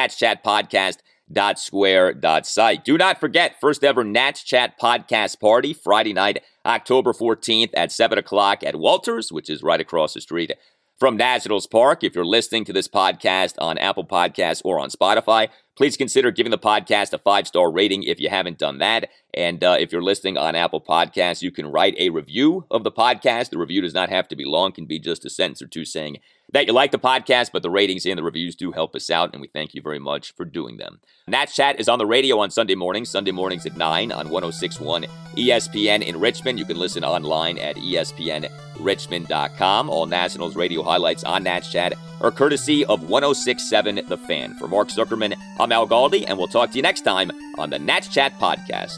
natschatpodcast.square.site. 1.33 2.85
Do 2.85 2.97
not 2.97 3.19
forget, 3.19 3.59
first 3.59 3.83
ever 3.83 4.03
Nats 4.03 4.43
Chat 4.43 4.79
Podcast 4.79 5.39
Party, 5.39 5.73
Friday 5.73 6.13
night, 6.13 6.43
October 6.65 7.13
14th 7.13 7.71
at 7.73 7.91
7 7.91 8.17
o'clock 8.17 8.63
at 8.63 8.75
Walters, 8.75 9.31
which 9.31 9.49
is 9.49 9.63
right 9.63 9.81
across 9.81 10.13
the 10.13 10.21
street 10.21 10.51
from 10.99 11.15
Nationals 11.15 11.67
Park. 11.67 12.03
If 12.03 12.13
you're 12.13 12.25
listening 12.25 12.65
to 12.65 12.73
this 12.73 12.87
podcast 12.87 13.55
on 13.59 13.77
Apple 13.77 14.05
Podcasts 14.05 14.61
or 14.65 14.79
on 14.79 14.89
Spotify, 14.89 15.47
please 15.77 15.95
consider 15.95 16.29
giving 16.29 16.51
the 16.51 16.57
podcast 16.57 17.13
a 17.13 17.17
five 17.17 17.47
star 17.47 17.71
rating 17.71 18.03
if 18.03 18.19
you 18.19 18.29
haven't 18.29 18.57
done 18.57 18.79
that. 18.79 19.09
And 19.33 19.63
uh, 19.63 19.77
if 19.79 19.91
you're 19.91 20.03
listening 20.03 20.37
on 20.37 20.55
Apple 20.55 20.81
Podcasts, 20.81 21.41
you 21.41 21.51
can 21.51 21.67
write 21.67 21.95
a 21.97 22.09
review 22.09 22.65
of 22.69 22.83
the 22.83 22.91
podcast. 22.91 23.49
The 23.49 23.57
review 23.57 23.81
does 23.81 23.93
not 23.93 24.09
have 24.09 24.27
to 24.27 24.35
be 24.35 24.45
long, 24.45 24.73
can 24.73 24.85
be 24.85 24.99
just 24.99 25.25
a 25.25 25.29
sentence 25.29 25.61
or 25.61 25.67
two 25.67 25.85
saying 25.85 26.17
that 26.51 26.67
you 26.67 26.73
like 26.73 26.91
the 26.91 26.99
podcast, 26.99 27.51
but 27.51 27.61
the 27.61 27.69
ratings 27.69 28.05
and 28.05 28.17
the 28.17 28.23
reviews 28.23 28.55
do 28.55 28.71
help 28.71 28.95
us 28.95 29.09
out, 29.09 29.33
and 29.33 29.41
we 29.41 29.47
thank 29.47 29.73
you 29.73 29.81
very 29.81 29.99
much 29.99 30.33
for 30.35 30.45
doing 30.45 30.77
them. 30.77 30.99
Nats 31.27 31.55
Chat 31.55 31.79
is 31.79 31.87
on 31.87 31.99
the 31.99 32.05
radio 32.05 32.39
on 32.39 32.49
Sunday 32.49 32.75
mornings, 32.75 33.09
Sunday 33.09 33.31
mornings 33.31 33.65
at 33.65 33.77
9 33.77 34.11
on 34.11 34.29
1061 34.29 35.05
ESPN 35.35 36.03
in 36.03 36.19
Richmond. 36.19 36.57
You 36.57 36.65
can 36.65 36.77
listen 36.77 37.03
online 37.03 37.57
at 37.59 37.75
ESPNRichmond.com. 37.75 39.89
All 39.89 40.05
Nationals 40.05 40.55
radio 40.55 40.81
highlights 40.81 41.23
on 41.23 41.43
Nats 41.43 41.71
Chat 41.71 41.93
are 42.21 42.31
courtesy 42.31 42.83
of 42.85 43.09
1067 43.09 44.01
The 44.07 44.17
Fan. 44.17 44.55
For 44.55 44.67
Mark 44.67 44.89
Zuckerman, 44.89 45.35
I'm 45.59 45.71
Al 45.71 45.87
Galdi, 45.87 46.25
and 46.27 46.37
we'll 46.37 46.47
talk 46.47 46.71
to 46.71 46.77
you 46.77 46.81
next 46.81 47.01
time 47.01 47.31
on 47.57 47.69
the 47.69 47.79
Nats 47.79 48.07
Chat 48.07 48.37
Podcast. 48.39 48.97